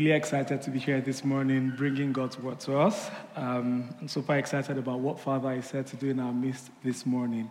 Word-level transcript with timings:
Really 0.00 0.12
excited 0.12 0.62
to 0.62 0.70
be 0.70 0.78
here 0.78 1.00
this 1.00 1.24
morning, 1.24 1.72
bringing 1.76 2.12
God's 2.12 2.38
word 2.38 2.60
to 2.60 2.78
us. 2.78 3.10
Um, 3.34 3.92
I'm 4.00 4.06
super 4.06 4.36
excited 4.36 4.78
about 4.78 5.00
what 5.00 5.18
Father 5.18 5.50
is 5.54 5.66
said 5.66 5.88
to 5.88 5.96
do 5.96 6.10
in 6.10 6.20
our 6.20 6.32
midst 6.32 6.70
this 6.84 7.04
morning. 7.04 7.50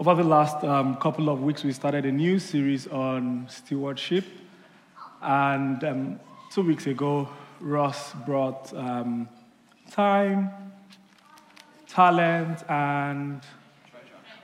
Over 0.00 0.14
the 0.14 0.24
last 0.24 0.64
um, 0.64 0.96
couple 0.96 1.28
of 1.28 1.42
weeks, 1.42 1.62
we 1.62 1.72
started 1.72 2.06
a 2.06 2.10
new 2.10 2.38
series 2.38 2.86
on 2.86 3.46
stewardship. 3.50 4.24
And 5.20 5.84
um, 5.84 6.20
two 6.50 6.62
weeks 6.62 6.86
ago, 6.86 7.28
Ross 7.60 8.14
brought 8.24 8.72
um, 8.72 9.28
time, 9.90 10.48
talent, 11.86 12.64
and. 12.66 13.42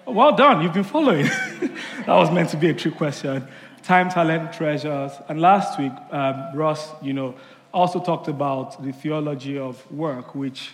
Well 0.07 0.37
done, 0.37 0.63
you've 0.63 0.75
been 0.75 0.85
following. 0.85 1.25
that 2.05 2.09
was 2.09 2.31
meant 2.31 2.51
to 2.51 2.59
be 2.59 2.69
a 2.69 2.75
trick 2.75 2.97
question 2.97 3.49
time, 3.85 4.09
talent, 4.09 4.53
treasures. 4.53 5.13
And 5.29 5.41
last 5.41 5.79
week, 5.79 5.93
um, 6.11 6.43
Ross, 6.55 6.91
you 7.03 7.13
know, 7.13 7.35
also 7.73 8.01
talked 8.01 8.29
about 8.29 8.83
the 8.83 8.93
theology 8.93 9.59
of 9.59 9.91
work, 9.93 10.35
which 10.35 10.73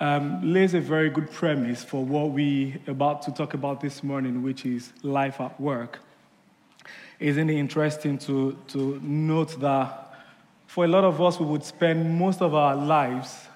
um, 0.00 0.40
lays 0.42 0.72
a 0.72 0.80
very 0.80 1.10
good 1.10 1.30
premise 1.30 1.84
for 1.84 2.04
what 2.04 2.30
we 2.30 2.80
about 2.86 3.22
to 3.22 3.32
talk 3.32 3.52
about 3.52 3.80
this 3.80 4.02
morning, 4.02 4.42
which 4.42 4.64
is 4.64 4.92
life 5.02 5.40
at 5.40 5.60
work. 5.60 6.00
Isn't 7.20 7.50
it 7.50 7.56
interesting 7.56 8.18
to, 8.18 8.56
to 8.68 8.98
note 9.02 9.60
that 9.60 10.14
for 10.66 10.84
a 10.84 10.88
lot 10.88 11.04
of 11.04 11.20
us, 11.20 11.38
we 11.38 11.46
would 11.46 11.64
spend 11.64 12.18
most 12.18 12.40
of 12.40 12.54
our 12.54 12.76
lives, 12.76 13.46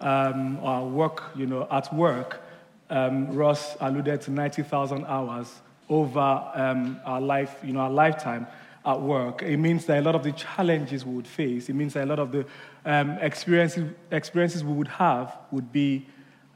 um, 0.00 0.58
our 0.62 0.84
work, 0.84 1.24
you 1.34 1.46
know, 1.46 1.66
at 1.70 1.92
work. 1.94 2.42
Um, 2.88 3.32
Ross 3.34 3.76
alluded 3.80 4.20
to 4.22 4.30
90,000 4.30 5.04
hours 5.06 5.60
over 5.88 6.50
um, 6.54 7.00
our 7.04 7.20
life, 7.20 7.56
you 7.62 7.72
know, 7.72 7.80
our 7.80 7.90
lifetime 7.90 8.46
at 8.86 9.00
work. 9.00 9.42
It 9.42 9.56
means 9.56 9.86
that 9.86 9.98
a 9.98 10.02
lot 10.02 10.14
of 10.14 10.22
the 10.22 10.32
challenges 10.32 11.04
we 11.04 11.14
would 11.14 11.26
face, 11.26 11.68
it 11.68 11.74
means 11.74 11.94
that 11.94 12.04
a 12.04 12.06
lot 12.06 12.18
of 12.18 12.32
the 12.32 12.44
um, 12.84 13.12
experiences, 13.20 13.90
experiences 14.10 14.62
we 14.62 14.72
would 14.72 14.88
have 14.88 15.36
would 15.50 15.72
be 15.72 16.06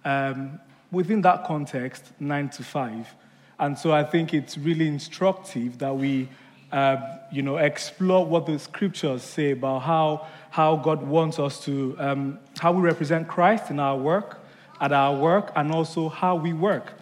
um, 0.05 0.61
within 0.91 1.23
that 1.23 1.45
context, 1.45 2.13
nine 2.21 2.49
to 2.51 2.63
five. 2.63 3.15
And 3.59 3.79
so 3.79 3.93
I 3.93 4.05
think 4.05 4.35
it's 4.35 4.57
really 4.57 4.87
instructive 4.87 5.79
that 5.79 5.97
we, 5.97 6.29
uh, 6.71 6.97
you 7.33 7.43
know, 7.43 7.57
explore 7.57 8.25
what 8.25 8.47
the 8.47 8.59
scriptures 8.59 9.23
say 9.23 9.53
about 9.53 9.81
how, 9.81 10.27
how 10.51 10.77
God 10.77 11.03
wants 11.03 11.39
us 11.39 11.65
to, 11.65 11.97
um, 11.99 12.39
how 12.59 12.73
we 12.73 12.83
represent 12.83 13.27
Christ 13.27 13.71
in 13.71 13.81
our 13.81 13.97
work, 13.97 14.39
at 14.81 14.93
our 14.93 15.17
work, 15.17 15.51
and 15.57 15.73
also 15.73 16.09
how 16.09 16.37
we 16.37 16.53
work. 16.53 16.93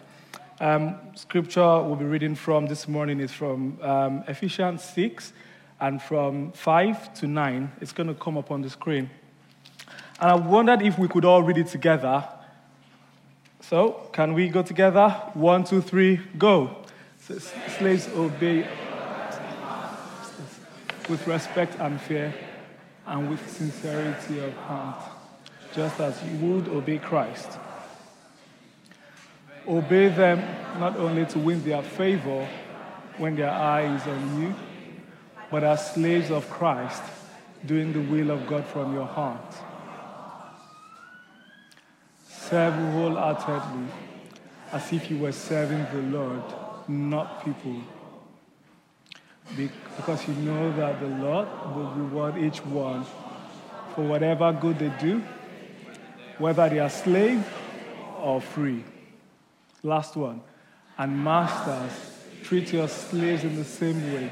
Um, 0.59 0.97
scripture 1.13 1.83
we'll 1.83 1.97
be 1.97 2.05
reading 2.05 2.33
from 2.33 2.65
this 2.65 2.87
morning 2.87 3.19
is 3.19 3.31
from 3.31 3.77
um, 3.79 4.23
Ephesians 4.27 4.83
6 4.83 5.31
and 5.79 6.01
from 6.01 6.51
5 6.53 7.13
to 7.15 7.27
9. 7.27 7.71
It's 7.79 7.91
going 7.91 8.07
to 8.07 8.15
come 8.15 8.39
up 8.39 8.49
on 8.49 8.63
the 8.63 8.69
screen. 8.71 9.11
And 10.19 10.31
I 10.31 10.33
wondered 10.33 10.81
if 10.81 10.97
we 10.97 11.07
could 11.07 11.25
all 11.25 11.43
read 11.43 11.59
it 11.59 11.67
together. 11.67 12.27
So, 13.61 14.09
can 14.13 14.33
we 14.33 14.49
go 14.49 14.63
together? 14.63 15.09
One, 15.35 15.63
two, 15.63 15.79
three, 15.79 16.19
go. 16.39 16.75
Slaves 17.19 18.07
obey 18.15 18.67
with 21.07 21.27
respect 21.27 21.79
and 21.79 22.01
fear 22.01 22.33
and 23.05 23.29
with 23.29 23.47
sincerity 23.47 24.39
of 24.39 24.53
heart, 24.55 25.03
just 25.75 25.99
as 25.99 26.19
you 26.23 26.37
would 26.37 26.67
obey 26.69 26.97
Christ 26.97 27.59
Obey 29.67 30.07
them 30.07 30.39
not 30.79 30.95
only 30.97 31.25
to 31.25 31.39
win 31.39 31.63
their 31.63 31.81
favor 31.81 32.47
when 33.17 33.35
their 33.35 33.49
eye 33.49 33.93
is 33.95 34.07
on 34.07 34.41
you, 34.41 34.55
but 35.51 35.63
as 35.63 35.93
slaves 35.93 36.31
of 36.31 36.49
Christ, 36.49 37.01
doing 37.65 37.91
the 37.91 38.01
will 38.01 38.31
of 38.31 38.47
God 38.47 38.65
from 38.65 38.93
your 38.93 39.05
heart. 39.05 39.55
Serve 42.29 42.73
wholeheartedly, 42.93 43.87
as 44.71 44.93
if 44.93 45.11
you 45.11 45.17
were 45.17 45.31
serving 45.31 45.85
the 45.91 46.17
Lord, 46.17 46.43
not 46.87 47.43
people. 47.43 47.81
Because 49.97 50.27
you 50.27 50.33
know 50.35 50.71
that 50.77 50.99
the 50.99 51.07
Lord 51.07 51.47
will 51.75 51.91
reward 51.91 52.37
each 52.37 52.63
one 52.65 53.05
for 53.95 54.05
whatever 54.05 54.51
good 54.53 54.79
they 54.79 54.91
do, 54.99 55.21
whether 56.37 56.69
they 56.69 56.79
are 56.79 56.89
slave 56.89 57.45
or 58.21 58.39
free. 58.39 58.83
Last 59.83 60.15
one. 60.15 60.41
And 60.97 61.23
masters, 61.23 61.91
treat 62.43 62.73
your 62.73 62.87
slaves 62.87 63.43
in 63.43 63.55
the 63.55 63.63
same 63.63 64.13
way. 64.13 64.31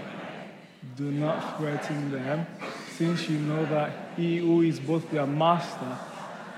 Do 0.95 1.11
not 1.11 1.57
threaten 1.57 2.11
them, 2.11 2.45
since 2.95 3.29
you 3.29 3.39
know 3.39 3.65
that 3.65 4.13
he 4.15 4.37
who 4.37 4.61
is 4.61 4.79
both 4.79 5.09
their 5.11 5.27
master 5.27 5.97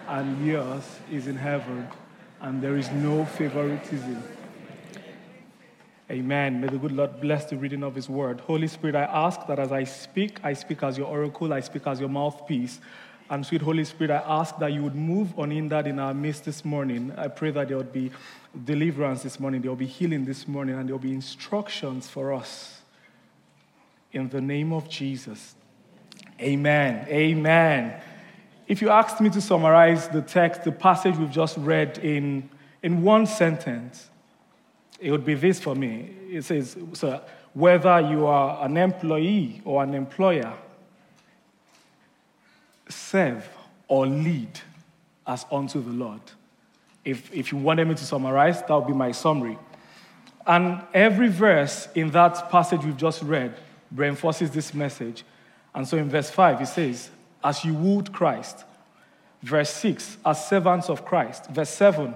and 0.07 0.45
yours 0.45 0.83
is 1.11 1.27
in 1.27 1.35
heaven, 1.35 1.87
and 2.41 2.61
there 2.61 2.77
is 2.77 2.89
no 2.91 3.25
favoritism. 3.25 4.23
Amen. 6.09 6.61
May 6.61 6.67
the 6.67 6.77
good 6.77 6.93
Lord 6.93 7.19
bless 7.19 7.45
the 7.45 7.57
reading 7.57 7.83
of 7.83 7.93
His 7.93 8.07
word. 8.07 8.39
Holy 8.39 8.67
Spirit, 8.67 8.95
I 8.95 9.03
ask 9.03 9.45
that 9.47 9.59
as 9.59 9.73
I 9.73 9.83
speak, 9.83 10.39
I 10.41 10.53
speak 10.53 10.81
as 10.81 10.97
your 10.97 11.07
oracle, 11.07 11.51
I 11.51 11.59
speak 11.59 11.85
as 11.85 11.99
your 11.99 12.07
mouthpiece. 12.07 12.79
And 13.29 13.45
sweet 13.45 13.61
Holy 13.61 13.83
Spirit, 13.83 14.11
I 14.11 14.23
ask 14.39 14.57
that 14.59 14.71
you 14.71 14.83
would 14.83 14.95
move 14.95 15.37
on 15.37 15.51
in 15.51 15.67
that 15.69 15.85
in 15.85 15.99
our 15.99 16.13
midst 16.13 16.45
this 16.45 16.63
morning. 16.63 17.11
I 17.17 17.27
pray 17.27 17.51
that 17.51 17.67
there 17.67 17.77
would 17.77 17.91
be 17.91 18.11
deliverance 18.63 19.23
this 19.23 19.39
morning, 19.39 19.61
there 19.61 19.69
will 19.69 19.75
be 19.75 19.85
healing 19.85 20.23
this 20.23 20.47
morning, 20.47 20.75
and 20.75 20.87
there 20.87 20.95
will 20.95 21.03
be 21.03 21.13
instructions 21.13 22.07
for 22.07 22.33
us. 22.33 22.81
In 24.13 24.29
the 24.29 24.39
name 24.39 24.71
of 24.71 24.89
Jesus. 24.89 25.55
Amen. 26.39 27.05
Amen. 27.09 28.01
If 28.67 28.81
you 28.81 28.89
asked 28.89 29.19
me 29.19 29.29
to 29.31 29.41
summarize 29.41 30.07
the 30.07 30.21
text, 30.21 30.63
the 30.63 30.71
passage 30.71 31.17
we've 31.17 31.31
just 31.31 31.57
read 31.57 31.97
in, 31.99 32.49
in 32.81 33.01
one 33.01 33.25
sentence, 33.25 34.09
it 34.99 35.11
would 35.11 35.25
be 35.25 35.33
this 35.33 35.59
for 35.59 35.75
me. 35.75 36.11
It 36.29 36.43
says, 36.43 36.77
so 36.93 37.21
whether 37.53 37.99
you 37.99 38.25
are 38.25 38.65
an 38.65 38.77
employee 38.77 39.61
or 39.65 39.83
an 39.83 39.93
employer, 39.93 40.53
serve 42.89 43.47
or 43.87 44.05
lead 44.05 44.59
as 45.25 45.45
unto 45.51 45.81
the 45.81 45.91
Lord. 45.91 46.21
If, 47.03 47.33
if 47.33 47.51
you 47.51 47.57
wanted 47.57 47.87
me 47.87 47.95
to 47.95 48.03
summarize, 48.03 48.61
that 48.61 48.71
would 48.71 48.87
be 48.87 48.93
my 48.93 49.11
summary. 49.11 49.57
And 50.45 50.81
every 50.93 51.27
verse 51.27 51.87
in 51.95 52.11
that 52.11 52.49
passage 52.49 52.83
we've 52.83 52.97
just 52.97 53.21
read 53.21 53.53
reinforces 53.93 54.51
this 54.51 54.73
message. 54.73 55.23
And 55.73 55.87
so 55.87 55.97
in 55.97 56.09
verse 56.09 56.29
5, 56.29 56.61
it 56.61 56.67
says, 56.67 57.09
As 57.43 57.63
you 57.63 57.73
would 57.73 58.11
Christ. 58.13 58.63
Verse 59.43 59.69
6, 59.69 60.17
as 60.25 60.47
servants 60.47 60.89
of 60.89 61.05
Christ. 61.05 61.49
Verse 61.49 61.69
7, 61.69 62.13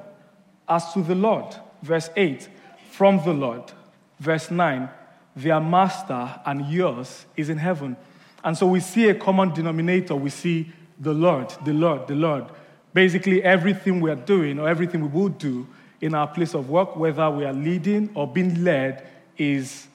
as 0.68 0.94
to 0.94 1.02
the 1.04 1.16
Lord. 1.16 1.56
Verse 1.82 2.10
8, 2.16 2.50
from 2.90 3.24
the 3.24 3.34
Lord. 3.34 3.72
Verse 4.20 4.50
9, 4.50 4.90
their 5.36 5.60
master 5.60 6.40
and 6.46 6.70
yours 6.70 7.26
is 7.38 7.50
in 7.50 7.58
heaven. 7.58 7.96
And 8.44 8.58
so 8.58 8.68
we 8.68 8.80
see 8.80 9.10
a 9.10 9.16
common 9.16 9.54
denominator. 9.54 10.16
We 10.16 10.30
see 10.30 10.72
the 11.00 11.14
Lord, 11.14 11.54
the 11.64 11.74
Lord, 11.74 12.08
the 12.08 12.16
Lord 12.16 12.46
basically 12.94 13.44
everything 13.44 14.02
we 14.02 14.12
are 14.12 14.16
doing 14.16 14.60
or 14.60 14.68
everything 14.68 15.02
we 15.02 15.08
will 15.08 15.30
do 15.30 15.68
in 16.02 16.14
our 16.16 16.28
place 16.28 16.54
of 16.54 16.70
work, 16.70 16.96
whether 16.96 17.30
we 17.30 17.46
are 17.46 17.54
leading 17.54 18.10
or 18.16 18.28
being 18.28 18.64
led, 18.64 19.08
is 19.38 19.88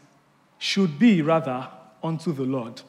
should 0.59 0.99
be 0.99 1.21
rather 1.21 1.69
unto 2.03 2.33
the 2.33 2.43
Lord. 2.43 2.81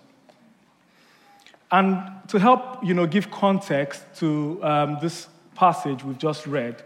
And 1.72 2.10
to 2.30 2.40
help, 2.40 2.84
you 2.84 2.94
know, 2.94 3.06
give 3.06 3.30
context 3.30 4.04
to 4.18 4.60
um, 4.64 4.98
this 5.02 5.28
passage 5.56 6.04
we've 6.04 6.18
just 6.18 6.48
read, 6.48 6.84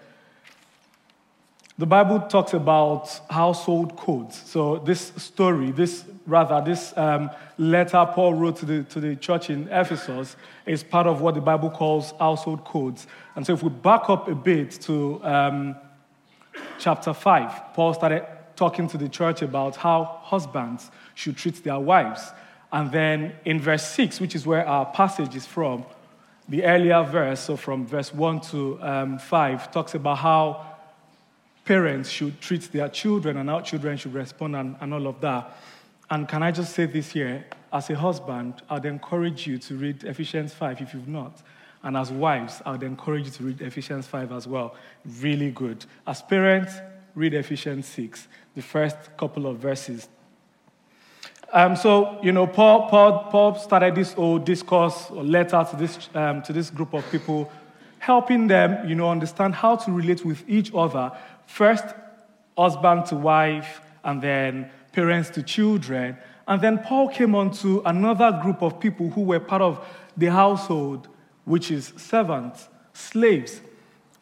the 1.81 1.87
Bible 1.87 2.19
talks 2.19 2.53
about 2.53 3.09
household 3.27 3.97
codes. 3.97 4.39
So, 4.45 4.77
this 4.77 5.11
story, 5.17 5.71
this 5.71 6.05
rather, 6.27 6.61
this 6.63 6.95
um, 6.95 7.31
letter 7.57 8.07
Paul 8.13 8.35
wrote 8.35 8.57
to 8.57 8.67
the, 8.67 8.83
to 8.83 8.99
the 8.99 9.15
church 9.15 9.49
in 9.49 9.67
Ephesus 9.67 10.35
is 10.67 10.83
part 10.83 11.07
of 11.07 11.21
what 11.21 11.33
the 11.33 11.41
Bible 11.41 11.71
calls 11.71 12.11
household 12.19 12.65
codes. 12.65 13.07
And 13.35 13.43
so, 13.43 13.53
if 13.53 13.63
we 13.63 13.69
back 13.69 14.11
up 14.11 14.27
a 14.27 14.35
bit 14.35 14.79
to 14.81 15.19
um, 15.23 15.75
chapter 16.77 17.15
5, 17.15 17.73
Paul 17.73 17.95
started 17.95 18.27
talking 18.55 18.87
to 18.89 18.99
the 18.99 19.09
church 19.09 19.41
about 19.41 19.75
how 19.75 20.19
husbands 20.21 20.91
should 21.15 21.35
treat 21.35 21.63
their 21.63 21.79
wives. 21.79 22.31
And 22.71 22.91
then 22.91 23.33
in 23.43 23.59
verse 23.59 23.87
6, 23.87 24.21
which 24.21 24.35
is 24.35 24.45
where 24.45 24.67
our 24.67 24.85
passage 24.85 25.35
is 25.35 25.47
from, 25.47 25.85
the 26.47 26.63
earlier 26.63 27.01
verse, 27.01 27.39
so 27.39 27.57
from 27.57 27.87
verse 27.87 28.13
1 28.13 28.41
to 28.51 28.77
um, 28.83 29.17
5, 29.17 29.71
talks 29.71 29.95
about 29.95 30.19
how 30.19 30.70
parents 31.65 32.09
should 32.09 32.39
treat 32.41 32.71
their 32.71 32.89
children 32.89 33.37
and 33.37 33.49
how 33.49 33.61
children 33.61 33.97
should 33.97 34.13
respond 34.13 34.55
and, 34.55 34.75
and 34.81 34.93
all 34.93 35.07
of 35.07 35.21
that. 35.21 35.55
And 36.09 36.27
can 36.27 36.43
I 36.43 36.51
just 36.51 36.73
say 36.73 36.85
this 36.85 37.11
here? 37.11 37.45
As 37.71 37.89
a 37.89 37.95
husband, 37.95 38.61
I'd 38.69 38.85
encourage 38.85 39.47
you 39.47 39.57
to 39.59 39.75
read 39.75 40.03
Ephesians 40.03 40.53
5 40.53 40.81
if 40.81 40.93
you've 40.93 41.07
not. 41.07 41.41
And 41.83 41.95
as 41.97 42.11
wives, 42.11 42.61
I 42.65 42.71
would 42.71 42.83
encourage 42.83 43.25
you 43.25 43.31
to 43.31 43.43
read 43.43 43.61
Ephesians 43.61 44.07
5 44.07 44.31
as 44.31 44.47
well. 44.47 44.75
Really 45.19 45.51
good. 45.51 45.85
As 46.05 46.21
parents, 46.21 46.73
read 47.15 47.33
Ephesians 47.33 47.87
6, 47.87 48.27
the 48.55 48.61
first 48.61 48.97
couple 49.17 49.47
of 49.47 49.57
verses. 49.57 50.07
Um, 51.53 51.75
so, 51.75 52.21
you 52.21 52.31
know, 52.31 52.47
Paul, 52.47 52.87
Paul, 52.87 53.27
Paul 53.29 53.55
started 53.55 53.95
this 53.95 54.13
old 54.15 54.45
discourse 54.45 55.07
or 55.09 55.23
letter 55.23 55.65
to 55.69 55.75
this, 55.75 56.09
um, 56.13 56.41
to 56.43 56.53
this 56.53 56.69
group 56.69 56.93
of 56.93 57.09
people, 57.11 57.51
helping 58.01 58.47
them, 58.47 58.89
you 58.89 58.95
know, 58.95 59.11
understand 59.11 59.53
how 59.53 59.75
to 59.75 59.91
relate 59.91 60.25
with 60.25 60.43
each 60.49 60.73
other. 60.73 61.11
First, 61.45 61.85
husband 62.57 63.05
to 63.05 63.15
wife, 63.15 63.79
and 64.03 64.19
then 64.19 64.71
parents 64.91 65.29
to 65.29 65.43
children. 65.43 66.17
And 66.47 66.59
then 66.59 66.79
Paul 66.79 67.09
came 67.09 67.35
on 67.35 67.51
to 67.57 67.83
another 67.85 68.39
group 68.41 68.63
of 68.63 68.79
people 68.79 69.11
who 69.11 69.21
were 69.21 69.39
part 69.39 69.61
of 69.61 69.87
the 70.17 70.31
household, 70.31 71.09
which 71.45 71.69
is 71.69 71.93
servants, 71.95 72.69
slaves. 72.93 73.61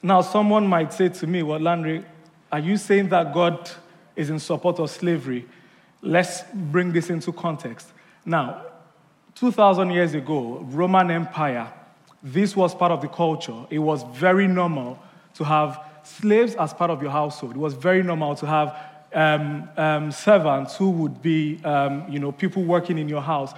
Now, 0.04 0.22
someone 0.24 0.68
might 0.68 0.92
say 0.92 1.08
to 1.08 1.26
me, 1.26 1.42
Well, 1.42 1.62
Landry, 1.62 2.04
are 2.52 2.60
you 2.60 2.76
saying 2.76 3.08
that 3.10 3.34
God 3.34 3.72
is 4.14 4.30
in 4.30 4.40
support 4.40 4.80
of 4.80 4.90
slavery? 4.90 5.48
Let's 6.02 6.44
bring 6.54 6.92
this 6.92 7.10
into 7.10 7.32
context. 7.32 7.88
Now, 8.26 8.66
2,000 9.36 9.92
years 9.92 10.16
ago, 10.16 10.66
Roman 10.70 11.12
Empire, 11.12 11.72
this 12.24 12.56
was 12.56 12.76
part 12.76 12.92
of 12.92 13.02
the 13.02 13.08
culture. 13.08 13.66
It 13.70 13.80
was 13.80 14.04
very 14.14 14.48
normal 14.48 15.00
to 15.36 15.44
have 15.44 15.80
slaves 16.04 16.56
as 16.56 16.74
part 16.74 16.92
of 16.92 17.02
your 17.02 17.12
household. 17.12 17.56
It 17.56 17.60
was 17.60 17.74
very 17.74 18.04
normal 18.04 18.36
to 18.36 18.46
have 18.46 18.76
um, 19.14 19.70
um, 19.78 20.12
servants 20.12 20.76
who 20.76 20.92
would 20.92 21.22
be, 21.22 21.60
um, 21.64 22.06
you 22.10 22.20
know, 22.20 22.32
people 22.32 22.64
working 22.64 22.98
in 22.98 23.10
your 23.10 23.22
house. 23.22 23.54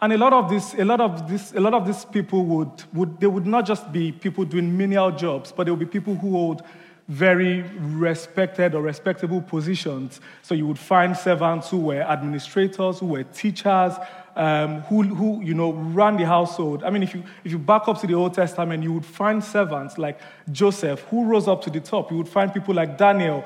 And 0.00 0.12
a 0.12 0.18
lot 0.18 0.32
of 0.32 0.48
this, 0.48 0.74
a 0.74 0.84
lot 0.84 1.00
of 1.00 1.28
this, 1.28 1.52
a 1.54 1.60
lot 1.60 1.74
of 1.74 1.86
these 1.86 2.04
people 2.04 2.44
would, 2.44 2.84
would, 2.94 3.18
they 3.20 3.26
would 3.26 3.46
not 3.46 3.66
just 3.66 3.90
be 3.92 4.12
people 4.12 4.44
doing 4.44 4.76
menial 4.76 5.10
jobs, 5.10 5.52
but 5.52 5.64
they 5.64 5.70
would 5.70 5.80
be 5.80 5.86
people 5.86 6.14
who 6.14 6.30
hold 6.30 6.62
very 7.08 7.62
respected 7.78 8.74
or 8.74 8.82
respectable 8.82 9.40
positions. 9.40 10.20
So 10.42 10.54
you 10.54 10.66
would 10.66 10.78
find 10.78 11.16
servants 11.16 11.70
who 11.70 11.78
were 11.78 12.02
administrators, 12.02 13.00
who 13.00 13.06
were 13.06 13.24
teachers, 13.24 13.94
um, 14.38 14.80
who, 14.82 15.02
who 15.02 15.42
you 15.42 15.52
know 15.52 15.72
ran 15.72 16.16
the 16.16 16.24
household. 16.24 16.82
I 16.84 16.90
mean, 16.90 17.02
if 17.02 17.14
you 17.14 17.22
if 17.44 17.52
you 17.52 17.58
back 17.58 17.88
up 17.88 18.00
to 18.00 18.06
the 18.06 18.14
Old 18.14 18.32
Testament, 18.32 18.82
you 18.82 18.92
would 18.94 19.04
find 19.04 19.44
servants 19.44 19.98
like 19.98 20.18
Joseph 20.50 21.00
who 21.10 21.26
rose 21.26 21.46
up 21.46 21.60
to 21.64 21.70
the 21.70 21.80
top. 21.80 22.10
You 22.10 22.16
would 22.16 22.28
find 22.28 22.54
people 22.54 22.74
like 22.74 22.96
Daniel 22.96 23.44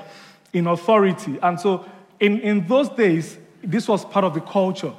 in 0.52 0.66
authority. 0.66 1.38
And 1.42 1.58
so 1.58 1.84
in, 2.20 2.40
in 2.40 2.66
those 2.66 2.88
days, 2.90 3.38
this 3.64 3.88
was 3.88 4.04
part 4.04 4.24
of 4.24 4.34
the 4.34 4.40
culture. 4.40 4.92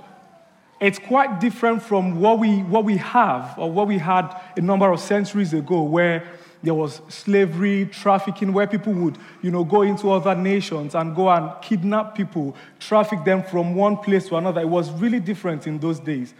It's 0.80 1.00
quite 1.00 1.40
different 1.40 1.82
from 1.82 2.20
what 2.20 2.40
we, 2.40 2.58
what 2.64 2.84
we 2.84 2.98
have 2.98 3.58
or 3.58 3.72
what 3.72 3.88
we 3.88 3.98
had 3.98 4.36
a 4.58 4.62
number 4.62 4.92
of 4.92 5.00
centuries 5.00 5.54
ago, 5.54 5.84
where 5.84 6.28
there 6.64 6.74
was 6.74 7.02
slavery, 7.10 7.86
trafficking, 7.92 8.54
where 8.54 8.66
people 8.66 8.94
would, 8.94 9.18
you 9.42 9.52
know, 9.52 9.66
go 9.66 9.82
into 9.82 10.10
other 10.10 10.34
nations 10.34 10.96
and 10.96 11.14
go 11.14 11.30
and 11.30 11.52
kidnap 11.62 12.16
people, 12.16 12.56
traffic 12.80 13.24
them 13.26 13.44
from 13.44 13.76
one 13.76 13.98
place 13.98 14.30
to 14.30 14.38
another. 14.38 14.62
It 14.62 14.70
was 14.70 14.90
really 14.92 15.20
different 15.20 15.68
in 15.68 15.78
those 15.78 16.00
days. 16.00 16.34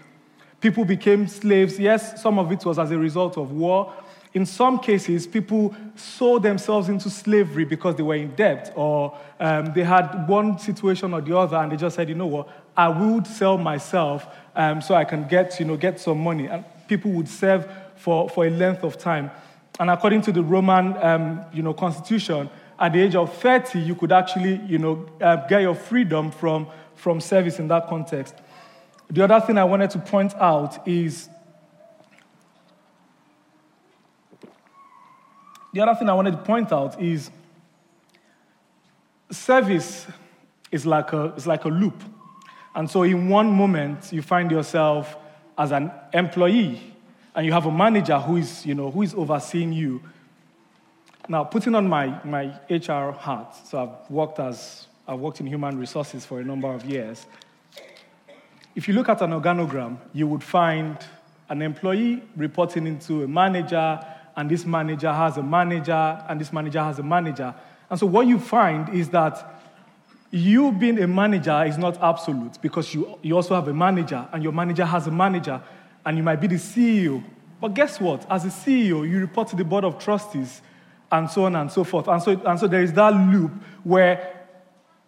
People 0.62 0.86
became 0.86 1.28
slaves. 1.28 1.78
Yes, 1.78 2.22
some 2.22 2.40
of 2.40 2.50
it 2.54 2.64
was 2.64 2.80
as 2.80 2.90
a 2.92 2.98
result 2.98 3.38
of 3.38 3.52
war. 3.52 3.94
In 4.34 4.46
some 4.46 4.80
cases, 4.80 5.28
people 5.28 5.76
sold 5.96 6.42
themselves 6.42 6.88
into 6.88 7.10
slavery 7.10 7.66
because 7.66 7.96
they 7.96 8.04
were 8.04 8.16
in 8.16 8.34
debt 8.34 8.72
or 8.76 9.16
um, 9.40 9.74
they 9.74 9.84
had 9.84 10.26
one 10.28 10.58
situation 10.58 11.14
or 11.14 11.22
the 11.22 11.38
other 11.38 11.58
and 11.58 11.72
they 11.72 11.76
just 11.76 11.98
said, 11.98 12.08
you 12.08 12.16
know 12.16 12.28
what, 12.28 12.48
I 12.76 12.88
would 12.88 13.28
sell 13.28 13.58
myself 13.58 14.26
um, 14.56 14.82
so 14.82 14.96
I 14.96 15.04
can 15.04 15.28
get, 15.28 15.60
you 15.60 15.66
know, 15.66 15.76
get 15.76 16.00
some 16.00 16.20
money. 16.20 16.48
And 16.48 16.64
people 16.88 17.12
would 17.12 17.28
serve 17.28 17.70
for, 17.98 18.30
for 18.30 18.48
a 18.48 18.50
length 18.50 18.84
of 18.84 18.98
time. 18.98 19.30
And 19.80 19.90
according 19.90 20.22
to 20.24 20.32
the 20.32 20.44
Roman 20.44 20.96
um, 20.98 21.46
you 21.52 21.64
know, 21.64 21.74
constitution, 21.74 22.50
at 22.80 22.94
the 22.94 23.02
age 23.02 23.16
of 23.16 23.34
30, 23.34 23.80
you 23.80 23.96
could 23.96 24.12
actually 24.12 24.56
you 24.68 24.78
know, 24.78 25.06
uh, 25.22 25.38
get 25.48 25.62
your 25.62 25.76
freedom 25.76 26.32
from, 26.32 26.68
from 26.96 27.20
service 27.20 27.60
in 27.60 27.68
that 27.70 27.88
context. 27.88 28.36
The 29.10 29.24
other 29.24 29.40
thing 29.46 29.58
I 29.58 29.64
wanted 29.64 29.90
to 29.92 30.00
point 30.00 30.34
out 30.36 30.88
is 30.88 31.30
the 35.74 35.82
other 35.82 35.96
thing 35.96 36.10
I 36.10 36.14
wanted 36.14 36.32
to 36.32 36.38
point 36.38 36.72
out 36.72 37.02
is 37.02 37.32
service 39.32 40.08
is 40.72 40.86
like 40.86 41.14
a, 41.14 41.34
is 41.36 41.48
like 41.48 41.66
a 41.66 41.70
loop. 41.70 42.02
And 42.76 42.90
so 42.90 43.04
in 43.04 43.30
one 43.30 43.52
moment, 43.52 44.12
you 44.12 44.22
find 44.22 44.50
yourself 44.50 45.16
as 45.58 45.72
an 45.72 45.92
employee 46.14 46.93
and 47.36 47.46
you 47.46 47.52
have 47.52 47.66
a 47.66 47.72
manager 47.72 48.20
who 48.20 48.38
is, 48.38 48.66
you 48.66 48.76
know, 48.76 48.92
who 48.92 49.02
is 49.02 49.14
overseeing 49.14 49.74
you. 49.74 50.02
Now, 51.28 51.44
putting 51.44 51.74
on 51.74 51.88
my, 51.88 52.20
my 52.24 52.54
HR 52.70 53.12
hat, 53.12 53.56
so 53.66 53.82
I've 53.82 54.12
worked 54.12 54.40
as 54.40 54.88
I've 55.08 55.20
worked 55.20 55.40
in 55.40 55.48
human 55.48 55.78
resources 55.78 56.26
for 56.26 56.40
a 56.40 56.44
number 56.44 56.68
of 56.68 56.86
years. 56.86 57.26
If 58.76 58.88
you 58.88 58.94
look 58.94 59.10
at 59.10 59.22
an 59.22 59.32
organogram, 59.32 59.98
you 60.14 60.28
would 60.28 60.44
find 60.44 60.98
an 61.50 61.62
employee 61.62 62.24
reporting 62.36 62.88
into 62.88 63.24
a 63.24 63.28
manager, 63.28 64.06
and 64.36 64.50
this 64.50 64.66
manager 64.66 65.12
has 65.12 65.38
a 65.38 65.44
manager, 65.44 66.24
and 66.28 66.40
this 66.40 66.54
manager 66.54 66.82
has 66.82 67.00
a 67.00 67.04
manager. 67.04 67.54
And 67.90 68.00
so 68.00 68.06
what 68.06 68.28
you 68.28 68.40
find 68.40 68.90
is 68.90 69.10
that 69.10 69.62
you 70.32 70.72
being 70.72 71.00
a 71.02 71.08
manager 71.08 71.64
is 71.66 71.78
not 71.78 72.02
absolute 72.02 72.60
because 72.62 72.94
you, 72.94 73.20
you 73.22 73.36
also 73.36 73.54
have 73.56 73.68
a 73.68 73.74
manager, 73.74 74.28
and 74.32 74.42
your 74.42 74.54
manager 74.54 74.86
has 74.86 75.08
a 75.08 75.12
manager 75.12 75.62
and 76.06 76.18
you 76.18 76.24
might 76.24 76.42
be 76.42 76.48
the 76.48 76.56
CEO. 76.56 77.24
But 77.62 77.74
guess 77.74 78.00
what? 78.00 78.30
As 78.30 78.46
a 78.46 78.50
CEO, 78.50 79.10
you 79.10 79.20
report 79.20 79.48
to 79.50 79.56
the 79.56 79.64
board 79.64 79.86
of 79.86 79.98
trustees 79.98 80.62
and 81.12 81.30
so 81.30 81.46
on 81.46 81.56
and 81.56 81.72
so 81.72 81.84
forth. 81.84 82.08
And 82.08 82.22
so, 82.22 82.32
and 82.46 82.60
so 82.60 82.68
there 82.68 82.82
is 82.82 82.92
that 82.94 83.14
loop 83.14 83.52
where, 83.84 84.46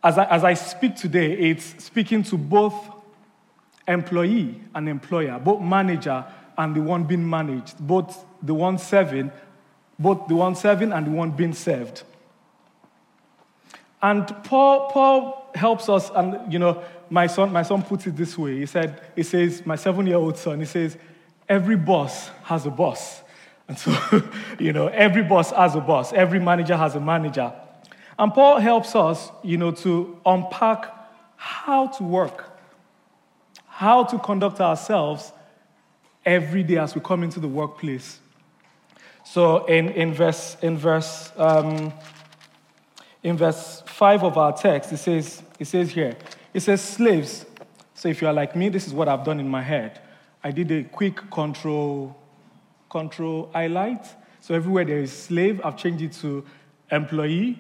as 0.04 0.18
I, 0.18 0.26
as 0.26 0.44
I 0.44 0.54
speak 0.54 0.96
today, 0.96 1.34
it's 1.34 1.84
speaking 1.84 2.24
to 2.24 2.38
both 2.38 2.74
employee 3.88 4.62
and 4.74 4.88
employer, 4.88 5.40
both 5.40 5.62
manager 5.62 6.26
and 6.58 6.76
the 6.76 6.82
one 6.82 7.04
being 7.04 7.28
managed, 7.28 7.78
both 7.80 8.24
the 8.42 8.54
one 8.54 8.78
serving, 8.78 9.32
both 10.00 10.28
the 10.28 10.36
one 10.36 10.56
serving 10.56 10.94
and 10.94 11.08
the 11.08 11.12
one 11.12 11.32
being 11.32 11.54
served. 11.54 12.04
And 14.02 14.28
Paul, 14.44 14.90
Paul 14.92 15.50
helps 15.56 15.90
us, 15.90 16.12
and 16.14 16.54
you 16.54 16.60
know, 16.60 16.84
my 17.10 17.28
son, 17.28 17.52
my 17.52 17.64
son 17.64 17.84
puts 17.84 18.08
it 18.08 18.16
this 18.16 18.38
way. 18.38 18.60
He 18.60 18.66
said, 18.66 19.02
he 19.16 19.24
says, 19.24 19.66
my 19.66 19.76
seven-year-old 19.76 20.38
son, 20.38 20.60
he 20.60 20.66
says, 20.66 20.98
every 21.48 21.76
boss 21.76 22.30
has 22.44 22.66
a 22.66 22.72
boss. 22.72 23.22
And 23.68 23.78
so, 23.78 23.96
you 24.60 24.74
know, 24.74 24.88
every 24.88 25.24
boss 25.24 25.52
has 25.52 25.76
a 25.76 25.82
boss. 25.82 26.14
Every 26.14 26.40
manager 26.40 26.78
has 26.78 26.96
a 26.96 27.00
manager. 27.00 27.54
And 28.18 28.34
Paul 28.34 28.60
helps 28.60 28.96
us, 28.96 29.30
you 29.44 29.58
know, 29.58 29.72
to 29.72 30.20
unpack 30.26 30.92
how 31.36 31.88
to 31.88 32.04
work, 32.04 32.58
how 33.68 34.04
to 34.06 34.18
conduct 34.20 34.62
ourselves 34.62 35.32
every 36.26 36.64
day 36.64 36.78
as 36.78 36.96
we 36.96 37.02
come 37.02 37.24
into 37.24 37.40
the 37.40 37.48
workplace. 37.48 38.20
So 39.24 39.66
in, 39.66 39.90
in 39.90 40.14
verse, 40.14 40.56
in 40.62 40.78
verse, 40.78 41.32
um, 41.36 41.94
in 43.24 43.38
verse 43.38 43.84
5 43.86 44.24
of 44.24 44.38
our 44.38 44.54
text, 44.54 44.94
it 44.94 44.98
says, 44.98 45.42
it 45.60 45.66
says 45.66 45.92
here, 45.92 46.16
it 46.56 46.62
says 46.62 46.82
slaves. 46.82 47.46
So 47.96 48.08
if 48.08 48.22
you 48.22 48.30
are 48.30 48.34
like 48.34 48.56
me, 48.56 48.70
this 48.70 48.88
is 48.88 48.94
what 48.94 49.10
I've 49.10 49.26
done 49.26 49.42
in 49.42 49.50
my 49.50 49.62
head. 49.62 50.00
I 50.42 50.52
did 50.52 50.72
a 50.72 50.86
quick 50.86 51.30
control, 51.30 52.16
control 52.90 53.50
highlight. 53.52 54.08
So 54.40 54.56
everywhere 54.56 54.86
there 54.86 55.00
is 55.00 55.12
slave, 55.12 55.60
I've 55.66 55.76
changed 55.76 56.02
it 56.02 56.14
to 56.22 56.46
employee. 56.90 57.60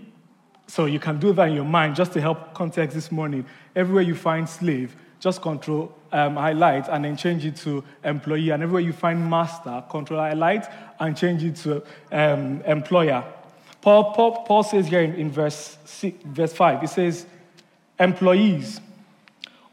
So 0.67 0.85
you 0.85 0.99
can 0.99 1.19
do 1.19 1.33
that 1.33 1.49
in 1.49 1.55
your 1.55 1.65
mind 1.65 1.97
just 1.97 2.13
to 2.13 2.21
help 2.21 2.53
context 2.53 2.95
this 2.95 3.11
morning. 3.11 3.45
Everywhere 3.75 4.03
you 4.03 4.15
find 4.15 4.47
slave, 4.47 4.95
just 5.19 5.41
control 5.41 5.93
um, 6.13 6.37
highlight 6.37 6.87
and 6.87 7.03
then 7.03 7.17
change 7.17 7.45
it 7.45 7.57
to 7.57 7.83
employee. 8.05 8.51
And 8.51 8.63
everywhere 8.63 8.81
you 8.81 8.93
find 8.93 9.29
master, 9.29 9.83
control 9.89 10.21
highlight 10.21 10.71
and 11.01 11.17
change 11.17 11.43
it 11.43 11.57
to 11.57 11.83
um, 12.13 12.61
employer. 12.61 13.25
Paul, 13.81 14.13
Paul, 14.13 14.45
Paul, 14.45 14.63
says 14.63 14.87
here 14.87 15.01
in, 15.01 15.15
in 15.15 15.31
verse, 15.31 15.77
six, 15.83 16.17
verse 16.23 16.53
5, 16.53 16.79
he 16.79 16.87
says, 16.87 17.25
Employees, 17.99 18.81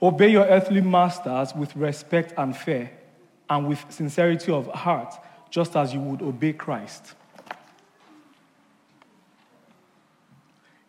obey 0.01 0.29
your 0.31 0.45
earthly 0.45 0.81
masters 0.81 1.55
with 1.55 1.75
respect 1.77 2.33
and 2.37 2.57
fear, 2.57 2.91
and 3.51 3.69
with 3.69 3.85
sincerity 3.89 4.53
of 4.53 4.67
heart, 4.69 5.15
just 5.51 5.77
as 5.77 5.93
you 5.93 6.01
would 6.01 6.23
obey 6.23 6.53
Christ. 6.53 7.15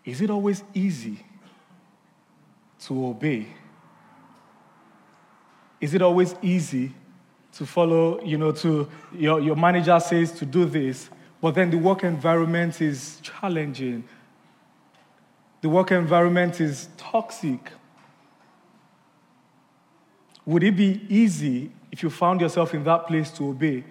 Is 0.05 0.21
it 0.21 0.29
always 0.29 0.63
easy 0.73 1.19
to 2.85 3.07
obey? 3.07 3.47
Is 5.79 5.93
it 5.93 6.01
always 6.01 6.35
easy 6.41 6.93
to 7.53 7.65
follow, 7.65 8.21
you 8.23 8.37
know, 8.37 8.51
to 8.51 8.89
your, 9.13 9.39
your 9.39 9.55
manager 9.55 9.99
says 9.99 10.31
to 10.33 10.45
do 10.45 10.65
this, 10.65 11.09
but 11.41 11.55
then 11.55 11.69
the 11.69 11.77
work 11.77 12.03
environment 12.03 12.81
is 12.81 13.19
challenging 13.21 14.03
the 15.63 15.69
work 15.69 15.93
environment 15.93 16.59
is 16.59 16.89
toxic. 16.97 17.71
Would 20.45 20.61
it 20.61 20.75
be 20.75 21.05
easy 21.07 21.71
if 21.89 22.03
you 22.03 22.09
found 22.09 22.41
yourself 22.41 22.73
in 22.73 22.83
that 22.83 23.07
place 23.07 23.31
to 23.31 23.47
obey? 23.47 23.85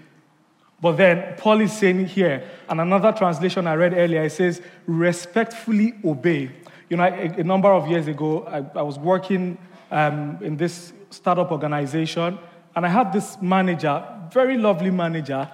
But 0.82 0.98
then 0.98 1.34
Paul 1.38 1.62
is 1.62 1.72
saying 1.72 2.04
here, 2.08 2.46
and 2.68 2.78
another 2.78 3.10
translation 3.10 3.66
I 3.66 3.74
read 3.76 3.94
earlier, 3.94 4.22
it 4.22 4.32
says, 4.32 4.60
respectfully 4.86 5.94
obey. 6.04 6.50
You 6.90 6.98
know, 6.98 7.04
a, 7.04 7.40
a 7.40 7.44
number 7.44 7.72
of 7.72 7.88
years 7.88 8.06
ago, 8.06 8.44
I, 8.44 8.78
I 8.78 8.82
was 8.82 8.98
working 8.98 9.56
um, 9.90 10.36
in 10.42 10.58
this 10.58 10.92
startup 11.08 11.50
organization, 11.50 12.38
and 12.76 12.84
I 12.84 12.90
had 12.90 13.14
this 13.14 13.40
manager, 13.40 14.04
very 14.30 14.58
lovely 14.58 14.90
manager, 14.90 15.50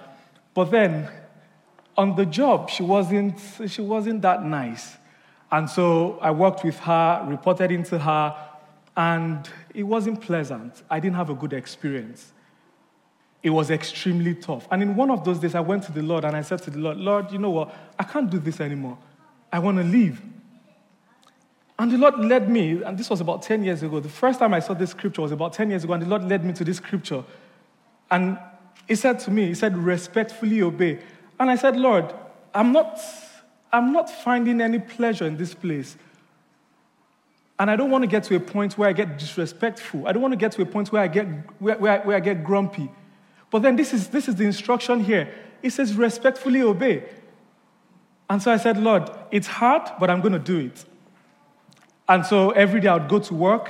but 0.53 0.65
then 0.65 1.09
on 1.95 2.17
the 2.17 2.25
job, 2.25 2.69
she 2.69 2.83
wasn't, 2.83 3.39
she 3.67 3.81
wasn't 3.81 4.21
that 4.23 4.43
nice. 4.43 4.98
And 5.51 5.69
so 5.69 6.19
I 6.21 6.31
worked 6.31 6.63
with 6.63 6.77
her, 6.79 7.25
reported 7.27 7.71
into 7.71 7.97
her, 7.99 8.35
and 8.95 9.49
it 9.73 9.83
wasn't 9.83 10.21
pleasant. 10.21 10.83
I 10.89 10.99
didn't 10.99 11.15
have 11.15 11.29
a 11.29 11.33
good 11.33 11.53
experience. 11.53 12.33
It 13.41 13.51
was 13.51 13.71
extremely 13.71 14.35
tough. 14.35 14.67
And 14.69 14.83
in 14.83 14.95
one 14.95 15.09
of 15.09 15.23
those 15.23 15.39
days, 15.39 15.55
I 15.55 15.61
went 15.61 15.83
to 15.83 15.91
the 15.91 16.01
Lord 16.01 16.25
and 16.25 16.35
I 16.35 16.41
said 16.41 16.61
to 16.63 16.69
the 16.69 16.79
Lord, 16.79 16.97
Lord, 16.97 17.31
you 17.31 17.37
know 17.37 17.51
what? 17.51 17.73
I 17.97 18.03
can't 18.03 18.29
do 18.29 18.37
this 18.37 18.59
anymore. 18.59 18.97
I 19.51 19.59
want 19.59 19.77
to 19.77 19.83
leave. 19.83 20.21
And 21.79 21.89
the 21.89 21.97
Lord 21.97 22.19
led 22.19 22.49
me, 22.49 22.83
and 22.83 22.97
this 22.97 23.09
was 23.09 23.21
about 23.21 23.41
10 23.41 23.63
years 23.63 23.81
ago. 23.81 24.01
The 24.01 24.09
first 24.09 24.39
time 24.39 24.53
I 24.53 24.59
saw 24.59 24.73
this 24.73 24.89
scripture 24.89 25.21
was 25.21 25.31
about 25.31 25.53
10 25.53 25.69
years 25.69 25.85
ago, 25.85 25.93
and 25.93 26.03
the 26.03 26.09
Lord 26.09 26.25
led 26.25 26.43
me 26.43 26.51
to 26.53 26.65
this 26.65 26.75
scripture. 26.75 27.23
And 28.11 28.37
He 28.85 28.95
said 28.95 29.19
to 29.21 29.31
me, 29.31 29.47
He 29.47 29.53
said, 29.53 29.77
respectfully 29.77 30.61
obey. 30.61 30.99
And 31.39 31.49
I 31.49 31.55
said, 31.55 31.77
Lord, 31.77 32.13
I'm 32.53 32.73
not, 32.73 32.99
I'm 33.71 33.93
not 33.93 34.09
finding 34.09 34.61
any 34.61 34.79
pleasure 34.79 35.25
in 35.25 35.37
this 35.37 35.53
place. 35.53 35.97
And 37.59 37.69
I 37.69 37.75
don't 37.75 37.91
want 37.91 38.03
to 38.03 38.07
get 38.07 38.23
to 38.25 38.35
a 38.35 38.39
point 38.39 38.77
where 38.77 38.89
I 38.89 38.93
get 38.93 39.17
disrespectful. 39.17 40.07
I 40.07 40.13
don't 40.13 40.21
want 40.21 40.31
to 40.31 40.37
get 40.37 40.53
to 40.53 40.61
a 40.61 40.65
point 40.65 40.91
where 40.91 41.01
I 41.01 41.07
get, 41.07 41.25
where, 41.59 41.77
where, 41.77 42.01
where 42.01 42.15
I 42.15 42.21
get 42.21 42.43
grumpy. 42.43 42.89
But 43.51 43.63
then 43.63 43.75
this 43.75 43.93
is, 43.93 44.07
this 44.07 44.27
is 44.27 44.35
the 44.35 44.45
instruction 44.45 45.03
here. 45.03 45.33
It 45.61 45.71
says, 45.71 45.93
respectfully 45.95 46.61
obey. 46.61 47.03
And 48.29 48.41
so 48.41 48.51
I 48.51 48.57
said, 48.57 48.77
Lord, 48.77 49.09
it's 49.31 49.47
hard, 49.47 49.91
but 49.99 50.09
I'm 50.09 50.21
going 50.21 50.33
to 50.33 50.39
do 50.39 50.57
it. 50.59 50.85
And 52.07 52.25
so 52.25 52.51
every 52.51 52.79
day 52.79 52.87
I 52.87 52.95
would 52.95 53.09
go 53.09 53.19
to 53.19 53.33
work, 53.33 53.69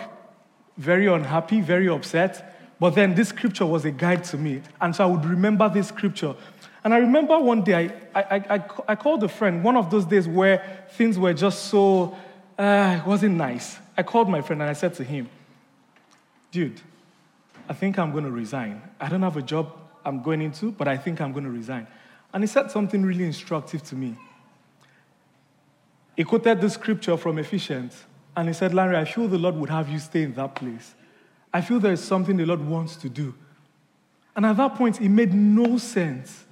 very 0.77 1.08
unhappy, 1.08 1.62
very 1.62 1.89
upset. 1.89 2.56
But 2.79 2.91
then 2.91 3.15
this 3.15 3.29
scripture 3.29 3.65
was 3.65 3.86
a 3.86 3.91
guide 3.91 4.24
to 4.25 4.38
me. 4.38 4.62
And 4.79 4.96
so 4.96 5.03
I 5.03 5.08
would 5.08 5.25
remember 5.25 5.68
this 5.68 5.88
scripture. 5.88 6.36
And 6.83 6.93
I 6.93 6.98
remember 6.98 7.38
one 7.39 7.63
day 7.63 7.91
I, 8.15 8.21
I, 8.21 8.55
I, 8.55 8.63
I 8.89 8.95
called 8.95 9.24
a 9.24 9.27
friend, 9.27 9.63
one 9.63 9.75
of 9.75 9.89
those 9.89 10.05
days 10.05 10.27
where 10.27 10.86
things 10.91 11.19
were 11.19 11.33
just 11.33 11.65
so, 11.65 12.17
uh, 12.57 13.00
it 13.01 13.07
wasn't 13.07 13.36
nice. 13.36 13.77
I 13.98 14.03
called 14.03 14.29
my 14.29 14.41
friend 14.41 14.62
and 14.62 14.69
I 14.69 14.74
said 14.74 14.93
to 14.95 15.03
him, 15.03 15.29
dude, 16.51 16.79
I 17.67 17.74
think 17.74 18.00
I'm 18.00 18.12
going 18.12 18.24
to 18.24 18.31
resign. 18.31 18.81
I 19.00 19.09
don't 19.09 19.21
have 19.21 19.38
a 19.38 19.41
job 19.41 19.75
I'm 20.05 20.24
going 20.24 20.41
into, 20.41 20.71
but 20.71 20.88
I 20.88 20.98
think 20.98 21.19
I'm 21.21 21.33
going 21.33 21.43
to 21.43 21.51
resign. 21.51 21.86
And 22.33 22.43
he 22.43 22.48
said 22.48 22.71
something 22.71 23.03
really 23.03 23.25
instructive 23.25 23.83
to 23.83 23.95
me. 23.95 24.15
He 26.15 26.24
quoted 26.24 26.62
the 26.62 26.69
scripture 26.69 27.17
from 27.17 27.38
Ephesians 27.38 28.03
and 28.36 28.48
he 28.48 28.53
said, 28.53 28.74
Landry, 28.74 28.98
I 28.98 29.05
feel 29.05 29.27
the 29.27 29.38
Lord 29.38 29.55
would 29.55 29.69
have 29.69 29.89
you 29.89 30.00
stay 30.00 30.24
in 30.24 30.33
that 30.36 30.55
place. 30.55 30.95
I 31.53 31.62
feel 31.62 31.79
there 31.79 31.93
is 31.93 32.03
something 32.03 32.38
the 32.38 32.45
Lord 32.45 32.62
wants 32.62 32.95
to 32.98 33.09
do. 33.09 33.33
And 34.36 34.45
at 34.45 34.57
that 34.57 34.75
point, 34.75 35.01
it 35.01 35.09
made 35.09 35.33
no 35.33 35.77
sense. 35.77 36.45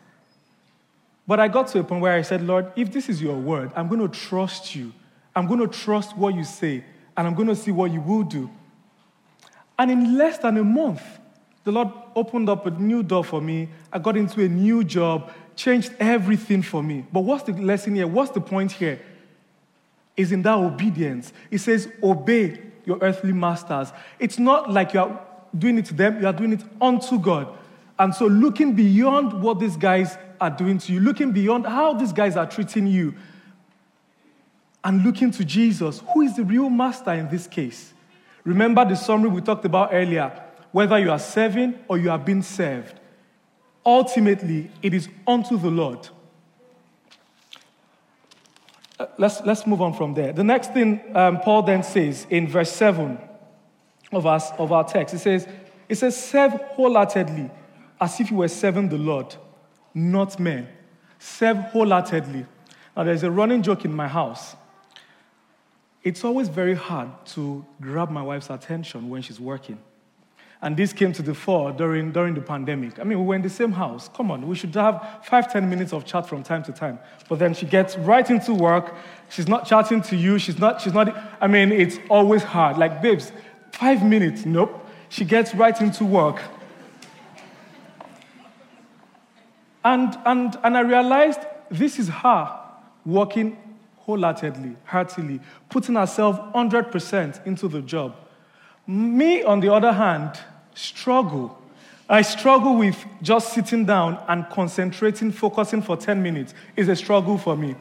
But 1.27 1.39
I 1.39 1.48
got 1.48 1.67
to 1.69 1.79
a 1.79 1.84
point 1.84 2.01
where 2.01 2.13
I 2.13 2.22
said, 2.22 2.41
Lord, 2.41 2.72
if 2.75 2.91
this 2.91 3.10
is 3.10 3.22
your 3.22 3.36
word, 3.36 3.72
I'm 3.75 3.88
going 3.88 4.00
to 4.00 4.07
trust 4.07 4.75
you. 4.75 4.93
I'm 5.36 5.46
going 5.46 5.60
to 5.60 5.67
trust 5.67 6.15
what 6.17 6.34
you 6.34 6.43
say, 6.43 6.84
and 7.15 7.27
I'm 7.27 7.36
going 7.36 7.50
to 7.50 7.55
see 7.55 7.72
what 7.72 7.91
you 7.91 8.01
will 8.01 8.24
do. 8.24 8.50
And 9.77 9.91
in 9.91 10.17
less 10.17 10.38
than 10.39 10.57
a 10.57 10.63
month, 10.63 11.01
the 11.63 11.72
Lord 11.72 11.89
opened 12.15 12.50
up 12.50 12.65
a 12.65 12.72
new 12.72 13.03
door 13.03 13.24
for 13.24 13.41
me. 13.41 13.69
I 13.91 14.00
got 14.00 14.15
into 14.15 14.43
a 14.43 14.48
new 14.48 14.84
job, 14.84 15.31
changed 15.55 15.93
everything 16.00 16.62
for 16.62 16.81
me. 16.81 17.05
But 17.12 17.22
what's 17.22 17.43
the 17.43 17.53
lesson 17.53 17.96
here? 17.96 18.07
What's 18.07 18.31
the 18.31 18.41
point 18.41 18.72
here? 18.72 19.00
is 20.17 20.31
in 20.31 20.41
that 20.41 20.57
obedience. 20.57 21.31
It 21.51 21.60
says, 21.60 21.88
obey 22.01 22.60
your 22.86 22.98
earthly 23.01 23.31
masters. 23.31 23.93
It's 24.19 24.39
not 24.39 24.72
like 24.72 24.93
you 24.96 25.01
are 25.01 25.22
doing 25.57 25.77
it 25.77 25.86
to 25.86 25.93
them, 25.93 26.19
you 26.19 26.27
are 26.27 26.34
doing 26.34 26.53
it 26.53 26.63
unto 26.81 27.19
God. 27.19 27.55
And 28.00 28.13
so, 28.13 28.25
looking 28.25 28.74
beyond 28.74 29.41
what 29.41 29.60
these 29.60 29.77
guys 29.77 30.17
are 30.39 30.50
doing 30.50 30.77
to 30.79 30.94
you, 30.94 31.00
looking 31.00 31.32
beyond 31.32 31.65
how 31.65 31.94
these 31.94 32.13
guys 32.13 32.36
are 32.36 32.46
treating 32.46 32.88
you, 32.88 33.13
and 34.84 35.03
looking 35.03 35.32
to 35.32 35.44
Jesus, 35.44 36.01
who 36.13 36.22
is 36.22 36.36
the 36.36 36.44
real 36.44 36.70
master 36.70 37.12
in 37.12 37.27
this 37.29 37.48
case. 37.48 37.94
Remember 38.44 38.86
the 38.86 38.96
summary 38.96 39.29
we 39.29 39.41
talked 39.41 39.65
about 39.65 39.89
earlier 39.91 40.44
whether 40.72 41.00
you 41.00 41.12
are 41.12 41.20
serving 41.20 41.74
or 41.88 41.98
you 41.98 42.12
are 42.12 42.20
being 42.20 42.41
served. 42.41 43.00
Ultimately, 43.86 44.70
it 44.82 44.94
is 44.94 45.10
unto 45.25 45.58
the 45.58 45.70
Lord. 45.70 46.08
Uh, 49.00 49.08
let's, 49.17 49.41
let's 49.41 49.65
move 49.65 49.82
on 49.82 49.94
from 49.94 50.13
there. 50.13 50.34
The 50.34 50.44
next 50.44 50.74
thing 50.74 51.01
um, 51.15 51.39
Paul 51.39 51.63
then 51.63 51.84
says 51.84 52.27
in 52.29 52.48
verse 52.48 52.72
7 52.72 53.17
of 54.12 54.25
our, 54.25 54.41
of 54.58 54.72
our 54.72 54.84
text, 54.84 55.15
it 55.15 55.20
says, 55.20 55.48
it 55.88 55.96
says, 55.96 56.22
serve 56.22 56.53
wholeheartedly 56.53 57.50
as 58.00 58.20
if 58.20 58.29
you 58.29 58.38
were 58.38 58.48
serving 58.48 58.89
the 58.89 58.98
Lord, 58.98 59.36
not 59.98 60.39
men. 60.39 60.68
Serve 61.18 61.58
wholeheartedly. 61.58 62.46
Now, 62.96 63.04
there's 63.04 63.24
a 63.24 63.32
running 63.32 63.63
joke 63.63 63.84
in 63.84 63.94
my 63.94 64.08
house. 64.08 64.56
It's 66.04 66.24
always 66.24 66.48
very 66.48 66.75
hard 66.75 67.10
to 67.27 67.66
grab 67.82 68.10
my 68.12 68.22
wife's 68.22 68.50
attention 68.50 69.10
when 69.10 69.22
she's 69.22 69.39
working. 69.39 69.80
And 70.62 70.77
this 70.77 70.94
came 70.94 71.13
to 71.13 71.22
the 71.22 71.34
fore 71.34 71.72
during, 71.72 72.12
during 72.12 72.34
the 72.34 72.42
pandemic. 72.42 73.00
I 73.00 73.04
mean, 73.04 73.20
we 73.20 73.25
were 73.25 73.36
in 73.36 73.42
the 73.42 73.50
same 73.50 73.72
house. 73.72 74.10
Come 74.10 74.32
on, 74.32 74.48
we 74.48 74.56
should 74.56 74.74
have 74.75 75.20
five, 75.24 75.51
ten 75.51 75.70
minutes 75.70 75.94
of 75.94 76.06
chat 76.06 76.27
from 76.27 76.44
time 76.44 76.63
to 76.63 76.72
time. 76.72 77.00
But 77.30 77.39
then 77.39 77.54
she 77.54 77.66
gets 77.66 77.98
right 77.98 78.27
into 78.30 78.54
work. 78.54 78.96
She's 79.30 79.48
not 79.48 79.68
chatting 79.68 80.01
to 80.04 80.16
you. 80.16 80.39
She's 80.39 80.58
not, 80.58 80.82
she's 80.82 80.94
not, 80.94 81.16
I 81.42 81.48
mean, 81.48 81.72
it's 81.72 82.00
always 82.10 82.44
hard. 82.44 82.77
Like, 82.77 83.01
babes, 83.01 83.32
five 83.72 84.04
minutes, 84.04 84.46
nope. 84.46 84.88
She 85.10 85.25
gets 85.25 85.54
right 85.54 85.80
into 85.80 86.06
work. 86.06 86.42
And, 89.88 90.17
and, 90.25 90.58
and 90.65 90.75
I 90.75 90.82
realized 90.82 91.39
this 91.72 91.98
is 91.98 92.10
her 92.10 92.60
working 93.06 93.58
wholeheartedly, 94.00 94.75
heartily, 94.84 95.39
putting 95.70 95.96
herself 95.96 96.38
100% 96.53 97.48
into 97.48 97.70
the 97.70 97.82
job. 97.82 98.13
Me, 98.86 99.44
on 99.44 99.62
the 99.62 99.74
other 99.74 99.94
hand, 99.94 100.38
struggle. 100.75 101.58
I 102.10 102.22
struggle 102.22 102.75
with 102.75 102.98
just 103.22 103.53
sitting 103.53 103.86
down 103.86 104.22
and 104.27 104.50
concentrating, 104.50 105.32
focusing 105.32 105.82
for 105.82 105.96
10 105.96 106.22
minutes 106.22 106.53
is 106.75 106.89
a 106.89 106.96
struggle 106.96 107.38
for 107.38 107.56
me. 107.56 107.74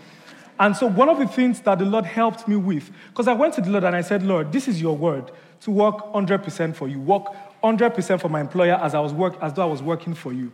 And 0.60 0.76
so, 0.76 0.86
one 0.86 1.08
of 1.08 1.18
the 1.18 1.26
things 1.26 1.60
that 1.62 1.80
the 1.80 1.84
Lord 1.84 2.04
helped 2.04 2.46
me 2.46 2.54
with, 2.54 2.88
because 3.08 3.26
I 3.26 3.32
went 3.32 3.54
to 3.54 3.60
the 3.60 3.70
Lord 3.70 3.82
and 3.82 3.96
I 3.96 4.02
said, 4.02 4.22
Lord, 4.22 4.52
this 4.52 4.68
is 4.68 4.80
your 4.80 4.96
word 4.96 5.32
to 5.62 5.72
work 5.72 5.96
100% 6.12 6.76
for 6.76 6.86
you, 6.86 7.00
work 7.00 7.24
100% 7.64 8.20
for 8.20 8.28
my 8.28 8.40
employer 8.40 8.74
as, 8.74 8.94
I 8.94 9.00
was 9.00 9.12
work, 9.12 9.36
as 9.42 9.54
though 9.54 9.62
I 9.62 9.70
was 9.70 9.82
working 9.82 10.14
for 10.14 10.32
you. 10.32 10.52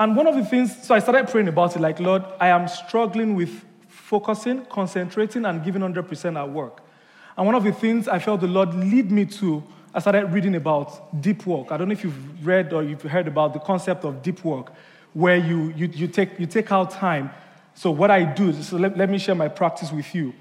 And 0.00 0.16
one 0.16 0.26
of 0.26 0.34
the 0.34 0.44
things, 0.46 0.74
so 0.82 0.94
I 0.94 0.98
started 0.98 1.28
praying 1.28 1.48
about 1.48 1.76
it 1.76 1.80
like, 1.80 2.00
Lord, 2.00 2.24
I 2.40 2.48
am 2.48 2.68
struggling 2.68 3.34
with 3.34 3.66
focusing, 3.86 4.64
concentrating, 4.64 5.44
and 5.44 5.62
giving 5.62 5.82
100% 5.82 6.40
at 6.40 6.50
work. 6.50 6.80
And 7.36 7.44
one 7.44 7.54
of 7.54 7.64
the 7.64 7.72
things 7.72 8.08
I 8.08 8.18
felt 8.18 8.40
the 8.40 8.46
Lord 8.46 8.72
lead 8.72 9.12
me 9.12 9.26
to, 9.26 9.62
I 9.92 9.98
started 9.98 10.32
reading 10.32 10.54
about 10.54 11.20
deep 11.20 11.44
work. 11.44 11.70
I 11.70 11.76
don't 11.76 11.88
know 11.88 11.92
if 11.92 12.02
you've 12.02 12.46
read 12.46 12.72
or 12.72 12.82
you've 12.82 13.02
heard 13.02 13.28
about 13.28 13.52
the 13.52 13.58
concept 13.58 14.06
of 14.06 14.22
deep 14.22 14.42
work, 14.42 14.72
where 15.12 15.36
you, 15.36 15.74
you, 15.76 15.86
you, 15.88 16.08
take, 16.08 16.40
you 16.40 16.46
take 16.46 16.72
out 16.72 16.92
time. 16.92 17.30
So, 17.74 17.90
what 17.90 18.10
I 18.10 18.24
do, 18.24 18.54
so 18.54 18.78
let, 18.78 18.96
let 18.96 19.10
me 19.10 19.18
share 19.18 19.34
my 19.34 19.48
practice 19.48 19.92
with 19.92 20.14
you. 20.14 20.32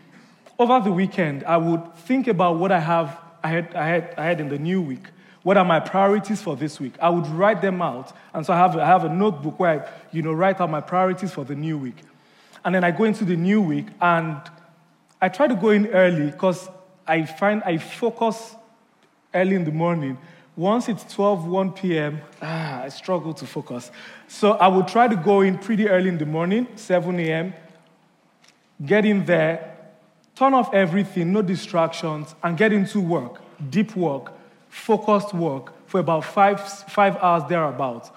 Over 0.58 0.80
the 0.80 0.92
weekend, 0.94 1.44
I 1.44 1.58
would 1.58 1.96
think 1.96 2.28
about 2.28 2.60
what 2.60 2.72
I 2.72 2.80
have 2.80 3.20
ahead, 3.44 3.74
ahead, 3.76 4.14
ahead 4.16 4.40
in 4.40 4.48
the 4.48 4.58
new 4.58 4.82
week. 4.82 5.08
What 5.44 5.58
are 5.58 5.66
my 5.66 5.80
priorities 5.80 6.42
for 6.42 6.56
this 6.56 6.80
week? 6.80 6.94
I 7.02 7.10
would 7.10 7.28
write 7.28 7.62
them 7.62 7.82
out. 7.82 8.16
And 8.34 8.46
so 8.46 8.54
I 8.54 8.58
have, 8.58 8.78
I 8.78 8.86
have 8.86 9.06
a 9.06 9.10
notebook 9.10 9.60
where 9.60 9.86
I 9.86 9.90
you 10.12 10.22
know, 10.22 10.34
write 10.34 10.60
out 10.60 10.70
my 10.70 10.82
priorities 10.82 11.32
for 11.32 11.46
the 11.46 11.56
new 11.56 11.78
week. 11.78 11.98
And 12.66 12.76
then 12.76 12.84
I 12.84 12.92
go 12.92 13.06
into 13.06 13.24
the 13.24 13.38
new 13.38 13.62
week 13.62 13.88
and 14.02 14.38
I 15.22 15.30
try 15.30 15.48
to 15.48 15.56
go 15.56 15.70
in 15.70 15.88
early 15.88 16.32
because 16.32 16.70
I 17.08 17.26
find 17.26 17.64
I 17.64 17.78
focus 17.78 18.56
early 19.34 19.56
in 19.56 19.64
the 19.64 19.72
morning. 19.72 20.18
Once 20.56 20.90
it's 20.90 21.14
12, 21.14 21.48
1 21.48 21.72
p.m., 21.72 22.22
ah, 22.42 22.84
I 22.84 22.90
struggle 22.90 23.34
to 23.36 23.46
focus. 23.46 23.92
So 24.28 24.52
I 24.54 24.68
will 24.68 24.84
try 24.84 25.08
to 25.08 25.16
go 25.16 25.40
in 25.40 25.58
pretty 25.58 25.88
early 25.88 26.10
in 26.10 26.18
the 26.18 26.26
morning, 26.26 26.68
7 26.76 27.18
a.m., 27.18 27.54
get 28.86 29.06
in 29.06 29.26
there, 29.26 29.78
turn 30.36 30.54
off 30.54 30.74
everything, 30.74 31.32
no 31.32 31.42
distractions, 31.42 32.36
and 32.44 32.58
get 32.58 32.74
into 32.74 33.00
work, 33.00 33.42
deep 33.70 33.96
work, 33.96 34.34
focused 34.70 35.34
work 35.34 35.74
for 35.88 36.00
about 36.00 36.24
five, 36.24 36.62
five 36.62 37.18
hours 37.18 37.44
thereabouts. 37.50 38.12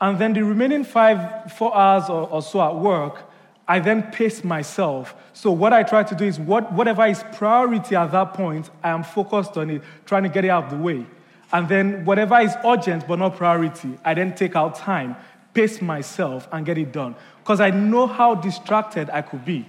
And 0.00 0.18
then 0.18 0.32
the 0.32 0.42
remaining 0.42 0.84
five, 0.84 1.52
four 1.52 1.76
hours 1.76 2.08
or, 2.08 2.28
or 2.30 2.42
so 2.42 2.60
at 2.62 2.76
work, 2.76 3.22
I 3.68 3.80
then 3.80 4.02
pace 4.12 4.42
myself. 4.44 5.14
So 5.32 5.50
what 5.50 5.72
I 5.72 5.82
try 5.82 6.02
to 6.02 6.14
do 6.14 6.24
is 6.24 6.40
what, 6.40 6.72
whatever 6.72 7.06
is 7.06 7.22
priority 7.34 7.96
at 7.96 8.10
that 8.12 8.34
point, 8.34 8.70
I 8.82 8.90
am 8.90 9.04
focused 9.04 9.56
on 9.56 9.70
it, 9.70 9.82
trying 10.06 10.22
to 10.24 10.28
get 10.28 10.44
it 10.44 10.48
out 10.48 10.64
of 10.64 10.70
the 10.70 10.76
way. 10.76 11.06
And 11.52 11.68
then 11.68 12.04
whatever 12.04 12.38
is 12.40 12.54
urgent 12.64 13.06
but 13.06 13.18
not 13.18 13.36
priority, 13.36 13.98
I 14.04 14.14
then 14.14 14.34
take 14.34 14.56
out 14.56 14.74
time, 14.74 15.16
pace 15.52 15.82
myself, 15.82 16.48
and 16.52 16.64
get 16.64 16.78
it 16.78 16.92
done. 16.92 17.14
Because 17.38 17.60
I 17.60 17.70
know 17.70 18.06
how 18.06 18.34
distracted 18.34 19.10
I 19.10 19.22
could 19.22 19.44
be. 19.44 19.66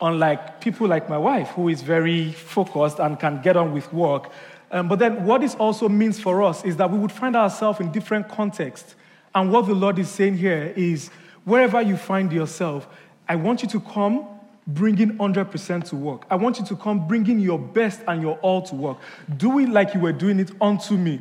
unlike 0.00 0.60
people 0.60 0.88
like 0.88 1.08
my 1.08 1.18
wife, 1.18 1.48
who 1.50 1.68
is 1.68 1.82
very 1.82 2.32
focused 2.32 2.98
and 2.98 3.18
can 3.18 3.40
get 3.42 3.56
on 3.56 3.72
with 3.72 3.92
work. 3.92 4.30
Um, 4.70 4.88
but 4.88 4.98
then, 4.98 5.24
what 5.24 5.40
this 5.40 5.54
also 5.56 5.88
means 5.88 6.20
for 6.20 6.42
us 6.42 6.64
is 6.64 6.76
that 6.76 6.90
we 6.90 6.98
would 6.98 7.12
find 7.12 7.34
ourselves 7.34 7.80
in 7.80 7.90
different 7.90 8.28
contexts. 8.28 8.94
And 9.34 9.52
what 9.52 9.66
the 9.66 9.74
Lord 9.74 9.98
is 9.98 10.08
saying 10.08 10.36
here 10.38 10.72
is 10.76 11.10
wherever 11.44 11.80
you 11.80 11.96
find 11.96 12.32
yourself, 12.32 12.88
I 13.28 13.36
want 13.36 13.62
you 13.62 13.68
to 13.70 13.80
come 13.80 14.26
bringing 14.66 15.12
100% 15.18 15.84
to 15.88 15.96
work. 15.96 16.24
I 16.30 16.36
want 16.36 16.58
you 16.58 16.64
to 16.66 16.76
come 16.76 17.06
bringing 17.06 17.40
your 17.40 17.58
best 17.58 18.00
and 18.06 18.22
your 18.22 18.38
all 18.38 18.62
to 18.62 18.74
work. 18.74 18.98
Do 19.36 19.58
it 19.58 19.68
like 19.68 19.94
you 19.94 20.00
were 20.00 20.12
doing 20.12 20.38
it 20.38 20.50
unto 20.60 20.96
me. 20.96 21.20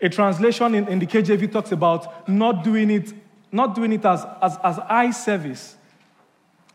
A 0.00 0.08
translation 0.08 0.74
in, 0.74 0.88
in 0.88 0.98
the 0.98 1.06
KJV 1.06 1.50
talks 1.50 1.72
about 1.72 2.28
not 2.28 2.62
doing 2.62 2.90
it, 2.90 3.12
not 3.50 3.74
doing 3.74 3.92
it 3.92 4.04
as, 4.04 4.24
as, 4.42 4.58
as 4.62 4.78
eye 4.80 5.10
service. 5.10 5.76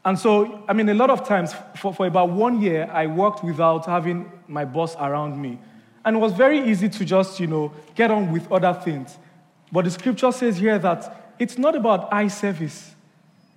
And 0.10 0.18
so, 0.18 0.63
I 0.68 0.74
mean, 0.74 0.89
a 0.89 0.96
lot 0.96 1.12
of 1.12 1.24
times, 1.24 1.54
for, 1.75 1.94
for 1.94 2.08
about 2.08 2.32
one 2.32 2.60
year, 2.63 2.89
I 2.92 3.06
worked 3.06 3.44
without 3.44 3.86
having 3.86 4.32
my 4.48 4.66
boss 4.66 4.96
around 4.96 5.39
me. 5.39 5.60
And 6.04 6.16
it 6.16 6.20
was 6.20 6.34
very 6.34 6.68
easy 6.68 6.89
to 6.89 7.06
just, 7.06 7.39
you 7.39 7.46
know, 7.46 7.72
get 7.94 8.10
on 8.10 8.32
with 8.32 8.51
other 8.51 8.74
things. 8.74 9.20
But 9.72 9.86
the 9.86 9.92
scripture 9.92 10.32
says 10.32 10.58
here 10.58 10.80
that 10.80 11.36
it's 11.38 11.60
not 11.60 11.75
about 11.75 12.12
eye 12.12 12.28
service. 12.28 12.96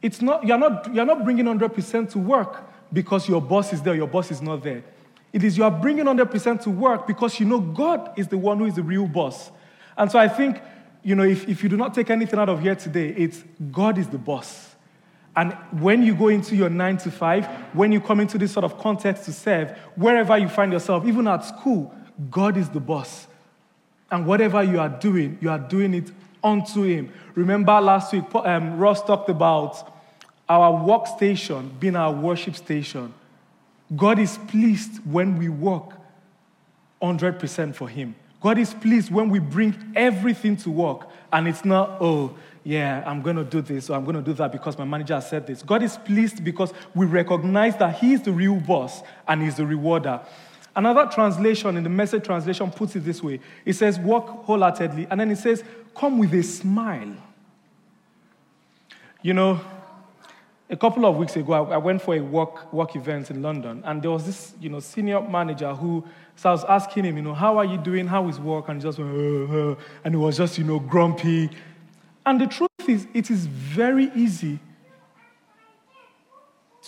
It's 0.03 0.21
not, 0.21 0.45
you're, 0.45 0.59
not, 0.59 0.95
you're 0.95 1.07
not 1.07 1.25
bringing 1.25 1.47
100% 1.47 2.11
to 2.11 2.19
work 2.19 2.69
because 2.93 3.27
your 3.27 3.41
boss 3.41 3.73
is 3.73 3.81
there, 3.81 3.95
your 3.95 4.07
boss 4.07 4.31
is 4.31 4.43
not 4.43 4.63
there. 4.63 4.85
It 5.33 5.43
is 5.45 5.57
you 5.57 5.65
are 5.65 5.71
bringing 5.71 6.05
100% 6.05 6.61
to 6.65 6.71
work 6.71 7.07
because 7.07 7.41
you 7.41 7.47
know 7.47 7.61
God 7.61 8.13
is 8.19 8.29
the 8.29 8.37
one 8.37 8.59
who 8.59 8.67
is 8.67 8.75
the 8.75 8.83
real 8.83 9.09
boss. 9.09 9.51
And 9.97 10.13
so 10.13 10.19
I 10.19 10.29
think, 10.29 10.61
you 11.03 11.15
know, 11.15 11.25
if, 11.25 11.49
if 11.49 11.63
you 11.63 11.71
do 11.71 11.79
not 11.79 11.95
take 11.95 12.11
anything 12.11 12.39
out 12.39 12.51
of 12.51 12.61
here 12.61 12.75
today, 12.75 13.09
it's 13.17 13.43
God 13.71 13.97
is 13.97 14.09
the 14.09 14.19
boss. 14.19 14.72
And 15.35 15.55
when 15.81 16.03
you 16.03 16.15
go 16.15 16.29
into 16.29 16.55
your 16.55 16.69
nine 16.69 16.99
to 16.99 17.11
five, 17.11 17.47
when 17.75 17.91
you 17.91 18.01
come 18.01 18.21
into 18.21 18.37
this 18.37 18.53
sort 18.53 18.65
of 18.65 18.79
context 18.79 19.25
to 19.25 19.33
serve, 19.33 19.71
wherever 19.97 20.37
you 20.37 20.49
find 20.49 20.73
yourself, 20.73 21.07
even 21.07 21.27
at 21.27 21.45
school, 21.45 21.95
God 22.31 22.57
is 22.57 22.69
the 22.69 22.81
boss. 22.81 23.27
And 24.11 24.27
whatever 24.27 24.63
you 24.63 24.79
are 24.79 24.91
doing, 24.91 25.39
you 25.41 25.49
are 25.49 25.59
doing 25.59 25.95
it 25.95 26.11
unto 26.45 26.83
Him. 26.83 27.11
Remember 27.35 27.81
last 27.81 28.13
week, 28.13 28.25
um, 28.35 28.77
Ross 28.77 29.03
talked 29.03 29.31
about 29.31 29.91
our 30.49 30.73
workstation 30.85 31.79
being 31.81 31.97
our 31.97 32.13
worship 32.13 32.55
station. 32.55 33.15
God 33.97 34.19
is 34.19 34.39
pleased 34.49 34.99
when 35.07 35.39
we 35.39 35.49
work 35.49 35.93
100% 37.01 37.75
for 37.75 37.89
Him. 37.89 38.15
God 38.43 38.59
is 38.59 38.75
pleased 38.75 39.11
when 39.11 39.31
we 39.31 39.39
bring 39.39 39.93
everything 39.95 40.57
to 40.59 40.71
work 40.71 41.09
and 41.33 41.49
it's 41.49 41.65
not, 41.65 41.97
oh, 42.01 42.37
yeah, 42.65 43.03
I'm 43.07 43.23
going 43.23 43.37
to 43.37 43.45
do 43.45 43.61
this 43.61 43.91
or 43.91 43.97
I'm 43.97 44.05
going 44.05 44.17
to 44.17 44.23
do 44.23 44.33
that 44.35 44.53
because 44.53 44.79
my 44.79 44.85
manager 44.85 45.21
said 45.21 45.47
this. 45.47 45.63
God 45.63 45.83
is 45.83 45.97
pleased 45.97 46.45
because 46.45 46.73
we 46.95 47.07
recognize 47.07 47.77
that 47.79 47.97
He 47.97 48.13
is 48.13 48.23
the 48.23 48.33
real 48.33 48.57
boss 48.57 49.03
and 49.27 49.43
He's 49.43 49.57
the 49.57 49.67
rewarder. 49.67 50.21
Another 50.75 51.07
translation 51.13 51.77
in 51.77 51.83
the 51.83 51.91
message 51.91 52.25
translation 52.25 52.71
puts 52.71 52.97
it 52.97 53.01
this 53.01 53.23
way 53.23 53.41
it 53.65 53.75
says, 53.75 53.99
Walk 53.99 54.45
wholeheartedly, 54.45 55.07
and 55.11 55.21
then 55.21 55.31
it 55.31 55.39
says, 55.39 55.65
Come 55.95 56.19
with 56.19 56.33
a 56.35 56.43
smile. 56.43 57.15
You 59.21 59.35
know, 59.35 59.61
a 60.71 60.77
couple 60.77 61.05
of 61.05 61.17
weeks 61.17 61.37
ago, 61.37 61.53
I 61.53 61.77
went 61.77 62.01
for 62.01 62.15
a 62.15 62.21
work, 62.21 62.73
work 62.73 62.97
event 62.97 63.31
in 63.31 63.43
London, 63.43 63.83
and 63.85 64.01
there 64.01 64.11
was 64.11 64.25
this, 64.25 64.55
you 64.61 64.71
know, 64.71 64.81
senior 64.81 65.21
manager 65.21 65.75
who, 65.75 66.03
so 66.35 66.49
I 66.49 66.53
was 66.53 66.65
asking 66.65 67.05
him, 67.05 67.17
you 67.19 67.23
know, 67.23 67.35
how 67.35 67.59
are 67.59 67.65
you 67.65 67.77
doing? 67.77 68.07
How 68.07 68.27
is 68.29 68.41
work? 68.41 68.69
And 68.69 68.81
he 68.81 68.89
just 68.89 68.99
went, 68.99 69.11
uh, 69.11 69.73
uh, 69.73 69.75
and 70.05 70.15
he 70.15 70.19
was 70.19 70.39
just, 70.39 70.57
you 70.57 70.65
know, 70.65 70.81
grumpy. 70.81 71.51
And 72.25 72.41
the 72.41 72.47
truth 72.47 72.71
is, 72.87 73.07
it 73.15 73.31
is 73.31 73.47
very 73.47 74.11
easy 74.15 74.59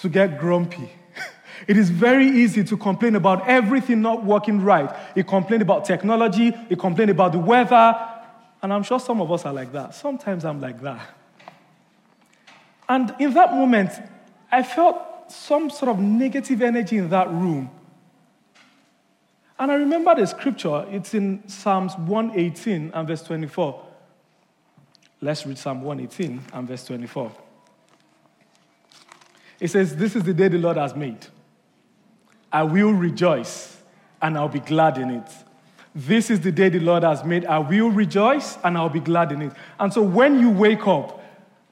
to 0.01 0.09
get 0.09 0.39
grumpy. 0.39 0.91
It 1.69 1.77
is 1.77 1.89
very 1.89 2.27
easy 2.27 2.65
to 2.65 2.77
complain 2.77 3.15
about 3.15 3.49
everything 3.49 4.03
not 4.03 4.25
working 4.25 4.61
right. 4.61 4.91
You 5.15 5.23
complain 5.23 5.63
about 5.63 5.85
technology, 5.85 6.53
you 6.69 6.77
complain 6.77 7.11
about 7.11 7.31
the 7.31 7.39
weather, 7.39 7.97
and 8.61 8.73
I'm 8.73 8.83
sure 8.83 8.99
some 8.99 9.21
of 9.21 9.31
us 9.31 9.47
are 9.47 9.53
like 9.53 9.73
that. 9.73 9.95
Sometimes 9.95 10.45
I'm 10.45 10.61
like 10.61 10.83
that. 10.83 11.01
And 12.89 13.15
in 13.19 13.35
that 13.35 13.53
moment, 13.53 13.91
I 14.51 14.63
felt 14.63 15.31
some 15.31 15.71
sort 15.71 15.91
of 15.91 16.01
negative 16.01 16.61
energy 16.61 16.99
in 16.99 17.09
that 17.11 17.31
room. 17.31 17.71
And 19.59 19.71
I 19.71 19.75
remember 19.77 20.15
the 20.15 20.27
scripture, 20.27 20.85
it's 20.91 21.15
in 21.15 21.47
Psalms 21.49 21.97
118 21.97 22.91
and 22.93 23.09
verse 23.09 23.23
24. 23.23 23.83
Let's 25.25 25.47
read 25.47 25.57
Psalm 25.57 25.81
118 25.81 26.39
and 26.53 26.69
verse 26.69 26.85
24. 26.85 27.33
It 29.59 29.69
says, 29.69 29.97
This 29.97 30.17
is 30.17 30.23
the 30.23 30.35
day 30.35 30.49
the 30.49 30.59
Lord 30.59 30.77
has 30.77 30.95
made. 30.95 31.17
I 32.53 32.63
will 32.65 32.93
rejoice 32.93 33.79
and 34.21 34.37
I'll 34.37 34.51
be 34.51 34.61
glad 34.61 34.99
in 34.99 35.09
it. 35.09 35.27
This 35.95 36.29
is 36.29 36.41
the 36.41 36.53
day 36.53 36.69
the 36.69 36.79
Lord 36.79 37.05
has 37.05 37.25
made. 37.25 37.47
I 37.47 37.59
will 37.59 37.89
rejoice 37.91 38.59
and 38.65 38.77
I'll 38.77 38.91
be 38.91 39.01
glad 39.01 39.33
in 39.33 39.41
it. 39.41 39.55
And 39.81 39.91
so 39.91 40.03
when 40.03 40.39
you 40.39 40.51
wake 40.51 40.87
up, 40.87 41.25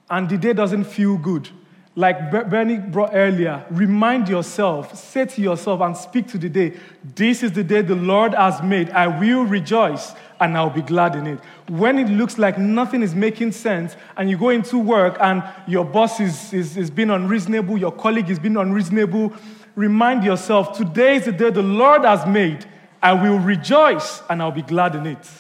and 0.08 0.30
the 0.30 0.38
day 0.38 0.54
doesn't 0.54 0.84
feel 0.84 1.18
good, 1.18 1.50
like 1.94 2.30
Bernie 2.30 2.78
brought 2.78 3.10
earlier, 3.12 3.66
remind 3.70 4.30
yourself, 4.30 4.96
say 4.96 5.26
to 5.26 5.42
yourself, 5.42 5.82
and 5.82 5.94
speak 5.94 6.26
to 6.28 6.38
the 6.38 6.48
day, 6.48 6.72
This 7.04 7.42
is 7.42 7.52
the 7.52 7.64
day 7.64 7.82
the 7.82 7.96
Lord 7.96 8.32
has 8.32 8.62
made. 8.62 8.88
I 8.92 9.08
will 9.08 9.44
rejoice 9.44 10.14
and 10.42 10.58
I'll 10.58 10.70
be 10.70 10.82
glad 10.82 11.14
in 11.14 11.28
it. 11.28 11.38
When 11.68 12.00
it 12.00 12.08
looks 12.08 12.36
like 12.36 12.58
nothing 12.58 13.02
is 13.02 13.14
making 13.14 13.52
sense, 13.52 13.96
and 14.16 14.28
you 14.28 14.36
go 14.36 14.48
into 14.48 14.76
work 14.76 15.16
and 15.20 15.44
your 15.68 15.84
boss 15.84 16.18
is, 16.18 16.52
is, 16.52 16.76
is 16.76 16.90
being 16.90 17.10
unreasonable, 17.10 17.78
your 17.78 17.92
colleague 17.92 18.28
is 18.28 18.40
being 18.40 18.56
unreasonable, 18.56 19.32
remind 19.76 20.24
yourself, 20.24 20.76
Today 20.76 21.16
is 21.16 21.26
the 21.26 21.32
day 21.32 21.50
the 21.50 21.62
Lord 21.62 22.04
has 22.04 22.26
made. 22.26 22.66
I 23.00 23.12
will 23.12 23.38
rejoice 23.38 24.20
and 24.28 24.42
I'll 24.42 24.50
be 24.50 24.62
glad 24.62 24.96
in 24.96 25.06
it. 25.06 25.30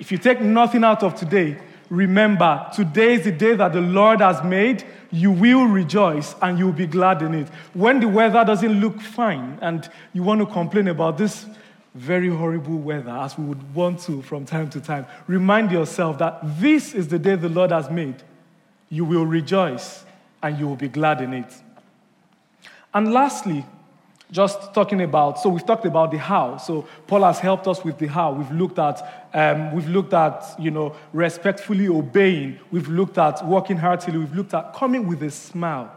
If 0.00 0.10
you 0.10 0.18
take 0.18 0.40
nothing 0.40 0.82
out 0.82 1.04
of 1.04 1.14
today, 1.14 1.58
remember 1.88 2.68
today 2.74 3.14
is 3.14 3.24
the 3.24 3.32
day 3.32 3.54
that 3.54 3.72
the 3.72 3.80
Lord 3.80 4.20
has 4.20 4.42
made. 4.42 4.84
You 5.12 5.30
will 5.30 5.66
rejoice 5.66 6.34
and 6.42 6.58
you'll 6.58 6.72
be 6.72 6.88
glad 6.88 7.22
in 7.22 7.34
it. 7.34 7.48
When 7.74 8.00
the 8.00 8.08
weather 8.08 8.44
doesn't 8.44 8.80
look 8.80 9.00
fine 9.00 9.58
and 9.62 9.88
you 10.12 10.24
want 10.24 10.40
to 10.40 10.46
complain 10.46 10.88
about 10.88 11.18
this 11.18 11.46
very 11.94 12.28
horrible 12.28 12.78
weather, 12.78 13.10
as 13.10 13.36
we 13.36 13.44
would 13.44 13.74
want 13.74 14.00
to 14.00 14.22
from 14.22 14.46
time 14.46 14.70
to 14.70 14.80
time, 14.80 15.06
remind 15.26 15.70
yourself 15.70 16.18
that 16.18 16.40
this 16.60 16.94
is 16.94 17.08
the 17.08 17.18
day 17.18 17.34
the 17.34 17.48
Lord 17.48 17.70
has 17.70 17.90
made. 17.90 18.22
You 18.88 19.04
will 19.04 19.26
rejoice 19.26 20.04
and 20.42 20.58
you 20.58 20.66
will 20.66 20.76
be 20.76 20.88
glad 20.88 21.20
in 21.20 21.34
it. 21.34 21.52
And 22.94 23.12
lastly, 23.12 23.64
just 24.30 24.72
talking 24.72 25.02
about, 25.02 25.38
so 25.38 25.50
we've 25.50 25.64
talked 25.64 25.84
about 25.84 26.10
the 26.10 26.18
how. 26.18 26.56
So 26.56 26.88
Paul 27.06 27.24
has 27.24 27.38
helped 27.38 27.68
us 27.68 27.84
with 27.84 27.98
the 27.98 28.06
how. 28.06 28.32
We've 28.32 28.50
looked 28.50 28.78
at, 28.78 29.28
um, 29.34 29.72
we've 29.74 29.88
looked 29.88 30.14
at, 30.14 30.42
you 30.58 30.70
know, 30.70 30.96
respectfully 31.12 31.88
obeying. 31.88 32.58
We've 32.70 32.88
looked 32.88 33.18
at 33.18 33.46
working 33.46 33.76
heartily. 33.76 34.16
We've 34.16 34.34
looked 34.34 34.54
at 34.54 34.72
coming 34.72 35.06
with 35.06 35.22
a 35.22 35.30
smile. 35.30 35.94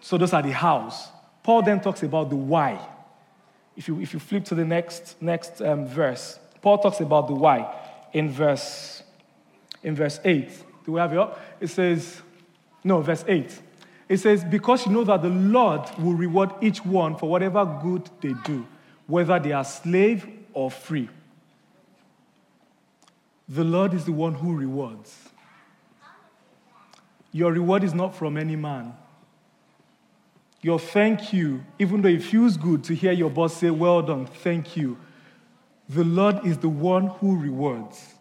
So 0.00 0.16
those 0.16 0.32
are 0.32 0.42
the 0.42 0.52
hows. 0.52 1.08
Paul 1.42 1.62
then 1.62 1.80
talks 1.80 2.04
about 2.04 2.30
the 2.30 2.36
why. 2.36 2.80
If 3.76 3.88
you, 3.88 4.00
if 4.00 4.12
you 4.12 4.18
flip 4.18 4.44
to 4.46 4.54
the 4.54 4.64
next, 4.64 5.20
next 5.20 5.60
um, 5.62 5.86
verse, 5.86 6.38
Paul 6.60 6.78
talks 6.78 7.00
about 7.00 7.28
the 7.28 7.34
why 7.34 7.74
in 8.12 8.30
verse, 8.30 9.02
in 9.82 9.94
verse 9.94 10.20
8. 10.24 10.48
Do 10.84 10.92
we 10.92 11.00
have 11.00 11.12
it 11.12 11.18
up? 11.18 11.40
It 11.60 11.68
says, 11.68 12.20
no, 12.84 13.00
verse 13.00 13.24
8. 13.26 13.60
It 14.08 14.18
says, 14.18 14.44
Because 14.44 14.86
you 14.86 14.92
know 14.92 15.04
that 15.04 15.22
the 15.22 15.28
Lord 15.28 15.88
will 15.98 16.14
reward 16.14 16.50
each 16.60 16.84
one 16.84 17.16
for 17.16 17.28
whatever 17.28 17.64
good 17.82 18.10
they 18.20 18.34
do, 18.44 18.66
whether 19.06 19.38
they 19.38 19.52
are 19.52 19.64
slave 19.64 20.26
or 20.52 20.70
free. 20.70 21.08
The 23.48 23.64
Lord 23.64 23.94
is 23.94 24.04
the 24.04 24.12
one 24.12 24.34
who 24.34 24.54
rewards. 24.54 25.16
Your 27.32 27.52
reward 27.52 27.84
is 27.84 27.94
not 27.94 28.14
from 28.14 28.36
any 28.36 28.56
man. 28.56 28.94
Your 30.62 30.78
thank 30.78 31.32
you, 31.32 31.64
even 31.78 32.02
though 32.02 32.08
it 32.08 32.22
feels 32.22 32.56
good 32.56 32.84
to 32.84 32.94
hear 32.94 33.12
your 33.12 33.30
boss 33.30 33.56
say, 33.56 33.70
Well 33.70 34.02
done, 34.02 34.26
thank 34.26 34.76
you, 34.76 34.98
the 35.88 36.04
Lord 36.04 36.46
is 36.46 36.58
the 36.58 36.68
one 36.68 37.08
who 37.08 37.36
rewards. 37.36 38.14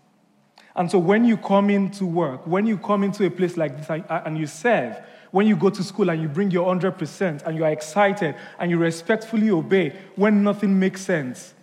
And 0.75 0.89
so 0.89 0.97
when 0.97 1.25
you 1.25 1.35
come 1.35 1.69
into 1.69 2.05
work, 2.05 2.47
when 2.47 2.65
you 2.65 2.77
come 2.77 3.03
into 3.03 3.25
a 3.25 3.29
place 3.29 3.57
like 3.57 3.77
this 3.77 3.89
and 3.89 4.37
you 4.37 4.47
serve, 4.47 4.97
when 5.31 5.45
you 5.45 5.55
go 5.55 5.69
to 5.69 5.83
school 5.83 6.09
and 6.09 6.21
you 6.21 6.27
bring 6.27 6.51
your 6.51 6.73
100% 6.73 7.43
and 7.43 7.57
you 7.57 7.65
are 7.65 7.71
excited 7.71 8.35
and 8.59 8.71
you 8.71 8.77
respectfully 8.77 9.49
obey 9.49 9.95
when 10.15 10.43
nothing 10.43 10.79
makes 10.79 11.01
sense, 11.01 11.53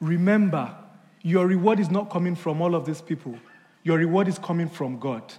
remember, 0.00 0.74
your 1.22 1.46
reward 1.46 1.80
is 1.80 1.90
not 1.90 2.10
coming 2.10 2.34
from 2.34 2.62
all 2.62 2.74
of 2.74 2.86
these 2.86 3.00
people. 3.00 3.34
Your 3.82 3.98
reward 3.98 4.28
is 4.28 4.38
coming 4.38 4.68
from 4.68 4.98
God. 4.98 5.34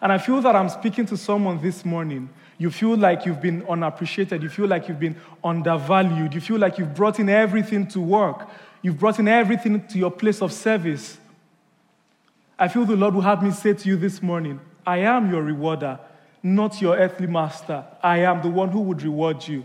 And 0.00 0.12
I 0.12 0.18
feel 0.18 0.40
that 0.42 0.54
I'm 0.54 0.68
speaking 0.68 1.06
to 1.06 1.16
someone 1.16 1.60
this 1.60 1.84
morning. 1.84 2.28
You 2.56 2.70
feel 2.70 2.96
like 2.96 3.26
you've 3.26 3.40
been 3.40 3.64
unappreciated. 3.68 4.42
You 4.42 4.48
feel 4.48 4.66
like 4.66 4.88
you've 4.88 5.00
been 5.00 5.16
undervalued. 5.42 6.34
You 6.34 6.40
feel 6.40 6.58
like 6.58 6.78
you've 6.78 6.94
brought 6.94 7.18
in 7.18 7.28
everything 7.28 7.86
to 7.88 8.00
work. 8.00 8.48
You've 8.82 8.98
brought 8.98 9.18
in 9.18 9.28
everything 9.28 9.86
to 9.88 9.98
your 9.98 10.10
place 10.10 10.40
of 10.40 10.52
service. 10.52 11.18
I 12.58 12.68
feel 12.68 12.84
the 12.84 12.96
Lord 12.96 13.14
will 13.14 13.22
have 13.22 13.42
me 13.42 13.50
say 13.50 13.72
to 13.74 13.88
you 13.88 13.96
this 13.96 14.22
morning 14.22 14.60
I 14.86 14.98
am 14.98 15.30
your 15.30 15.42
rewarder, 15.42 15.98
not 16.42 16.80
your 16.80 16.96
earthly 16.96 17.26
master. 17.26 17.84
I 18.02 18.18
am 18.18 18.42
the 18.42 18.48
one 18.48 18.70
who 18.70 18.80
would 18.80 19.02
reward 19.02 19.46
you. 19.46 19.64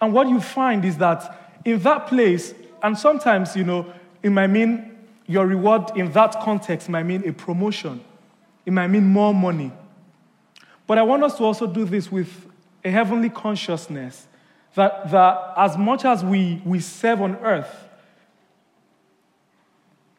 And 0.00 0.12
what 0.12 0.28
you 0.28 0.40
find 0.40 0.84
is 0.84 0.96
that 0.98 1.60
in 1.64 1.78
that 1.80 2.06
place, 2.06 2.54
and 2.82 2.96
sometimes, 2.96 3.54
you 3.56 3.64
know, 3.64 3.92
it 4.22 4.30
might 4.30 4.48
mean 4.48 4.96
your 5.26 5.46
reward 5.46 5.96
in 5.96 6.12
that 6.12 6.40
context 6.40 6.88
might 6.88 7.04
mean 7.04 7.26
a 7.28 7.32
promotion, 7.32 8.02
it 8.64 8.72
might 8.72 8.88
mean 8.88 9.04
more 9.04 9.34
money. 9.34 9.72
But 10.86 10.98
I 10.98 11.02
want 11.02 11.24
us 11.24 11.36
to 11.38 11.44
also 11.44 11.66
do 11.66 11.84
this 11.84 12.10
with 12.10 12.46
a 12.84 12.90
heavenly 12.90 13.30
consciousness 13.30 14.26
that, 14.74 15.10
that 15.10 15.54
as 15.56 15.76
much 15.76 16.04
as 16.04 16.24
we, 16.24 16.60
we 16.64 16.80
serve 16.80 17.20
on 17.22 17.36
earth, 17.36 17.88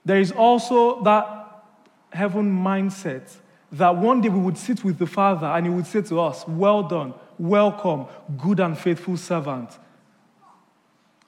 there 0.05 0.19
is 0.19 0.31
also 0.31 1.01
that 1.03 1.63
heaven 2.11 2.51
mindset 2.51 3.35
that 3.71 3.95
one 3.95 4.21
day 4.21 4.29
we 4.29 4.39
would 4.39 4.57
sit 4.57 4.83
with 4.83 4.99
the 4.99 5.07
Father 5.07 5.47
and 5.47 5.65
He 5.65 5.71
would 5.71 5.87
say 5.87 6.01
to 6.03 6.19
us, 6.19 6.47
Well 6.47 6.83
done, 6.83 7.13
welcome, 7.39 8.05
good 8.37 8.59
and 8.59 8.77
faithful 8.77 9.17
servant. 9.17 9.69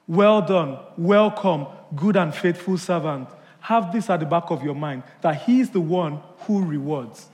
Well 0.06 0.42
done, 0.42 0.78
welcome, 0.96 1.66
good 1.96 2.16
and 2.16 2.32
faithful 2.32 2.78
servant. 2.78 3.28
Have 3.66 3.92
this 3.92 4.08
at 4.10 4.20
the 4.20 4.26
back 4.26 4.52
of 4.52 4.62
your 4.62 4.76
mind 4.76 5.02
that 5.22 5.42
He 5.42 5.58
is 5.58 5.70
the 5.70 5.80
one 5.80 6.20
who 6.42 6.64
rewards. 6.64 7.26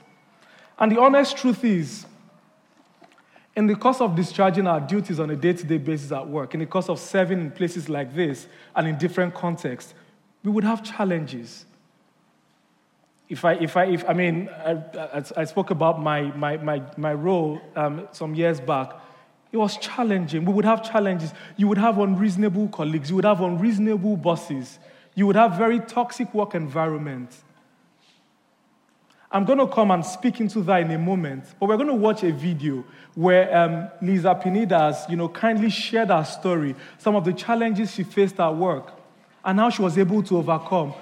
And 0.79 0.91
the 0.91 0.99
honest 0.99 1.37
truth 1.37 1.63
is, 1.63 2.07
in 3.55 3.67
the 3.67 3.75
course 3.75 4.01
of 4.01 4.15
discharging 4.15 4.65
our 4.65 4.79
duties 4.79 5.19
on 5.19 5.29
a 5.29 5.35
day 5.35 5.53
to 5.53 5.63
day 5.63 5.77
basis 5.77 6.11
at 6.11 6.27
work, 6.27 6.55
in 6.55 6.59
the 6.59 6.65
course 6.65 6.89
of 6.89 6.99
serving 6.99 7.39
in 7.39 7.51
places 7.51 7.87
like 7.87 8.15
this 8.15 8.47
and 8.75 8.87
in 8.87 8.97
different 8.97 9.35
contexts, 9.35 9.93
we 10.43 10.49
would 10.49 10.63
have 10.63 10.81
challenges. 10.81 11.67
If 13.29 13.45
I, 13.45 13.53
if 13.53 13.77
I, 13.77 13.83
if, 13.85 14.09
I 14.09 14.13
mean, 14.13 14.49
I, 14.49 15.23
I 15.37 15.43
spoke 15.43 15.69
about 15.69 16.01
my, 16.01 16.23
my, 16.35 16.57
my, 16.57 16.81
my 16.97 17.13
role 17.13 17.61
um, 17.75 18.07
some 18.11 18.33
years 18.33 18.59
back. 18.59 18.91
It 19.51 19.57
was 19.57 19.77
challenging. 19.77 20.45
We 20.45 20.53
would 20.53 20.65
have 20.65 20.81
challenges. 20.81 21.31
You 21.57 21.67
would 21.67 21.77
have 21.77 21.99
unreasonable 21.99 22.69
colleagues. 22.69 23.11
You 23.11 23.17
would 23.17 23.25
have 23.25 23.41
unreasonable 23.41 24.17
bosses. 24.17 24.79
You 25.15 25.27
would 25.27 25.35
have 25.35 25.57
very 25.57 25.79
toxic 25.79 26.33
work 26.33 26.55
environment. 26.55 27.35
I'm 29.31 29.45
going 29.45 29.57
to 29.57 29.67
come 29.67 29.89
and 29.89 30.05
speak 30.05 30.39
into 30.39 30.61
that 30.61 30.81
in 30.81 30.91
a 30.91 30.97
moment, 30.99 31.45
but 31.59 31.67
we're 31.67 31.77
going 31.77 31.87
to 31.89 31.95
watch 31.95 32.23
a 32.23 32.31
video 32.31 32.85
where 33.15 33.55
um, 33.57 33.89
Lisa 33.99 34.35
Pineda 34.35 34.77
has, 34.77 35.05
you 35.09 35.15
know, 35.15 35.27
kindly 35.27 35.71
shared 35.71 36.09
her 36.09 36.23
story, 36.23 36.75
some 36.99 37.15
of 37.15 37.25
the 37.25 37.33
challenges 37.33 37.91
she 37.91 38.03
faced 38.03 38.39
at 38.39 38.55
work, 38.55 38.93
and 39.43 39.59
how 39.59 39.71
she 39.71 39.81
was 39.81 39.97
able 39.97 40.21
to 40.21 40.37
overcome. 40.37 40.93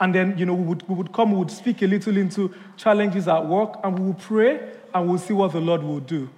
And 0.00 0.14
then, 0.14 0.38
you 0.38 0.46
know, 0.46 0.54
we 0.54 0.64
would, 0.66 0.88
we 0.88 0.94
would 0.94 1.12
come, 1.12 1.32
we 1.32 1.38
would 1.38 1.50
speak 1.50 1.82
a 1.82 1.86
little 1.86 2.16
into 2.16 2.54
challenges 2.76 3.26
at 3.26 3.44
work, 3.44 3.80
and 3.82 3.98
we 3.98 4.04
will 4.06 4.14
pray, 4.14 4.72
and 4.94 5.08
we'll 5.08 5.18
see 5.18 5.34
what 5.34 5.50
the 5.50 5.60
Lord 5.60 5.82
will 5.82 6.00
do. 6.00 6.30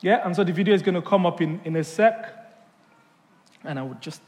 Yeah, 0.00 0.24
and 0.24 0.36
so 0.36 0.44
the 0.44 0.52
video 0.52 0.72
is 0.72 0.82
going 0.82 0.94
to 0.94 1.02
come 1.02 1.26
up 1.26 1.40
in, 1.40 1.60
in 1.64 1.74
a 1.74 1.82
sec, 1.82 2.32
and 3.64 3.76
I 3.76 3.82
would 3.82 4.00
just. 4.00 4.22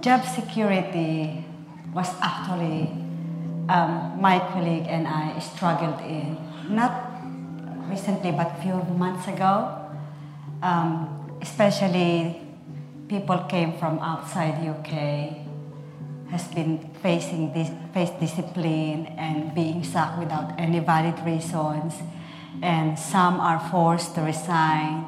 Job 0.00 0.24
security 0.24 1.44
was 1.94 2.08
actually 2.20 2.90
um, 3.68 4.20
my 4.20 4.38
colleague 4.52 4.86
and 4.88 5.06
I 5.06 5.38
struggled 5.38 6.00
in. 6.00 6.36
Not 6.68 6.92
recently, 7.88 8.32
but 8.32 8.58
a 8.58 8.62
few 8.62 8.74
months 8.94 9.26
ago. 9.28 9.74
Um, 10.62 11.38
especially 11.40 12.40
people 13.08 13.38
came 13.48 13.78
from 13.78 13.98
outside 14.00 14.58
UK 14.66 15.46
has 16.30 16.46
been 16.48 16.78
facing 17.02 17.52
this 17.54 17.70
face 17.94 18.10
discipline 18.20 19.06
and 19.16 19.54
being 19.54 19.82
sacked 19.82 20.18
without 20.18 20.52
any 20.58 20.78
valid 20.78 21.18
reasons 21.24 21.94
and 22.62 22.98
some 22.98 23.40
are 23.40 23.60
forced 23.70 24.14
to 24.14 24.20
resign 24.20 25.06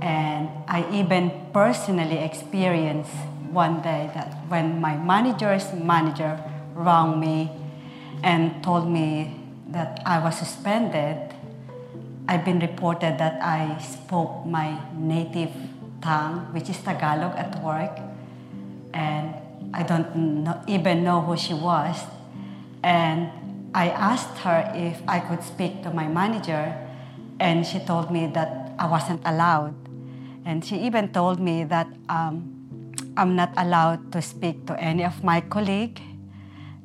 and 0.00 0.48
i 0.66 0.86
even 0.92 1.30
personally 1.52 2.16
experienced 2.18 3.12
one 3.52 3.82
day 3.82 4.10
that 4.14 4.34
when 4.48 4.80
my 4.80 4.96
manager's 4.96 5.72
manager 5.74 6.38
rang 6.74 7.18
me 7.18 7.50
and 8.22 8.62
told 8.62 8.88
me 8.88 9.36
that 9.68 10.00
I 10.06 10.18
was 10.18 10.38
suspended, 10.38 11.34
I've 12.28 12.44
been 12.44 12.60
reported 12.60 13.18
that 13.18 13.42
I 13.42 13.78
spoke 13.78 14.46
my 14.46 14.78
native 14.94 15.50
tongue, 16.00 16.52
which 16.52 16.70
is 16.70 16.78
Tagalog, 16.78 17.36
at 17.36 17.62
work, 17.62 17.98
and 18.94 19.34
I 19.74 19.82
don't 19.82 20.44
know, 20.44 20.62
even 20.66 21.04
know 21.04 21.20
who 21.20 21.36
she 21.36 21.54
was. 21.54 21.96
And 22.82 23.30
I 23.74 23.90
asked 23.90 24.38
her 24.38 24.70
if 24.74 25.02
I 25.06 25.20
could 25.20 25.42
speak 25.42 25.82
to 25.82 25.90
my 25.90 26.08
manager, 26.08 26.74
and 27.38 27.66
she 27.66 27.78
told 27.80 28.10
me 28.10 28.26
that 28.28 28.72
I 28.78 28.86
wasn't 28.86 29.22
allowed. 29.24 29.74
And 30.44 30.64
she 30.64 30.76
even 30.78 31.12
told 31.12 31.38
me 31.38 31.64
that 31.64 31.86
um, 32.08 32.59
I'm 33.16 33.36
not 33.36 33.52
allowed 33.56 34.12
to 34.12 34.22
speak 34.22 34.66
to 34.66 34.78
any 34.80 35.04
of 35.04 35.22
my 35.24 35.40
colleagues 35.40 36.00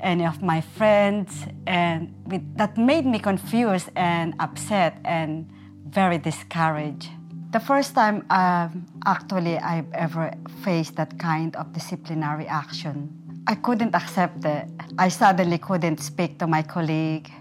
any 0.06 0.26
of 0.26 0.42
my 0.42 0.62
friends, 0.62 1.46
and 1.66 2.14
with, 2.28 2.44
that 2.58 2.78
made 2.78 3.06
me 3.06 3.20
confused 3.20 3.90
and 3.96 4.34
upset 4.40 4.98
and 5.04 5.50
very 5.88 6.18
discouraged. 6.18 7.10
The 7.52 7.60
first 7.60 7.96
time 7.96 8.26
um, 8.30 8.86
actually 9.06 9.58
I've 9.58 9.92
ever 9.94 10.32
faced 10.64 10.96
that 10.98 11.18
kind 11.18 11.56
of 11.56 11.72
disciplinary 11.74 12.48
action, 12.48 13.10
I 13.48 13.56
couldn't 13.56 13.96
accept 13.96 14.44
it. 14.46 14.68
I 14.98 15.10
suddenly 15.10 15.58
couldn't 15.58 16.00
speak 16.00 16.40
to 16.40 16.48
my 16.48 16.62
colleague, 16.62 17.32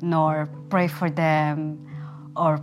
nor 0.00 0.48
pray 0.70 0.88
for 0.88 1.10
them, 1.10 1.86
or 2.36 2.60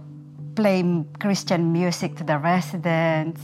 play 0.55 0.83
Christian 1.19 1.73
music 1.73 2.15
to 2.17 2.23
the 2.23 2.37
residents. 2.37 3.41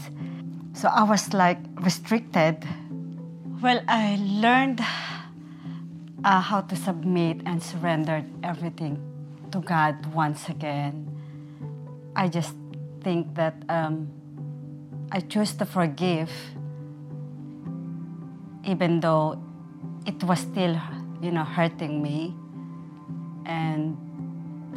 So 0.73 0.87
I 0.87 1.03
was 1.03 1.33
like 1.33 1.59
restricted. 1.81 2.65
Well, 3.61 3.81
I 3.87 4.17
learned 4.21 4.81
uh, 6.23 6.41
how 6.41 6.61
to 6.61 6.75
submit 6.75 7.41
and 7.45 7.61
surrender 7.61 8.23
everything 8.43 8.99
to 9.51 9.59
God 9.59 10.13
once 10.13 10.47
again. 10.49 11.07
I 12.15 12.27
just 12.27 12.55
think 13.01 13.35
that 13.35 13.55
um, 13.69 14.09
I 15.11 15.19
choose 15.21 15.53
to 15.55 15.65
forgive, 15.65 16.31
even 18.63 18.99
though 18.99 19.41
it 20.05 20.23
was 20.23 20.39
still, 20.39 20.79
you 21.21 21.31
know, 21.31 21.43
hurting 21.43 22.01
me. 22.01 22.33
And 23.45 23.97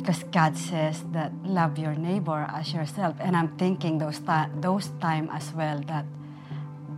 because 0.03 0.25
God 0.35 0.57
says 0.59 1.05
that 1.13 1.31
love 1.45 1.79
your 1.79 1.95
neighbor 1.95 2.45
as 2.51 2.75
yourself, 2.75 3.15
and 3.21 3.37
I'm 3.37 3.57
thinking 3.57 3.99
those 3.99 4.19
ta- 4.19 4.51
those 4.59 4.91
time 5.01 5.31
as 5.31 5.55
well 5.55 5.79
that 5.87 6.05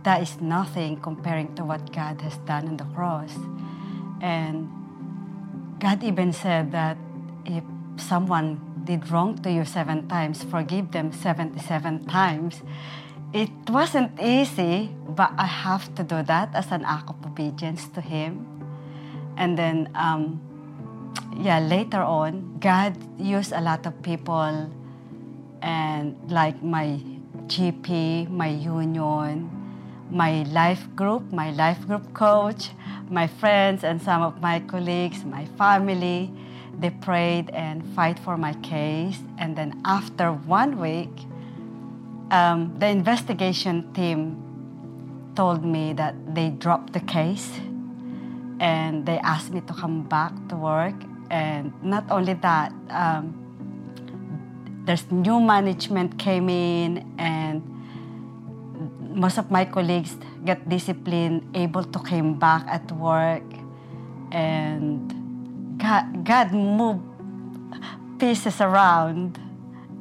that 0.01 0.21
is 0.21 0.41
nothing 0.41 0.97
comparing 0.97 1.53
to 1.55 1.63
what 1.63 1.93
God 1.93 2.21
has 2.21 2.37
done 2.49 2.67
on 2.67 2.77
the 2.77 2.85
cross. 2.97 3.33
And 4.21 4.69
God 5.79 6.03
even 6.03 6.33
said 6.33 6.71
that 6.71 6.97
if 7.45 7.63
someone 7.97 8.61
did 8.85 9.09
wrong 9.09 9.37
to 9.41 9.51
you 9.51 9.65
seven 9.65 10.07
times, 10.07 10.43
forgive 10.43 10.91
them 10.91 11.11
77 11.11 12.05
times. 12.05 12.61
It 13.33 13.49
wasn't 13.69 14.19
easy, 14.21 14.89
but 15.09 15.31
I 15.37 15.45
have 15.45 15.93
to 15.95 16.03
do 16.03 16.23
that 16.23 16.55
as 16.55 16.71
an 16.71 16.85
act 16.85 17.09
of 17.09 17.25
obedience 17.25 17.87
to 17.89 18.01
Him. 18.01 18.45
And 19.37 19.57
then, 19.57 19.89
um, 19.93 20.41
yeah, 21.37 21.59
later 21.59 22.01
on, 22.01 22.57
God 22.59 22.95
used 23.19 23.51
a 23.51 23.61
lot 23.61 23.85
of 23.85 24.01
people, 24.01 24.71
and 25.61 26.15
like 26.31 26.61
my 26.63 26.99
GP, 27.47 28.29
my 28.29 28.47
union, 28.47 29.49
my 30.09 30.43
life 30.43 30.87
group, 30.95 31.31
my 31.31 31.51
life 31.51 31.85
group 31.87 32.13
coach, 32.13 32.69
my 33.09 33.27
friends 33.27 33.83
and 33.83 34.01
some 34.01 34.21
of 34.21 34.41
my 34.41 34.59
colleagues, 34.61 35.23
my 35.23 35.45
family, 35.57 36.31
they 36.79 36.89
prayed 36.89 37.49
and 37.51 37.85
fight 37.95 38.19
for 38.19 38.37
my 38.37 38.53
case. 38.55 39.19
And 39.37 39.55
then 39.55 39.81
after 39.85 40.31
one 40.31 40.79
week, 40.79 41.11
um, 42.31 42.75
the 42.79 42.87
investigation 42.87 43.93
team 43.93 44.41
told 45.35 45.63
me 45.63 45.93
that 45.93 46.15
they 46.33 46.49
dropped 46.49 46.93
the 46.93 46.99
case 47.01 47.59
and 48.59 49.05
they 49.05 49.19
asked 49.19 49.51
me 49.51 49.61
to 49.61 49.73
come 49.73 50.03
back 50.03 50.33
to 50.49 50.55
work. 50.55 50.95
And 51.29 51.73
not 51.83 52.05
only 52.09 52.33
that, 52.33 52.71
um, 52.89 53.33
there's 54.85 55.09
new 55.11 55.39
management 55.39 56.19
came 56.19 56.49
in 56.49 57.03
and 57.17 57.63
most 59.15 59.37
of 59.37 59.49
my 59.49 59.65
colleagues 59.65 60.17
get 60.43 60.67
disciplined, 60.69 61.41
able 61.55 61.83
to 61.83 61.99
come 61.99 62.37
back 62.37 62.67
at 62.67 62.91
work, 62.91 63.43
and 64.31 65.07
God, 65.79 66.25
God 66.25 66.51
moved 66.51 67.01
pieces 68.19 68.59
around, 68.61 69.39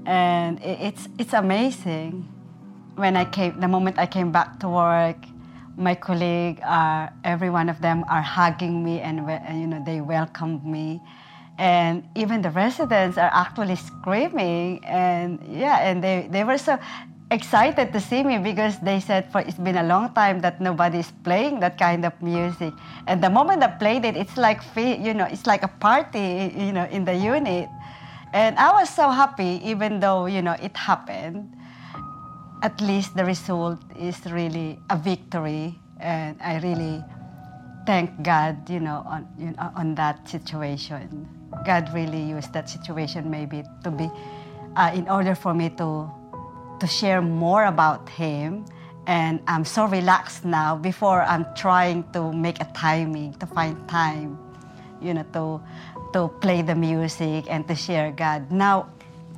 and 0.05 0.61
it's 0.63 1.09
it's 1.19 1.33
amazing. 1.33 2.29
When 2.97 3.17
I 3.17 3.25
came, 3.25 3.59
the 3.59 3.69
moment 3.69 3.99
I 3.99 4.07
came 4.07 4.31
back 4.31 4.61
to 4.61 4.69
work, 4.69 5.19
my 5.77 5.95
colleague 5.95 6.61
are 6.65 7.13
every 7.25 7.51
one 7.51 7.69
of 7.69 7.81
them 7.81 8.05
are 8.09 8.23
hugging 8.23 8.85
me 8.85 9.01
and, 9.01 9.19
you 9.61 9.67
know 9.67 9.83
they 9.85 10.01
welcomed 10.01 10.65
me, 10.65 11.01
and 11.59 12.03
even 12.15 12.43
the 12.43 12.51
residents 12.51 13.17
are 13.19 13.31
actually 13.33 13.77
screaming 13.77 14.85
and 14.85 15.39
yeah 15.49 15.79
and 15.89 16.03
they, 16.03 16.29
they 16.31 16.45
were 16.45 16.59
so 16.59 16.79
excited 17.31 17.93
to 17.93 18.01
see 18.01 18.23
me 18.23 18.39
because 18.39 18.79
they 18.81 19.01
said 19.01 19.31
for 19.33 19.41
it's 19.41 19.57
been 19.59 19.77
a 19.79 19.83
long 19.83 20.13
time 20.15 20.41
that 20.41 20.61
nobody's 20.61 21.11
playing 21.25 21.59
that 21.61 21.79
kind 21.79 22.05
of 22.05 22.13
music. 22.23 22.73
And 23.07 23.23
the 23.23 23.31
moment 23.31 23.63
i 23.63 23.69
played 23.69 24.05
it 24.05 24.17
it's 24.17 24.37
like 24.37 24.61
you 24.77 25.15
know 25.15 25.27
it's 25.31 25.47
like 25.47 25.63
a 25.63 25.73
party 25.81 26.53
you 26.57 26.73
know 26.73 26.85
in 26.91 27.05
the 27.05 27.15
unit. 27.15 27.69
And 28.33 28.59
i 28.59 28.73
was 28.73 28.91
so 28.91 29.11
happy 29.11 29.61
even 29.65 30.01
though 30.01 30.27
you 30.27 30.43
know 30.43 30.57
it 30.61 30.77
happened 30.77 31.55
at 32.63 32.81
least 32.81 33.17
the 33.17 33.25
result 33.25 33.79
is 33.99 34.25
really 34.27 34.79
a 34.91 34.97
victory 34.97 35.79
and 36.01 36.41
i 36.43 36.59
really 36.61 37.03
thank 37.87 38.11
god 38.23 38.69
you 38.69 38.81
know 38.81 39.03
on, 39.07 39.29
you 39.39 39.51
know, 39.53 39.73
on 39.77 39.95
that 39.95 40.29
situation 40.29 41.29
god 41.67 41.89
really 41.95 42.21
used 42.23 42.53
that 42.53 42.69
situation 42.69 43.31
maybe 43.31 43.63
to 43.83 43.91
be 43.91 44.11
uh, 44.77 44.91
in 44.95 45.09
order 45.09 45.35
for 45.35 45.55
me 45.55 45.69
to 45.71 46.11
to 46.81 46.87
share 46.87 47.23
more 47.23 47.65
about 47.65 48.09
him. 48.09 48.65
And 49.07 49.41
I'm 49.47 49.65
so 49.65 49.87
relaxed 49.87 50.45
now. 50.45 50.77
Before 50.77 51.23
I'm 51.23 51.47
trying 51.55 52.05
to 52.13 52.33
make 52.33 52.61
a 52.61 52.69
timing 52.75 53.35
to 53.35 53.47
find 53.47 53.77
time, 53.89 54.39
you 55.01 55.15
know, 55.15 55.25
to 55.33 55.61
to 56.13 56.29
play 56.41 56.63
the 56.63 56.75
music 56.75 57.45
and 57.49 57.67
to 57.69 57.75
share 57.75 58.11
God. 58.13 58.51
Now 58.51 58.89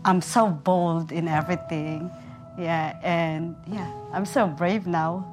I'm 0.05 0.22
so 0.22 0.48
bold 0.48 1.11
in 1.11 1.26
everything. 1.26 2.11
Yeah, 2.59 2.97
and 3.03 3.57
yeah, 3.66 3.90
I'm 4.12 4.25
so 4.25 4.47
brave 4.47 4.87
now. 4.87 5.25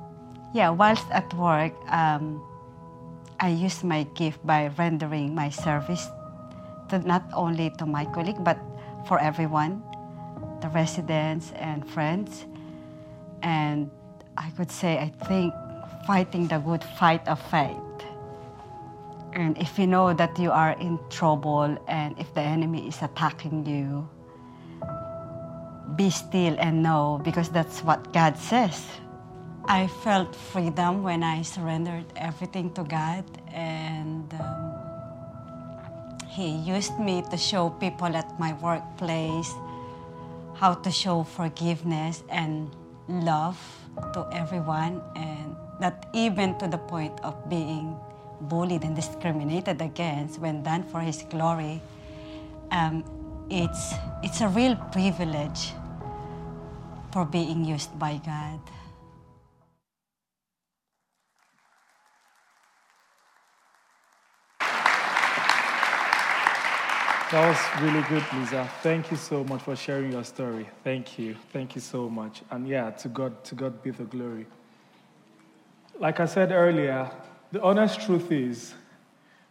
Yeah, 0.54 0.70
whilst 0.70 1.10
at 1.12 1.34
work, 1.34 1.74
um, 1.88 2.44
I 3.40 3.50
use 3.50 3.84
my 3.84 4.04
gift 4.16 4.46
by 4.46 4.68
rendering 4.78 5.34
my 5.34 5.50
service 5.50 6.08
to 6.90 7.00
not 7.00 7.24
only 7.34 7.72
to 7.80 7.86
my 7.86 8.06
colleague 8.06 8.44
but 8.44 8.60
for 9.08 9.20
everyone 9.20 9.82
the 10.64 10.70
residents 10.70 11.52
and 11.60 11.88
friends. 11.88 12.46
And 13.44 13.92
I 14.38 14.50
could 14.52 14.72
say, 14.72 14.98
I 14.98 15.12
think, 15.28 15.54
fighting 16.08 16.48
the 16.48 16.58
good 16.60 16.84
fight 16.98 17.28
of 17.28 17.40
faith. 17.52 17.78
And 19.34 19.58
if 19.58 19.78
you 19.78 19.88
know 19.88 20.14
that 20.14 20.40
you 20.40 20.52
are 20.52 20.72
in 20.80 21.00
trouble 21.10 21.78
and 21.88 22.18
if 22.18 22.34
the 22.34 22.42
enemy 22.42 22.88
is 22.88 23.02
attacking 23.02 23.66
you, 23.66 24.08
be 25.96 26.10
still 26.10 26.56
and 26.60 26.84
know 26.84 27.22
because 27.24 27.50
that's 27.50 27.84
what 27.84 28.14
God 28.14 28.38
says. 28.38 28.86
I 29.66 29.88
felt 29.88 30.36
freedom 30.36 31.04
when 31.04 31.24
I 31.24 31.42
surrendered 31.42 32.06
everything 32.18 32.74
to 32.74 32.84
God, 32.84 33.24
and 33.54 34.28
um, 34.34 34.76
He 36.28 36.52
used 36.52 37.00
me 37.00 37.24
to 37.32 37.38
show 37.38 37.70
people 37.70 38.12
at 38.16 38.28
my 38.40 38.54
workplace 38.60 39.54
how 40.56 40.74
to 40.74 40.92
show 40.92 41.24
forgiveness 41.24 42.24
and 42.30 42.70
love 43.08 43.58
to 44.14 44.28
everyone, 44.34 45.02
and 45.16 45.56
not 45.80 46.08
even 46.14 46.58
to 46.60 46.68
the 46.68 46.78
point 46.78 47.14
of 47.24 47.34
being 47.50 47.96
bullied 48.42 48.84
and 48.84 48.96
discriminated 48.96 49.82
against 49.82 50.40
when 50.40 50.62
done 50.62 50.84
for 50.84 51.00
His 51.00 51.24
glory. 51.30 51.82
Um, 52.72 53.06
it's, 53.50 53.94
it's 54.24 54.42
a 54.42 54.50
real 54.50 54.76
privilege 54.92 55.72
for 57.14 57.26
being 57.26 57.64
used 57.64 57.98
by 58.00 58.20
God. 58.26 58.60
That 67.32 67.50
was 67.50 67.82
really 67.84 68.02
good, 68.10 68.24
Lisa. 68.34 68.68
Thank 68.82 69.12
you 69.12 69.18
so 69.18 69.44
much 69.44 69.62
for 69.62 69.76
sharing 69.76 70.12
your 70.12 70.24
story. 70.24 70.68
Thank 70.84 71.20
you. 71.20 71.36
Thank 71.52 71.76
you 71.76 71.82
so 71.82 72.10
much. 72.10 72.42
And 72.50 72.68
yeah, 72.68 72.90
to 72.92 73.10
God, 73.10 73.44
to 73.46 73.56
God 73.56 73.82
be 73.84 73.92
the 73.92 74.06
glory. 74.06 74.48
Like 76.00 76.20
I 76.20 76.26
said 76.26 76.52
earlier, 76.52 77.12
the 77.52 77.62
honest 77.62 78.02
truth 78.02 78.32
is 78.32 78.74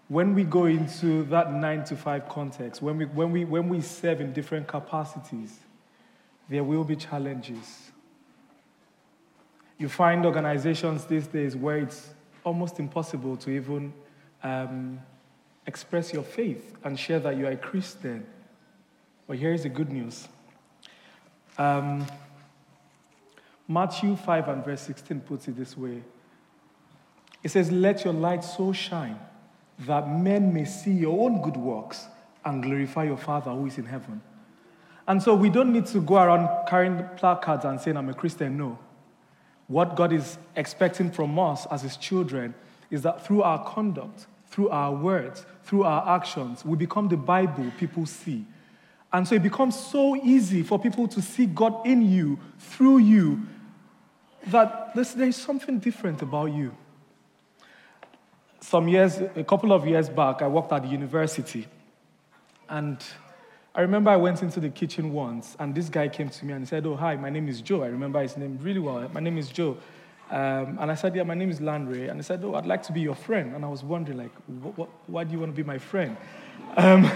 when 0.08 0.34
we 0.34 0.42
go 0.42 0.64
into 0.64 1.22
that 1.24 1.52
nine 1.52 1.84
to 1.84 1.96
five 1.96 2.28
context, 2.28 2.82
when 2.82 2.98
we, 2.98 3.04
when 3.06 3.30
we, 3.30 3.44
when 3.44 3.68
we 3.68 3.80
serve 3.80 4.20
in 4.20 4.32
different 4.32 4.66
capacities, 4.66 5.58
there 6.52 6.62
will 6.62 6.84
be 6.84 6.94
challenges. 6.94 7.90
You 9.78 9.88
find 9.88 10.26
organizations 10.26 11.06
these 11.06 11.26
days 11.26 11.56
where 11.56 11.78
it's 11.78 12.10
almost 12.44 12.78
impossible 12.78 13.38
to 13.38 13.50
even 13.50 13.92
um, 14.42 15.00
express 15.66 16.12
your 16.12 16.22
faith 16.22 16.76
and 16.84 16.98
share 16.98 17.20
that 17.20 17.38
you 17.38 17.46
are 17.46 17.52
a 17.52 17.56
Christian. 17.56 18.26
But 19.26 19.38
here 19.38 19.54
is 19.54 19.62
the 19.62 19.70
good 19.70 19.90
news. 19.90 20.28
Um, 21.56 22.06
Matthew 23.66 24.14
5 24.14 24.48
and 24.48 24.64
verse 24.64 24.82
16 24.82 25.20
puts 25.20 25.48
it 25.48 25.56
this 25.56 25.74
way 25.74 26.02
It 27.42 27.50
says, 27.50 27.72
Let 27.72 28.04
your 28.04 28.12
light 28.12 28.44
so 28.44 28.74
shine 28.74 29.18
that 29.80 30.06
men 30.06 30.52
may 30.52 30.66
see 30.66 30.92
your 30.92 31.18
own 31.24 31.40
good 31.40 31.56
works 31.56 32.08
and 32.44 32.62
glorify 32.62 33.04
your 33.04 33.16
Father 33.16 33.50
who 33.52 33.66
is 33.66 33.78
in 33.78 33.86
heaven. 33.86 34.20
And 35.08 35.22
so 35.22 35.34
we 35.34 35.50
don't 35.50 35.72
need 35.72 35.86
to 35.86 36.00
go 36.00 36.16
around 36.16 36.66
carrying 36.66 37.04
placards 37.16 37.64
and 37.64 37.80
saying, 37.80 37.96
I'm 37.96 38.08
a 38.08 38.14
Christian. 38.14 38.56
No. 38.56 38.78
What 39.66 39.96
God 39.96 40.12
is 40.12 40.38
expecting 40.54 41.10
from 41.10 41.38
us 41.38 41.66
as 41.70 41.82
His 41.82 41.96
children 41.96 42.54
is 42.90 43.02
that 43.02 43.24
through 43.26 43.42
our 43.42 43.64
conduct, 43.64 44.26
through 44.46 44.68
our 44.68 44.94
words, 44.94 45.44
through 45.64 45.84
our 45.84 46.16
actions, 46.16 46.64
we 46.64 46.76
become 46.76 47.08
the 47.08 47.16
Bible 47.16 47.72
people 47.78 48.06
see. 48.06 48.44
And 49.12 49.26
so 49.26 49.34
it 49.34 49.42
becomes 49.42 49.78
so 49.78 50.16
easy 50.16 50.62
for 50.62 50.78
people 50.78 51.08
to 51.08 51.20
see 51.20 51.46
God 51.46 51.86
in 51.86 52.02
you, 52.02 52.38
through 52.58 52.98
you, 52.98 53.42
that 54.46 54.94
there's, 54.94 55.14
there's 55.14 55.36
something 55.36 55.78
different 55.78 56.22
about 56.22 56.46
you. 56.46 56.74
Some 58.60 58.88
years, 58.88 59.18
a 59.36 59.44
couple 59.44 59.72
of 59.72 59.86
years 59.86 60.08
back, 60.08 60.40
I 60.40 60.48
worked 60.48 60.72
at 60.72 60.82
the 60.82 60.88
university. 60.88 61.66
And 62.68 63.02
I 63.74 63.80
remember 63.80 64.10
I 64.10 64.16
went 64.16 64.42
into 64.42 64.60
the 64.60 64.68
kitchen 64.68 65.12
once, 65.12 65.56
and 65.58 65.74
this 65.74 65.88
guy 65.88 66.08
came 66.08 66.28
to 66.28 66.44
me 66.44 66.52
and 66.52 66.68
said, 66.68 66.84
Oh, 66.84 66.94
hi, 66.94 67.16
my 67.16 67.30
name 67.30 67.48
is 67.48 67.62
Joe. 67.62 67.82
I 67.82 67.86
remember 67.86 68.20
his 68.20 68.36
name 68.36 68.58
really 68.60 68.80
well. 68.80 69.08
My 69.14 69.20
name 69.20 69.38
is 69.38 69.48
Joe. 69.48 69.78
Um, 70.30 70.78
and 70.78 70.90
I 70.90 70.94
said, 70.94 71.16
Yeah, 71.16 71.22
my 71.22 71.34
name 71.34 71.50
is 71.50 71.60
Landry. 71.60 72.08
And 72.08 72.18
he 72.18 72.22
said, 72.22 72.42
Oh, 72.44 72.54
I'd 72.54 72.66
like 72.66 72.82
to 72.84 72.92
be 72.92 73.00
your 73.00 73.14
friend. 73.14 73.54
And 73.54 73.64
I 73.64 73.68
was 73.68 73.82
wondering, 73.82 74.18
like, 74.18 74.32
why 75.06 75.24
do 75.24 75.32
you 75.32 75.38
want 75.38 75.52
to 75.52 75.56
be 75.56 75.66
my 75.66 75.78
friend? 75.78 76.18
Um, 76.76 77.10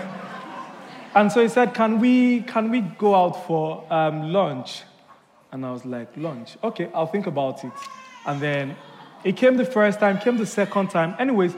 and 1.14 1.30
so 1.30 1.42
he 1.42 1.48
said, 1.48 1.74
Can 1.74 2.00
we, 2.00 2.40
can 2.42 2.70
we 2.70 2.80
go 2.80 3.14
out 3.14 3.46
for 3.46 3.84
um, 3.92 4.32
lunch? 4.32 4.82
And 5.52 5.64
I 5.64 5.72
was 5.72 5.84
like, 5.84 6.08
Lunch? 6.16 6.56
Okay, 6.64 6.90
I'll 6.94 7.06
think 7.06 7.26
about 7.26 7.64
it. 7.64 7.72
And 8.26 8.40
then 8.40 8.76
it 9.24 9.36
came 9.36 9.56
the 9.56 9.64
first 9.64 10.00
time, 10.00 10.18
came 10.18 10.38
the 10.38 10.46
second 10.46 10.88
time. 10.88 11.14
Anyways, 11.18 11.54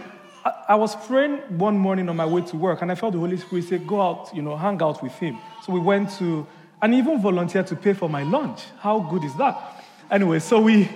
I, 0.49 0.73
I 0.73 0.75
was 0.77 0.97
praying 1.07 1.39
one 1.59 1.79
morning 1.79 2.09
on 2.09 2.17
my 2.17 2.27
way 2.27 2.43
to 2.43 2.57
work, 2.57 2.83
and 2.83 2.91
I 2.91 2.95
felt 2.95 3.13
the 3.13 3.19
Holy 3.19 3.37
Spirit 3.37 3.65
say, 3.65 3.79
Go 3.79 4.01
out, 4.01 4.31
you 4.35 4.43
know, 4.43 4.57
hang 4.57 4.81
out 4.83 5.03
with 5.03 5.13
him. 5.15 5.39
So 5.63 5.73
we 5.73 5.81
went 5.81 6.11
to, 6.19 6.47
and 6.81 6.95
even 6.95 7.21
volunteered 7.21 7.67
to 7.69 7.77
pay 7.77 7.93
for 7.93 8.09
my 8.09 8.23
lunch. 8.23 8.63
How 8.79 9.01
good 9.01 9.25
is 9.25 9.35
that? 9.37 9.85
Anyway, 10.11 10.39
so 10.39 10.61
we, 10.61 10.89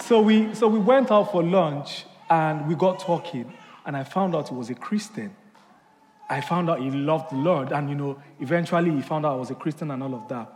so 0.00 0.20
we, 0.20 0.54
so 0.54 0.68
we 0.68 0.78
went 0.78 1.10
out 1.10 1.32
for 1.32 1.42
lunch 1.42 2.04
and 2.30 2.66
we 2.68 2.74
got 2.74 3.00
talking, 3.00 3.52
and 3.84 3.96
I 3.96 4.04
found 4.04 4.34
out 4.34 4.48
he 4.48 4.54
was 4.54 4.70
a 4.70 4.74
Christian. 4.74 5.34
I 6.30 6.40
found 6.40 6.70
out 6.70 6.80
he 6.80 6.90
loved 6.90 7.32
the 7.32 7.36
Lord, 7.36 7.72
and 7.72 7.88
you 7.88 7.94
know, 7.94 8.22
eventually 8.40 8.90
he 8.90 9.02
found 9.02 9.26
out 9.26 9.34
I 9.34 9.36
was 9.36 9.50
a 9.50 9.54
Christian 9.54 9.90
and 9.90 10.02
all 10.02 10.14
of 10.14 10.28
that. 10.28 10.50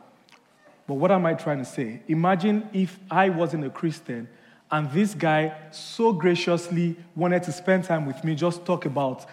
But 0.86 0.94
what 0.94 1.10
am 1.10 1.26
I 1.26 1.34
trying 1.34 1.58
to 1.58 1.64
say? 1.64 2.00
Imagine 2.06 2.68
if 2.72 2.98
I 3.10 3.28
wasn't 3.28 3.64
a 3.64 3.70
Christian 3.70 4.28
and 4.70 4.90
this 4.90 5.14
guy 5.14 5.56
so 5.70 6.12
graciously 6.12 6.96
wanted 7.14 7.42
to 7.44 7.52
spend 7.52 7.84
time 7.84 8.06
with 8.06 8.22
me, 8.24 8.34
just 8.34 8.64
talk 8.64 8.84
about 8.84 9.26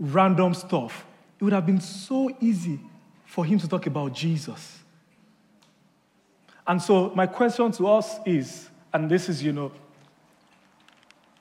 random 0.00 0.54
stuff. 0.54 1.04
It 1.38 1.44
would 1.44 1.52
have 1.52 1.66
been 1.66 1.80
so 1.80 2.30
easy 2.40 2.80
for 3.26 3.44
him 3.44 3.58
to 3.58 3.68
talk 3.68 3.86
about 3.86 4.12
Jesus. 4.12 4.78
And 6.66 6.80
so, 6.82 7.12
my 7.14 7.26
question 7.26 7.70
to 7.72 7.86
us 7.86 8.18
is 8.26 8.68
and 8.92 9.10
this 9.10 9.28
is, 9.28 9.42
you 9.42 9.52
know, 9.52 9.72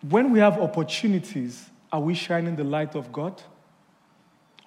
when 0.08 0.32
we 0.32 0.40
have 0.40 0.60
opportunities, 0.60 1.70
are 1.92 2.02
we 2.02 2.14
shining 2.14 2.56
the 2.56 2.64
light 2.64 2.96
of 2.96 3.12
God? 3.12 3.42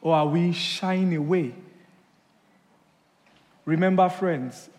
Or 0.01 0.15
are 0.15 0.27
we 0.27 0.53
shying 0.53 1.15
away? 1.15 1.55
Remember, 3.67 4.09
friends, 4.09 4.71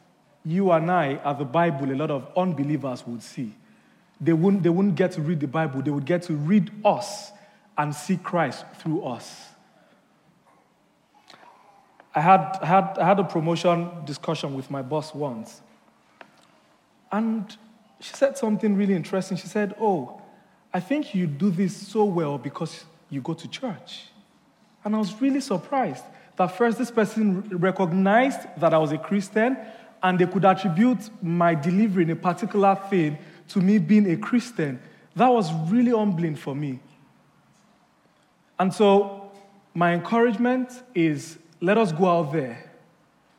you 0.44 0.72
and 0.72 0.92
I 0.92 1.18
are 1.18 1.36
the 1.36 1.46
Bible 1.46 1.92
a 1.92 1.94
lot 1.94 2.10
of 2.10 2.28
unbelievers 2.36 3.06
would 3.06 3.22
see. 3.22 3.54
They 4.22 4.34
wouldn't, 4.34 4.62
they 4.62 4.70
wouldn't 4.70 4.96
get 4.96 5.14
to 5.14 5.22
read 5.22 5.40
the 5.40 5.48
Bible, 5.48 5.82
they 5.82 5.92
would 5.92 6.06
get 6.06 6.22
to 6.24 6.34
read 6.34 6.72
us 6.86 7.32
and 7.78 7.94
see 7.94 8.18
Christ 8.18 8.64
through 8.80 9.04
us. 9.04 9.48
I 12.14 12.22
had, 12.22 12.60
I 12.62 12.66
had, 12.66 12.98
I 13.00 13.06
had 13.08 13.20
a 13.20 13.24
promotion 13.24 13.90
discussion 14.06 14.54
with 14.54 14.70
my 14.70 14.82
boss 14.82 15.16
once. 15.16 15.62
And 17.12 17.56
she 18.00 18.14
said 18.14 18.38
something 18.38 18.76
really 18.76 18.94
interesting. 18.94 19.38
She 19.38 19.48
said, 19.48 19.74
Oh, 19.80 20.22
I 20.74 20.80
think 20.80 21.16
you 21.16 21.26
do 21.26 21.50
this 21.50 21.76
so 21.76 22.04
well 22.04 22.38
because 22.38 22.86
you 23.10 23.22
go 23.22 23.34
to 23.34 23.48
church. 23.48 24.06
And 24.84 24.96
I 24.96 25.00
was 25.00 25.20
really 25.22 25.42
surprised 25.42 26.04
that 26.38 26.58
first 26.58 26.78
this 26.78 26.92
person 26.92 27.42
recognized 27.58 28.40
that 28.58 28.74
I 28.74 28.78
was 28.78 28.92
a 28.92 28.98
Christian 28.98 29.58
and 30.04 30.20
they 30.20 30.26
could 30.26 30.46
attribute 30.46 31.10
my 31.22 31.54
delivery 31.56 32.04
in 32.04 32.10
a 32.10 32.16
particular 32.16 32.76
thing 32.90 33.18
to 33.54 33.60
me 33.60 33.78
being 33.78 34.12
a 34.12 34.18
Christian. 34.18 34.82
That 35.16 35.30
was 35.30 35.52
really 35.70 35.92
humbling 35.92 36.36
for 36.36 36.56
me. 36.56 36.80
And 38.60 38.74
so, 38.74 39.32
my 39.74 39.94
encouragement 39.94 40.72
is 40.94 41.38
let 41.62 41.78
us 41.78 41.92
go 41.92 42.08
out 42.08 42.34
there, 42.34 42.72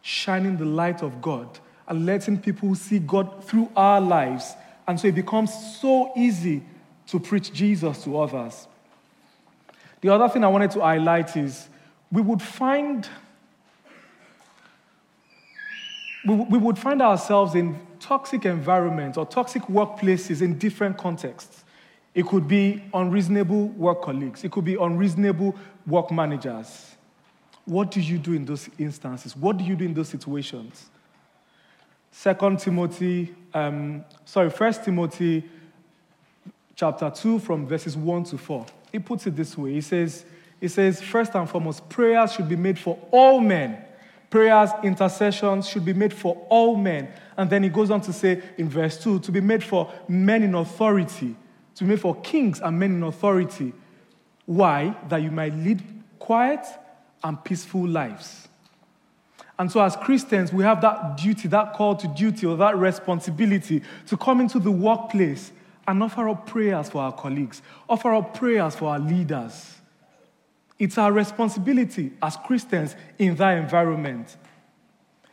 shining 0.01 0.57
the 0.57 0.65
light 0.65 1.03
of 1.03 1.21
God 1.21 1.59
and 1.89 2.07
letting 2.07 2.41
people 2.41 2.75
see 2.75 2.99
God 2.99 3.45
through 3.45 3.71
our 3.77 4.01
lives. 4.01 4.55
And 4.87 4.99
so 4.99 5.09
it 5.09 5.15
becomes 5.15 5.53
so 5.81 6.13
easy 6.17 6.63
to 7.09 7.21
preach 7.21 7.53
Jesus 7.53 8.05
to 8.05 8.19
others. 8.19 8.67
The 10.01 10.09
other 10.09 10.29
thing 10.29 10.45
I 10.45 10.49
wanted 10.49 10.71
to 10.73 10.81
highlight 10.81 11.37
is 11.37 11.69
we 12.11 12.23
would 12.23 12.43
find 12.43 13.09
we, 16.25 16.59
would 16.59 16.79
find 16.79 17.03
ourselves 17.03 17.57
in 17.57 17.79
toxic 18.03 18.45
environments 18.45 19.17
or 19.17 19.25
toxic 19.25 19.63
workplaces 19.63 20.43
in 20.43 20.59
different 20.59 20.99
contexts. 20.99 21.65
It 22.15 22.27
could 22.27 22.47
be 22.47 22.83
unreasonable 22.93 23.69
work 23.69 24.03
colleagues, 24.03 24.45
it 24.45 24.51
could 24.51 24.65
be 24.65 24.75
unreasonable 24.75 25.55
work 25.87 26.11
managers. 26.11 26.97
What 27.65 27.93
do 27.93 28.01
you 28.01 28.19
do 28.19 28.35
in 28.35 28.45
those 28.45 28.69
instances? 28.77 29.37
What 29.37 29.57
do 29.57 29.65
you 29.65 29.77
do 29.77 29.85
in 29.85 29.95
those 29.95 30.09
situations? 30.09 30.91
Second 32.11 32.59
Timothy, 32.59 33.35
um, 33.55 34.05
sorry, 34.25 34.51
First 34.51 34.85
Timothy 34.85 35.45
chapter 36.75 37.09
2 37.09 37.39
from 37.39 37.67
verses 37.67 37.97
1 37.97 38.25
to 38.25 38.37
4. 38.37 38.67
He 38.91 38.99
puts 38.99 39.27
it 39.29 39.37
this 39.37 39.57
way. 39.57 39.75
He 39.75 39.81
says, 39.81 40.25
he 40.61 40.69
says, 40.69 41.01
first 41.01 41.35
and 41.35 41.49
foremost, 41.49 41.89
prayers 41.89 42.33
should 42.33 42.49
be 42.49 42.57
made 42.57 42.79
for 42.79 42.99
all 43.13 43.41
men. 43.41 43.79
Prayers, 44.33 44.71
intercessions 44.83 45.69
should 45.69 45.85
be 45.85 45.93
made 45.93 46.15
for 46.15 46.47
all 46.49 46.75
men. 46.75 47.13
And 47.37 47.51
then 47.51 47.63
he 47.63 47.69
goes 47.69 47.91
on 47.91 48.01
to 48.01 48.15
say 48.15 48.41
in 48.57 48.67
verse 48.67 48.97
2 48.97 49.19
to 49.19 49.31
be 49.31 49.43
made 49.43 49.63
for 49.63 49.93
men 50.09 50.43
in 50.43 50.55
authority, 50.55 51.37
to 51.75 51.85
be 51.85 51.91
made 51.91 52.01
for 52.01 52.19
kings 52.23 52.59
and 52.59 52.79
men 52.79 52.93
in 52.93 53.03
authority. 53.03 53.75
Why? 54.47 54.97
That 55.11 55.19
you 55.19 55.31
might 55.31 55.55
lead 55.55 55.83
quiet 56.19 56.65
and 57.23 57.45
peaceful 57.45 57.87
lives. 57.87 58.49
And 59.59 59.71
so, 59.71 59.83
as 59.83 59.97
Christians, 59.97 60.51
we 60.51 60.65
have 60.65 60.81
that 60.81 61.19
duty, 61.19 61.49
that 61.49 61.75
call 61.75 61.95
to 61.97 62.09
duty, 62.09 62.47
or 62.47 62.57
that 62.57 62.79
responsibility 62.79 63.83
to 64.07 64.17
come 64.17 64.41
into 64.41 64.59
the 64.59 64.71
workplace 64.71 65.53
and 65.87 66.03
offer 66.03 66.31
up 66.31 66.47
prayers 66.47 66.89
for 66.89 67.03
our 67.03 67.13
colleagues, 67.13 67.61
offer 67.87 68.15
up 68.15 68.33
prayers 68.33 68.77
for 68.77 68.87
our 68.87 68.99
leaders. 68.99 69.82
It's 70.79 70.99
our 70.99 71.13
responsibility 71.13 72.13
as 72.23 72.37
Christians 72.37 72.97
in 73.19 73.37
that 73.37 73.59
environment. 73.59 74.37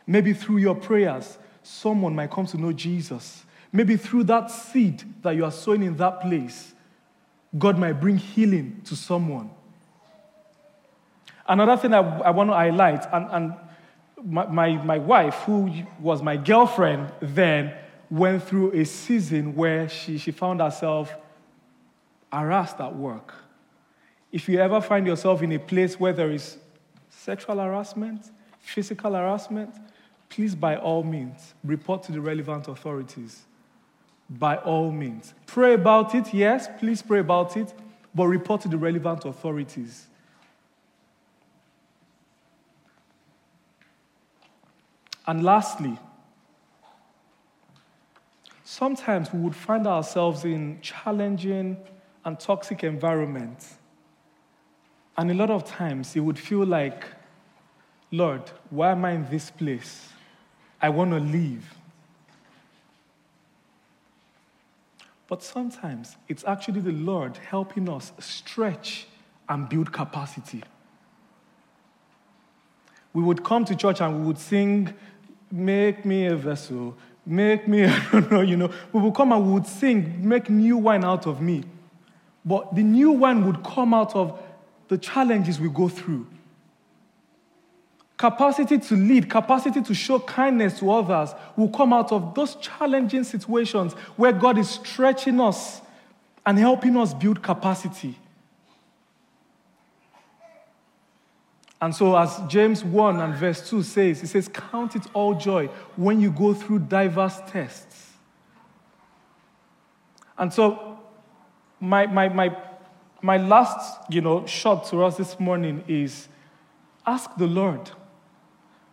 Maybe 0.06 0.32
through 0.32 0.58
your 0.58 0.74
prayers, 0.74 1.38
someone 1.62 2.14
might 2.14 2.30
come 2.30 2.46
to 2.46 2.58
know 2.58 2.72
Jesus. 2.72 3.44
Maybe 3.72 3.96
through 3.96 4.24
that 4.24 4.50
seed 4.50 5.02
that 5.22 5.32
you 5.36 5.44
are 5.44 5.52
sowing 5.52 5.82
in 5.82 5.96
that 5.96 6.20
place, 6.20 6.74
God 7.58 7.78
might 7.78 7.94
bring 7.94 8.16
healing 8.16 8.80
to 8.84 8.96
someone. 8.96 9.50
Another 11.46 11.76
thing 11.76 11.94
I, 11.94 11.98
I 11.98 12.30
want 12.30 12.50
to 12.50 12.54
highlight, 12.54 13.06
and, 13.12 13.26
and 13.30 13.54
my, 14.24 14.46
my, 14.46 14.84
my 14.84 14.98
wife, 14.98 15.34
who 15.46 15.72
was 15.98 16.22
my 16.22 16.36
girlfriend 16.36 17.12
then, 17.20 17.74
went 18.08 18.42
through 18.42 18.72
a 18.72 18.84
season 18.84 19.54
where 19.54 19.88
she, 19.88 20.18
she 20.18 20.30
found 20.30 20.60
herself 20.60 21.14
harassed 22.32 22.80
at 22.80 22.94
work. 22.94 23.34
If 24.32 24.48
you 24.48 24.58
ever 24.60 24.80
find 24.80 25.06
yourself 25.06 25.42
in 25.42 25.52
a 25.52 25.58
place 25.58 25.98
where 25.98 26.12
there 26.12 26.30
is 26.30 26.58
sexual 27.08 27.58
harassment, 27.58 28.30
physical 28.60 29.14
harassment, 29.14 29.74
please, 30.28 30.54
by 30.54 30.76
all 30.76 31.02
means, 31.02 31.54
report 31.64 32.04
to 32.04 32.12
the 32.12 32.20
relevant 32.20 32.68
authorities. 32.68 33.42
By 34.28 34.56
all 34.58 34.92
means. 34.92 35.34
Pray 35.46 35.74
about 35.74 36.14
it, 36.14 36.32
yes, 36.32 36.68
please 36.78 37.02
pray 37.02 37.18
about 37.18 37.56
it, 37.56 37.74
but 38.14 38.26
report 38.26 38.60
to 38.62 38.68
the 38.68 38.76
relevant 38.76 39.24
authorities. 39.24 40.06
And 45.26 45.44
lastly, 45.44 45.98
sometimes 48.64 49.32
we 49.32 49.40
would 49.40 49.56
find 49.56 49.86
ourselves 49.86 50.44
in 50.44 50.80
challenging 50.80 51.76
and 52.24 52.38
toxic 52.38 52.84
environments. 52.84 53.74
And 55.20 55.30
a 55.30 55.34
lot 55.34 55.50
of 55.50 55.66
times 55.66 56.16
it 56.16 56.20
would 56.20 56.38
feel 56.38 56.64
like, 56.64 57.04
Lord, 58.10 58.40
why 58.70 58.92
am 58.92 59.04
I 59.04 59.10
in 59.10 59.28
this 59.28 59.50
place? 59.50 60.08
I 60.80 60.88
want 60.88 61.10
to 61.10 61.20
leave. 61.20 61.74
But 65.28 65.42
sometimes 65.42 66.16
it's 66.26 66.42
actually 66.44 66.80
the 66.80 66.92
Lord 66.92 67.36
helping 67.36 67.86
us 67.90 68.12
stretch 68.18 69.08
and 69.46 69.68
build 69.68 69.92
capacity. 69.92 70.62
We 73.12 73.22
would 73.22 73.44
come 73.44 73.66
to 73.66 73.76
church 73.76 74.00
and 74.00 74.20
we 74.20 74.26
would 74.26 74.38
sing 74.38 74.94
Make 75.52 76.06
me 76.06 76.28
a 76.28 76.36
vessel. 76.36 76.96
Make 77.26 77.68
me, 77.68 77.84
I 77.84 78.08
don't 78.10 78.32
know, 78.32 78.40
you 78.40 78.56
know. 78.56 78.72
We 78.90 79.02
would 79.02 79.14
come 79.14 79.32
and 79.32 79.46
we 79.46 79.52
would 79.52 79.66
sing, 79.66 80.26
Make 80.26 80.48
new 80.48 80.78
wine 80.78 81.04
out 81.04 81.26
of 81.26 81.42
me. 81.42 81.64
But 82.42 82.74
the 82.74 82.82
new 82.82 83.10
wine 83.10 83.44
would 83.46 83.62
come 83.62 83.92
out 83.92 84.16
of 84.16 84.40
the 84.90 84.98
challenges 84.98 85.60
we 85.60 85.68
go 85.68 85.88
through. 85.88 86.26
Capacity 88.16 88.76
to 88.76 88.96
lead, 88.96 89.30
capacity 89.30 89.80
to 89.80 89.94
show 89.94 90.18
kindness 90.18 90.80
to 90.80 90.90
others 90.90 91.30
will 91.56 91.68
come 91.68 91.92
out 91.92 92.10
of 92.10 92.34
those 92.34 92.56
challenging 92.56 93.22
situations 93.22 93.92
where 94.16 94.32
God 94.32 94.58
is 94.58 94.68
stretching 94.68 95.40
us 95.40 95.80
and 96.44 96.58
helping 96.58 96.96
us 96.96 97.14
build 97.14 97.40
capacity. 97.40 98.16
And 101.80 101.94
so, 101.94 102.16
as 102.16 102.42
James 102.48 102.84
1 102.84 103.20
and 103.20 103.34
verse 103.34 103.70
2 103.70 103.84
says, 103.84 104.20
he 104.20 104.26
says, 104.26 104.48
Count 104.48 104.96
it 104.96 105.06
all 105.14 105.34
joy 105.34 105.68
when 105.94 106.20
you 106.20 106.32
go 106.32 106.52
through 106.52 106.80
diverse 106.80 107.38
tests. 107.46 108.10
And 110.36 110.52
so, 110.52 110.98
my, 111.78 112.06
my, 112.06 112.28
my, 112.28 112.54
my 113.22 113.36
last 113.36 114.00
you 114.10 114.20
know, 114.20 114.46
shot 114.46 114.86
to 114.86 115.04
us 115.04 115.16
this 115.16 115.38
morning 115.38 115.84
is 115.86 116.28
ask 117.06 117.34
the 117.36 117.46
Lord, 117.46 117.90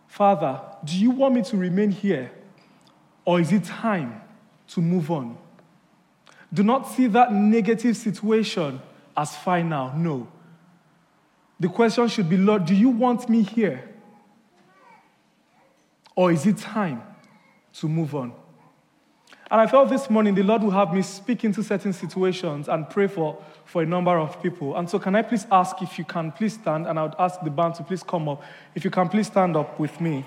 Father, 0.06 0.60
do 0.84 0.96
you 0.96 1.10
want 1.10 1.34
me 1.34 1.42
to 1.42 1.56
remain 1.56 1.90
here? 1.90 2.30
Or 3.24 3.40
is 3.40 3.52
it 3.52 3.64
time 3.64 4.20
to 4.68 4.80
move 4.80 5.10
on? 5.10 5.36
Do 6.52 6.62
not 6.62 6.88
see 6.88 7.06
that 7.08 7.32
negative 7.32 7.96
situation 7.96 8.80
as 9.16 9.36
final. 9.36 9.92
No. 9.94 10.28
The 11.60 11.68
question 11.68 12.08
should 12.08 12.28
be 12.28 12.36
Lord, 12.36 12.64
do 12.64 12.74
you 12.74 12.88
want 12.88 13.28
me 13.28 13.42
here? 13.42 13.88
Or 16.14 16.32
is 16.32 16.46
it 16.46 16.56
time 16.56 17.02
to 17.74 17.88
move 17.88 18.14
on? 18.14 18.32
And 19.50 19.60
I 19.60 19.66
felt 19.66 19.88
this 19.88 20.10
morning 20.10 20.34
the 20.34 20.42
Lord 20.42 20.62
will 20.62 20.70
have 20.72 20.92
me 20.92 21.00
speak 21.00 21.42
into 21.42 21.62
certain 21.62 21.92
situations 21.92 22.68
and 22.68 22.88
pray 22.88 23.06
for, 23.06 23.42
for 23.64 23.82
a 23.82 23.86
number 23.86 24.18
of 24.18 24.42
people. 24.42 24.76
And 24.76 24.88
so, 24.88 24.98
can 24.98 25.14
I 25.14 25.22
please 25.22 25.46
ask 25.50 25.80
if 25.80 25.98
you 25.98 26.04
can 26.04 26.32
please 26.32 26.54
stand? 26.54 26.86
And 26.86 26.98
I 26.98 27.04
would 27.04 27.14
ask 27.18 27.40
the 27.40 27.50
band 27.50 27.76
to 27.76 27.82
please 27.82 28.02
come 28.02 28.28
up. 28.28 28.42
If 28.74 28.84
you 28.84 28.90
can 28.90 29.08
please 29.08 29.28
stand 29.28 29.56
up 29.56 29.78
with 29.80 30.00
me. 30.00 30.24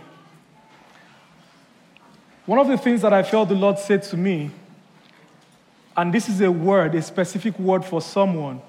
One 2.48 2.58
of 2.58 2.68
the 2.68 2.78
things 2.78 3.04
that 3.04 3.14
I 3.14 3.22
felt 3.22 3.50
the 3.50 3.56
Lord 3.56 3.78
said 3.78 4.02
to 4.04 4.18
me, 4.18 4.50
and 5.96 6.12
this 6.12 6.28
is 6.28 6.42
a 6.42 6.52
word, 6.52 6.96
a 6.96 7.02
specific 7.02 7.58
word 7.60 7.86
for 7.86 8.02
someone, 8.02 8.62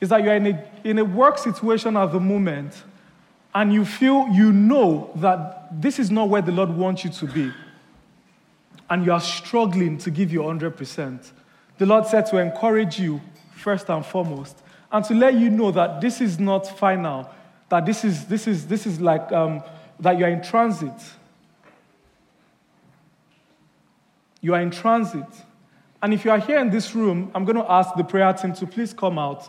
is 0.00 0.10
that 0.10 0.22
you're 0.22 0.34
in 0.34 0.46
a, 0.48 0.64
in 0.84 0.98
a 0.98 1.04
work 1.04 1.38
situation 1.38 1.96
at 1.96 2.12
the 2.12 2.20
moment 2.20 2.82
and 3.54 3.72
you 3.72 3.84
feel, 3.84 4.28
you 4.28 4.52
know 4.52 5.10
that 5.16 5.80
this 5.80 5.98
is 5.98 6.10
not 6.10 6.28
where 6.28 6.42
the 6.42 6.52
Lord 6.52 6.70
wants 6.70 7.04
you 7.04 7.10
to 7.10 7.26
be. 7.26 7.52
And 8.90 9.04
you 9.04 9.12
are 9.12 9.20
struggling 9.20 9.98
to 9.98 10.10
give 10.10 10.32
your 10.32 10.52
100%. 10.52 11.30
The 11.78 11.86
Lord 11.86 12.06
said 12.06 12.26
to 12.26 12.38
encourage 12.38 12.98
you, 12.98 13.20
first 13.54 13.88
and 13.88 14.04
foremost, 14.04 14.58
and 14.90 15.04
to 15.06 15.14
let 15.14 15.34
you 15.34 15.50
know 15.50 15.70
that 15.70 16.00
this 16.00 16.20
is 16.20 16.38
not 16.38 16.78
final, 16.78 17.28
that 17.68 17.86
this 17.86 18.04
is, 18.04 18.26
this 18.26 18.46
is, 18.46 18.66
this 18.66 18.86
is 18.86 19.00
like 19.00 19.32
um, 19.32 19.62
that 20.00 20.18
you 20.18 20.24
are 20.24 20.30
in 20.30 20.42
transit. 20.42 20.92
You 24.40 24.54
are 24.54 24.60
in 24.60 24.70
transit. 24.70 25.26
And 26.02 26.12
if 26.12 26.24
you 26.24 26.32
are 26.32 26.38
here 26.38 26.58
in 26.58 26.70
this 26.70 26.94
room, 26.94 27.30
I'm 27.34 27.44
going 27.44 27.56
to 27.56 27.70
ask 27.70 27.94
the 27.96 28.04
prayer 28.04 28.32
team 28.32 28.52
to 28.54 28.66
please 28.66 28.92
come 28.92 29.18
out 29.18 29.48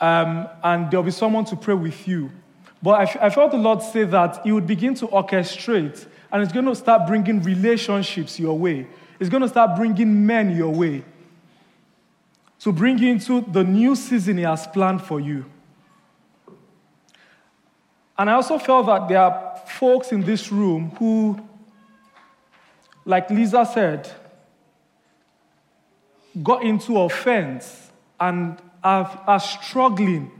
um, 0.00 0.48
and 0.62 0.90
there'll 0.90 1.04
be 1.04 1.10
someone 1.10 1.44
to 1.46 1.56
pray 1.56 1.74
with 1.74 2.06
you. 2.06 2.30
But 2.82 3.16
I, 3.18 3.30
felt 3.30 3.50
the 3.52 3.56
Lord 3.56 3.82
say 3.82 4.04
that 4.04 4.42
He 4.44 4.52
would 4.52 4.66
begin 4.66 4.94
to 4.96 5.06
orchestrate, 5.06 6.06
and 6.34 6.42
it's 6.42 6.52
going 6.52 6.66
to 6.66 6.74
start 6.74 7.06
bringing 7.06 7.40
relationships 7.44 8.40
your 8.40 8.58
way. 8.58 8.88
It's 9.20 9.30
going 9.30 9.44
to 9.44 9.48
start 9.48 9.76
bringing 9.76 10.26
men 10.26 10.54
your 10.56 10.74
way 10.74 11.04
to 12.58 12.72
bring 12.72 12.98
you 12.98 13.12
into 13.12 13.40
the 13.40 13.62
new 13.62 13.94
season 13.94 14.38
He 14.38 14.42
has 14.42 14.66
planned 14.66 15.00
for 15.00 15.20
you. 15.20 15.44
And 18.18 18.28
I 18.28 18.32
also 18.32 18.58
felt 18.58 18.86
that 18.86 19.06
there 19.08 19.20
are 19.20 19.62
folks 19.78 20.10
in 20.10 20.22
this 20.22 20.50
room 20.50 20.90
who, 20.98 21.40
like 23.04 23.30
Lisa 23.30 23.64
said, 23.72 24.10
got 26.42 26.64
into 26.64 26.98
offense 26.98 27.92
and 28.18 28.60
are, 28.82 29.22
are 29.28 29.40
struggling 29.40 30.32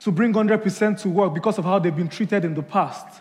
to 0.00 0.10
bring 0.10 0.32
100% 0.32 1.00
to 1.02 1.08
work 1.08 1.32
because 1.32 1.58
of 1.58 1.64
how 1.64 1.78
they've 1.78 1.94
been 1.94 2.08
treated 2.08 2.44
in 2.44 2.54
the 2.54 2.62
past. 2.62 3.20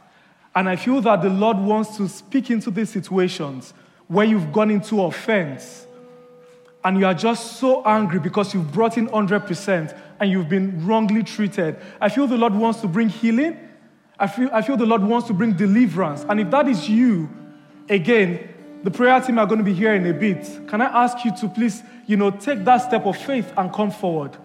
And 0.55 0.67
I 0.67 0.75
feel 0.75 1.01
that 1.01 1.21
the 1.21 1.29
Lord 1.29 1.57
wants 1.57 1.97
to 1.97 2.07
speak 2.07 2.49
into 2.49 2.71
these 2.71 2.89
situations 2.89 3.73
where 4.07 4.25
you've 4.25 4.51
gone 4.51 4.71
into 4.71 5.03
offense 5.03 5.85
and 6.83 6.97
you 6.97 7.05
are 7.05 7.13
just 7.13 7.59
so 7.59 7.83
angry 7.83 8.19
because 8.19 8.53
you've 8.53 8.71
brought 8.71 8.97
in 8.97 9.07
100% 9.07 9.97
and 10.19 10.31
you've 10.31 10.49
been 10.49 10.85
wrongly 10.85 11.23
treated. 11.23 11.77
I 11.99 12.09
feel 12.09 12.25
the 12.25 12.37
Lord 12.37 12.53
wants 12.53 12.81
to 12.81 12.87
bring 12.87 13.09
healing. 13.09 13.57
I 14.17 14.27
feel, 14.27 14.49
I 14.51 14.61
feel 14.61 14.77
the 14.77 14.85
Lord 14.85 15.03
wants 15.03 15.27
to 15.27 15.33
bring 15.33 15.53
deliverance. 15.53 16.25
And 16.27 16.39
if 16.39 16.49
that 16.51 16.67
is 16.67 16.89
you, 16.89 17.29
again, 17.89 18.49
the 18.83 18.91
prayer 18.91 19.19
team 19.19 19.39
are 19.39 19.45
going 19.45 19.59
to 19.59 19.63
be 19.63 19.73
here 19.73 19.93
in 19.93 20.05
a 20.07 20.13
bit. 20.13 20.67
Can 20.67 20.81
I 20.81 21.03
ask 21.03 21.25
you 21.25 21.35
to 21.37 21.49
please, 21.49 21.83
you 22.07 22.15
know, 22.15 22.31
take 22.31 22.63
that 22.63 22.77
step 22.77 23.05
of 23.05 23.17
faith 23.17 23.51
and 23.57 23.71
come 23.73 23.91
forward? 23.91 24.37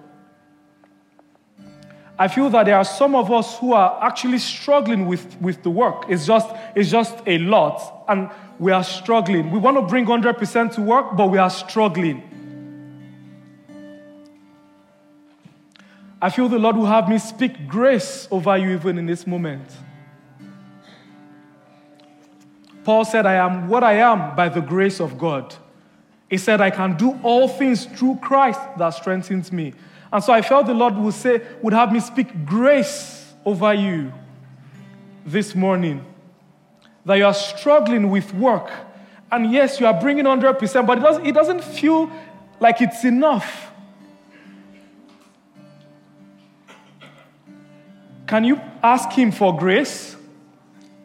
I 2.19 2.29
feel 2.29 2.49
that 2.51 2.67
there 2.67 2.77
are 2.77 2.85
some 2.85 3.17
of 3.17 3.33
us 3.33 3.59
who 3.59 3.73
are 3.73 3.99
actually 4.03 4.39
struggling 4.39 5.07
with, 5.07 5.37
with 5.41 5.63
the 5.65 5.71
work. 5.71 6.05
It's 6.09 6.27
just, 6.27 6.49
it's 6.77 6.91
just 6.91 7.17
a 7.27 7.39
lot. 7.39 8.05
And 8.09 8.31
we 8.59 8.71
are 8.71 8.85
struggling. 8.85 9.51
We 9.51 9.59
want 9.59 9.77
to 9.77 9.83
bring 9.83 10.07
100% 10.07 10.75
to 10.75 10.81
work, 10.81 11.17
but 11.17 11.29
we 11.29 11.39
are 11.39 11.51
struggling. 11.51 12.23
I 16.23 16.31
feel 16.31 16.49
the 16.49 16.59
Lord 16.59 16.77
will 16.77 16.87
have 16.87 17.09
me 17.09 17.19
speak 17.19 17.67
grace 17.67 18.29
over 18.31 18.57
you 18.57 18.71
even 18.71 18.97
in 18.97 19.07
this 19.07 19.27
moment. 19.27 19.69
Paul 22.85 23.05
said, 23.05 23.27
I 23.27 23.35
am 23.35 23.69
what 23.69 23.83
I 23.83 23.95
am 23.95 24.37
by 24.37 24.49
the 24.49 24.61
grace 24.61 25.01
of 25.01 25.19
God. 25.19 25.55
He 26.31 26.39
said, 26.39 26.61
I 26.61 26.71
can 26.71 26.97
do 26.97 27.19
all 27.23 27.49
things 27.49 27.87
through 27.87 28.17
Christ 28.23 28.61
that 28.79 28.91
strengthens 28.91 29.51
me. 29.53 29.75
And 30.15 30.25
so 30.25 30.33
I 30.33 30.41
felt 30.41 30.67
the 30.67 30.75
Lord 30.75 30.97
would 30.97 31.13
say, 31.13 31.43
would 31.61 31.75
have 31.75 31.93
me 31.93 32.01
speak 32.01 32.47
grace 32.47 33.35
over 33.45 33.75
you 33.75 34.13
this 35.27 35.55
morning. 35.55 36.07
That 37.05 37.17
you 37.17 37.27
are 37.27 37.35
struggling 37.35 38.09
with 38.09 38.33
work. 38.33 38.71
And 39.31 39.53
yes, 39.53 39.81
you 39.81 39.87
are 39.87 40.01
bringing 40.01 40.25
100%, 40.25 40.87
but 40.87 40.99
it 40.99 41.01
doesn't, 41.03 41.27
it 41.27 41.35
doesn't 41.35 41.65
feel 41.65 42.11
like 42.61 42.81
it's 42.81 43.05
enough. 43.05 43.73
Can 48.27 48.45
you 48.45 48.59
ask 48.83 49.11
Him 49.11 49.33
for 49.33 49.55
grace? 49.55 50.15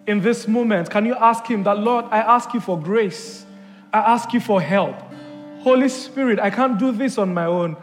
in 0.10 0.22
this 0.22 0.48
moment, 0.48 0.90
can 0.90 1.06
you 1.06 1.14
ask 1.14 1.46
Him 1.46 1.62
that, 1.64 1.78
Lord, 1.78 2.06
I 2.10 2.18
ask 2.18 2.52
you 2.56 2.60
for 2.60 2.80
grace. 2.80 3.46
I 3.94 4.00
ask 4.00 4.34
you 4.34 4.40
for 4.40 4.60
help. 4.60 4.96
Holy 5.60 5.88
Spirit, 5.88 6.40
I 6.40 6.50
can't 6.50 6.80
do 6.80 6.92
this 6.92 7.20
on 7.20 7.32
my 7.32 7.46
own. 7.46 7.78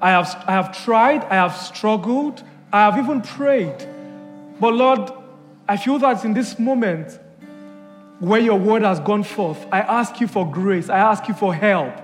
I 0.00 0.10
have, 0.10 0.44
I 0.46 0.52
have 0.52 0.84
tried, 0.84 1.24
I 1.24 1.34
have 1.34 1.56
struggled, 1.56 2.42
I 2.72 2.90
have 2.90 2.98
even 2.98 3.20
prayed. 3.20 3.86
But 4.58 4.74
Lord, 4.74 5.10
I 5.68 5.76
feel 5.76 5.98
that 5.98 6.24
in 6.24 6.34
this 6.34 6.58
moment 6.58 7.18
where 8.18 8.40
your 8.40 8.58
word 8.58 8.82
has 8.82 9.00
gone 9.00 9.22
forth, 9.22 9.66
I 9.70 9.80
ask 9.80 10.20
you 10.20 10.26
for 10.26 10.50
grace, 10.50 10.88
I 10.88 10.98
ask 10.98 11.28
you 11.28 11.34
for 11.34 11.54
help. 11.54 11.94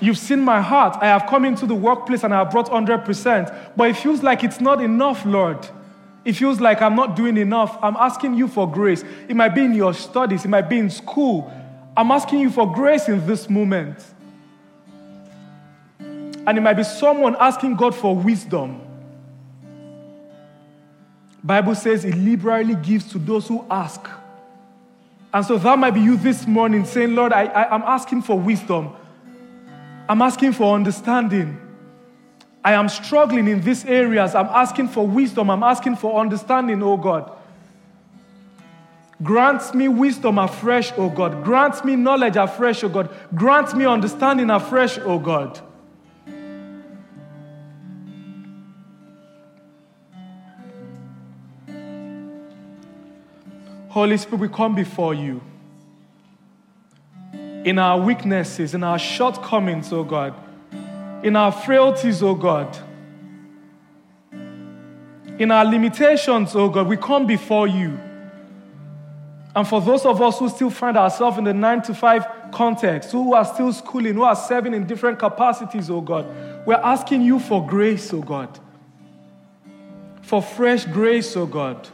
You've 0.00 0.18
seen 0.18 0.40
my 0.40 0.60
heart. 0.60 0.96
I 1.00 1.06
have 1.06 1.26
come 1.26 1.44
into 1.44 1.66
the 1.66 1.74
workplace 1.74 2.22
and 2.22 2.32
I 2.32 2.38
have 2.38 2.52
brought 2.52 2.70
100%, 2.70 3.72
but 3.76 3.90
it 3.90 3.96
feels 3.96 4.22
like 4.22 4.44
it's 4.44 4.60
not 4.60 4.80
enough, 4.80 5.26
Lord. 5.26 5.68
It 6.24 6.34
feels 6.34 6.60
like 6.60 6.82
I'm 6.82 6.94
not 6.94 7.16
doing 7.16 7.36
enough. 7.36 7.76
I'm 7.82 7.96
asking 7.96 8.34
you 8.34 8.46
for 8.46 8.70
grace. 8.70 9.02
It 9.28 9.34
might 9.34 9.54
be 9.54 9.64
in 9.64 9.74
your 9.74 9.94
studies, 9.94 10.44
it 10.44 10.48
might 10.48 10.68
be 10.68 10.78
in 10.78 10.90
school. 10.90 11.52
I'm 11.96 12.12
asking 12.12 12.40
you 12.40 12.50
for 12.50 12.72
grace 12.72 13.08
in 13.08 13.26
this 13.26 13.50
moment. 13.50 14.04
And 16.48 16.56
it 16.56 16.62
might 16.62 16.78
be 16.78 16.82
someone 16.82 17.36
asking 17.38 17.76
God 17.76 17.94
for 17.94 18.16
wisdom. 18.16 18.80
Bible 21.44 21.74
says 21.74 22.06
it 22.06 22.14
liberally 22.14 22.74
gives 22.74 23.12
to 23.12 23.18
those 23.18 23.46
who 23.46 23.66
ask. 23.70 24.08
And 25.34 25.44
so 25.44 25.58
that 25.58 25.78
might 25.78 25.90
be 25.90 26.00
you 26.00 26.16
this 26.16 26.46
morning 26.46 26.86
saying, 26.86 27.14
Lord, 27.14 27.34
I, 27.34 27.44
I, 27.44 27.74
I'm 27.74 27.82
asking 27.82 28.22
for 28.22 28.38
wisdom. 28.38 28.94
I'm 30.08 30.22
asking 30.22 30.54
for 30.54 30.74
understanding. 30.74 31.60
I 32.64 32.72
am 32.72 32.88
struggling 32.88 33.46
in 33.46 33.60
these 33.60 33.84
areas. 33.84 34.34
I'm 34.34 34.46
asking 34.46 34.88
for 34.88 35.06
wisdom. 35.06 35.50
I'm 35.50 35.62
asking 35.62 35.96
for 35.96 36.18
understanding, 36.18 36.82
oh 36.82 36.96
God. 36.96 37.30
Grant 39.22 39.74
me 39.74 39.88
wisdom 39.88 40.38
afresh, 40.38 40.94
oh 40.96 41.10
God. 41.10 41.44
Grant 41.44 41.84
me 41.84 41.94
knowledge 41.94 42.36
afresh, 42.36 42.82
oh 42.84 42.88
God. 42.88 43.14
Grant 43.34 43.76
me 43.76 43.84
understanding 43.84 44.48
afresh, 44.48 44.98
oh 45.00 45.18
God. 45.18 45.60
Holy 53.88 54.16
Spirit, 54.16 54.40
we 54.40 54.48
come 54.48 54.74
before 54.74 55.14
you 55.14 55.40
in 57.32 57.78
our 57.78 58.00
weaknesses, 58.00 58.74
in 58.74 58.82
our 58.84 58.98
shortcomings, 58.98 59.92
oh 59.92 60.04
God 60.04 60.34
in 61.22 61.36
our 61.36 61.52
frailties, 61.52 62.22
oh 62.22 62.34
God, 62.34 62.76
in 65.38 65.50
our 65.50 65.64
limitations, 65.64 66.54
oh 66.54 66.68
God, 66.68 66.86
we 66.86 66.96
come 66.96 67.26
before 67.26 67.66
you. 67.66 67.98
And 69.54 69.66
for 69.66 69.80
those 69.80 70.04
of 70.04 70.22
us 70.22 70.38
who 70.38 70.48
still 70.48 70.70
find 70.70 70.96
ourselves 70.96 71.38
in 71.38 71.44
the 71.44 71.54
nine 71.54 71.82
to 71.82 71.94
five 71.94 72.26
context, 72.52 73.10
who 73.10 73.34
are 73.34 73.44
still 73.44 73.72
schooling, 73.72 74.14
who 74.14 74.22
are 74.22 74.36
serving 74.36 74.74
in 74.74 74.86
different 74.86 75.18
capacities, 75.18 75.90
oh 75.90 76.00
God, 76.00 76.26
we're 76.66 76.74
asking 76.74 77.22
you 77.22 77.40
for 77.40 77.66
grace, 77.66 78.12
oh 78.12 78.22
God. 78.22 78.58
For 80.22 80.42
fresh 80.42 80.84
grace, 80.84 81.36
oh 81.36 81.46
God. 81.46 81.88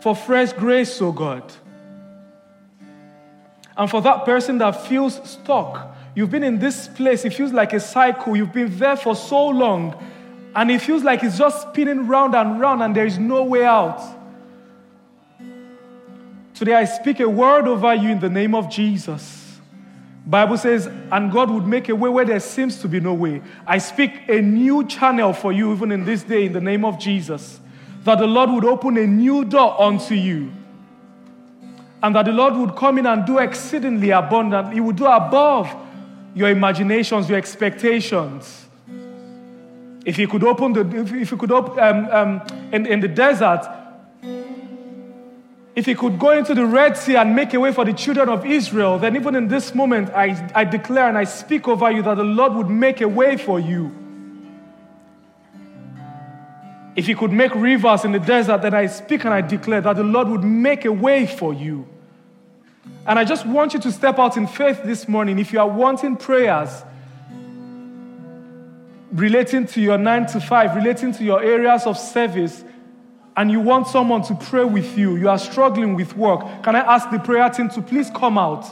For 0.00 0.14
fresh 0.14 0.52
grace, 0.52 1.00
oh 1.02 1.12
God. 1.12 1.42
And 3.76 3.88
for 3.88 4.00
that 4.02 4.24
person 4.24 4.58
that 4.58 4.86
feels 4.86 5.20
stuck, 5.28 5.94
you've 6.14 6.30
been 6.30 6.42
in 6.42 6.58
this 6.58 6.88
place, 6.88 7.24
it 7.24 7.32
feels 7.32 7.52
like 7.52 7.72
a 7.72 7.80
cycle, 7.80 8.36
you've 8.36 8.52
been 8.52 8.76
there 8.76 8.96
for 8.96 9.14
so 9.14 9.48
long, 9.48 9.94
and 10.54 10.70
it 10.70 10.82
feels 10.82 11.04
like 11.04 11.22
it's 11.22 11.38
just 11.38 11.68
spinning 11.68 12.08
round 12.08 12.34
and 12.34 12.58
round 12.60 12.82
and 12.82 12.94
there 12.94 13.06
is 13.06 13.18
no 13.18 13.44
way 13.44 13.64
out. 13.64 14.02
Today 16.54 16.74
I 16.74 16.86
speak 16.86 17.20
a 17.20 17.28
word 17.28 17.68
over 17.68 17.94
you 17.94 18.08
in 18.08 18.18
the 18.18 18.28
name 18.28 18.56
of 18.56 18.68
Jesus. 18.68 19.60
Bible 20.26 20.58
says, 20.58 20.86
and 20.86 21.30
God 21.30 21.50
would 21.50 21.66
make 21.66 21.88
a 21.88 21.94
way 21.94 22.10
where 22.10 22.24
there 22.24 22.40
seems 22.40 22.80
to 22.80 22.88
be 22.88 22.98
no 22.98 23.14
way. 23.14 23.40
I 23.66 23.78
speak 23.78 24.28
a 24.28 24.42
new 24.42 24.86
channel 24.86 25.32
for 25.32 25.52
you 25.52 25.72
even 25.72 25.92
in 25.92 26.04
this 26.04 26.24
day 26.24 26.46
in 26.46 26.52
the 26.52 26.60
name 26.60 26.84
of 26.84 26.98
Jesus. 26.98 27.60
That 28.04 28.18
the 28.18 28.26
Lord 28.26 28.50
would 28.50 28.64
open 28.64 28.96
a 28.96 29.06
new 29.06 29.44
door 29.44 29.80
unto 29.80 30.14
you 30.14 30.52
and 32.02 32.14
that 32.14 32.26
the 32.26 32.32
Lord 32.32 32.54
would 32.54 32.76
come 32.76 32.98
in 32.98 33.06
and 33.06 33.24
do 33.26 33.38
exceedingly 33.38 34.10
abundant. 34.10 34.72
He 34.72 34.80
would 34.80 34.96
do 34.96 35.06
above 35.06 35.74
your 36.34 36.48
imaginations, 36.50 37.28
your 37.28 37.38
expectations. 37.38 38.66
If 40.04 40.16
He 40.16 40.26
could 40.26 40.44
open 40.44 40.72
the, 40.72 40.80
if, 40.96 41.30
He 41.30 41.36
could 41.36 41.50
open 41.50 41.78
um, 41.78 42.08
um, 42.10 42.70
in, 42.72 42.86
in 42.86 43.00
the 43.00 43.08
desert, 43.08 43.68
if 45.74 45.86
He 45.86 45.94
could 45.94 46.18
go 46.18 46.30
into 46.30 46.54
the 46.54 46.66
Red 46.66 46.96
Sea 46.96 47.16
and 47.16 47.34
make 47.34 47.52
a 47.54 47.60
way 47.60 47.72
for 47.72 47.84
the 47.84 47.92
children 47.92 48.28
of 48.28 48.46
Israel, 48.46 48.98
then 48.98 49.16
even 49.16 49.34
in 49.34 49.48
this 49.48 49.74
moment, 49.74 50.10
I, 50.10 50.50
I 50.54 50.64
declare 50.64 51.08
and 51.08 51.18
I 51.18 51.24
speak 51.24 51.66
over 51.66 51.90
you 51.90 52.02
that 52.02 52.16
the 52.16 52.24
Lord 52.24 52.54
would 52.54 52.70
make 52.70 53.00
a 53.00 53.08
way 53.08 53.36
for 53.36 53.58
you. 53.58 53.92
If 56.98 57.06
he 57.06 57.14
could 57.14 57.30
make 57.30 57.54
rivers 57.54 58.04
in 58.04 58.10
the 58.10 58.18
desert, 58.18 58.60
then 58.62 58.74
I 58.74 58.86
speak 58.86 59.24
and 59.24 59.32
I 59.32 59.40
declare 59.40 59.80
that 59.82 59.94
the 59.94 60.02
Lord 60.02 60.26
would 60.26 60.42
make 60.42 60.84
a 60.84 60.90
way 60.90 61.28
for 61.28 61.54
you. 61.54 61.86
And 63.06 63.20
I 63.20 63.24
just 63.24 63.46
want 63.46 63.72
you 63.72 63.78
to 63.78 63.92
step 63.92 64.18
out 64.18 64.36
in 64.36 64.48
faith 64.48 64.82
this 64.82 65.06
morning. 65.06 65.38
If 65.38 65.52
you 65.52 65.60
are 65.60 65.68
wanting 65.68 66.16
prayers 66.16 66.82
relating 69.12 69.64
to 69.66 69.80
your 69.80 69.96
nine 69.96 70.26
to 70.26 70.40
five, 70.40 70.74
relating 70.74 71.12
to 71.12 71.22
your 71.22 71.40
areas 71.40 71.86
of 71.86 71.96
service, 71.96 72.64
and 73.36 73.48
you 73.48 73.60
want 73.60 73.86
someone 73.86 74.22
to 74.22 74.34
pray 74.34 74.64
with 74.64 74.98
you, 74.98 75.14
you 75.14 75.28
are 75.28 75.38
struggling 75.38 75.94
with 75.94 76.16
work, 76.16 76.40
can 76.64 76.74
I 76.74 76.80
ask 76.80 77.08
the 77.12 77.20
prayer 77.20 77.48
team 77.48 77.68
to 77.68 77.80
please 77.80 78.10
come 78.10 78.36
out? 78.36 78.66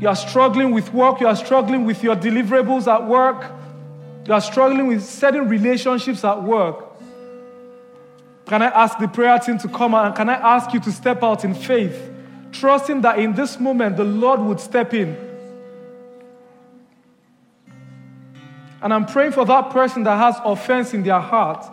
You 0.00 0.08
are 0.08 0.16
struggling 0.16 0.72
with 0.72 0.92
work, 0.92 1.20
you 1.20 1.28
are 1.28 1.36
struggling 1.36 1.84
with 1.84 2.02
your 2.02 2.16
deliverables 2.16 2.92
at 2.92 3.06
work 3.06 3.60
you 4.26 4.32
are 4.32 4.40
struggling 4.40 4.86
with 4.86 5.04
certain 5.04 5.48
relationships 5.48 6.24
at 6.24 6.42
work, 6.42 6.84
can 8.46 8.62
I 8.62 8.66
ask 8.66 8.98
the 8.98 9.08
prayer 9.08 9.38
team 9.38 9.58
to 9.58 9.68
come 9.68 9.94
and 9.94 10.14
can 10.14 10.28
I 10.28 10.34
ask 10.34 10.72
you 10.72 10.80
to 10.80 10.92
step 10.92 11.22
out 11.22 11.44
in 11.44 11.54
faith, 11.54 12.10
trusting 12.52 13.00
that 13.02 13.18
in 13.18 13.34
this 13.34 13.58
moment 13.58 13.96
the 13.96 14.04
Lord 14.04 14.40
would 14.40 14.60
step 14.60 14.92
in 14.94 15.16
And 18.84 18.92
I'm 18.92 19.06
praying 19.06 19.32
for 19.32 19.46
that 19.46 19.70
person 19.70 20.02
that 20.02 20.18
has 20.18 20.36
offense 20.44 20.92
in 20.92 21.02
their 21.02 21.18
heart, 21.18 21.64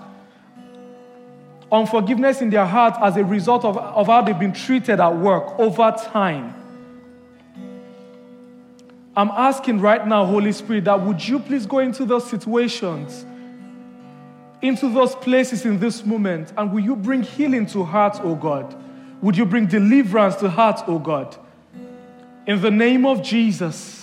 unforgiveness 1.69 2.39
in 2.39 2.49
their 2.49 2.65
heart 2.65 2.95
as 3.01 3.17
a 3.17 3.25
result 3.25 3.65
of, 3.65 3.77
of 3.77 4.07
how 4.07 4.21
they've 4.21 4.39
been 4.39 4.53
treated 4.53 5.01
at 5.01 5.17
work 5.17 5.59
over 5.59 5.93
time. 6.05 6.55
I'm 9.15 9.29
asking 9.29 9.81
right 9.81 10.07
now, 10.07 10.25
Holy 10.25 10.51
Spirit, 10.53 10.85
that 10.85 11.01
would 11.01 11.25
you 11.25 11.39
please 11.39 11.65
go 11.65 11.79
into 11.79 12.05
those 12.05 12.29
situations, 12.29 13.25
into 14.61 14.87
those 14.89 15.15
places 15.15 15.65
in 15.65 15.79
this 15.79 16.05
moment, 16.05 16.53
and 16.57 16.71
will 16.71 16.79
you 16.79 16.95
bring 16.95 17.21
healing 17.21 17.65
to 17.67 17.83
hearts, 17.83 18.19
oh 18.23 18.35
God? 18.35 18.75
Would 19.21 19.35
you 19.35 19.45
bring 19.45 19.67
deliverance 19.67 20.35
to 20.37 20.49
hearts, 20.49 20.81
oh 20.87 20.97
God? 20.97 21.35
In 22.47 22.61
the 22.61 22.71
name 22.71 23.05
of 23.05 23.21
Jesus. 23.21 24.00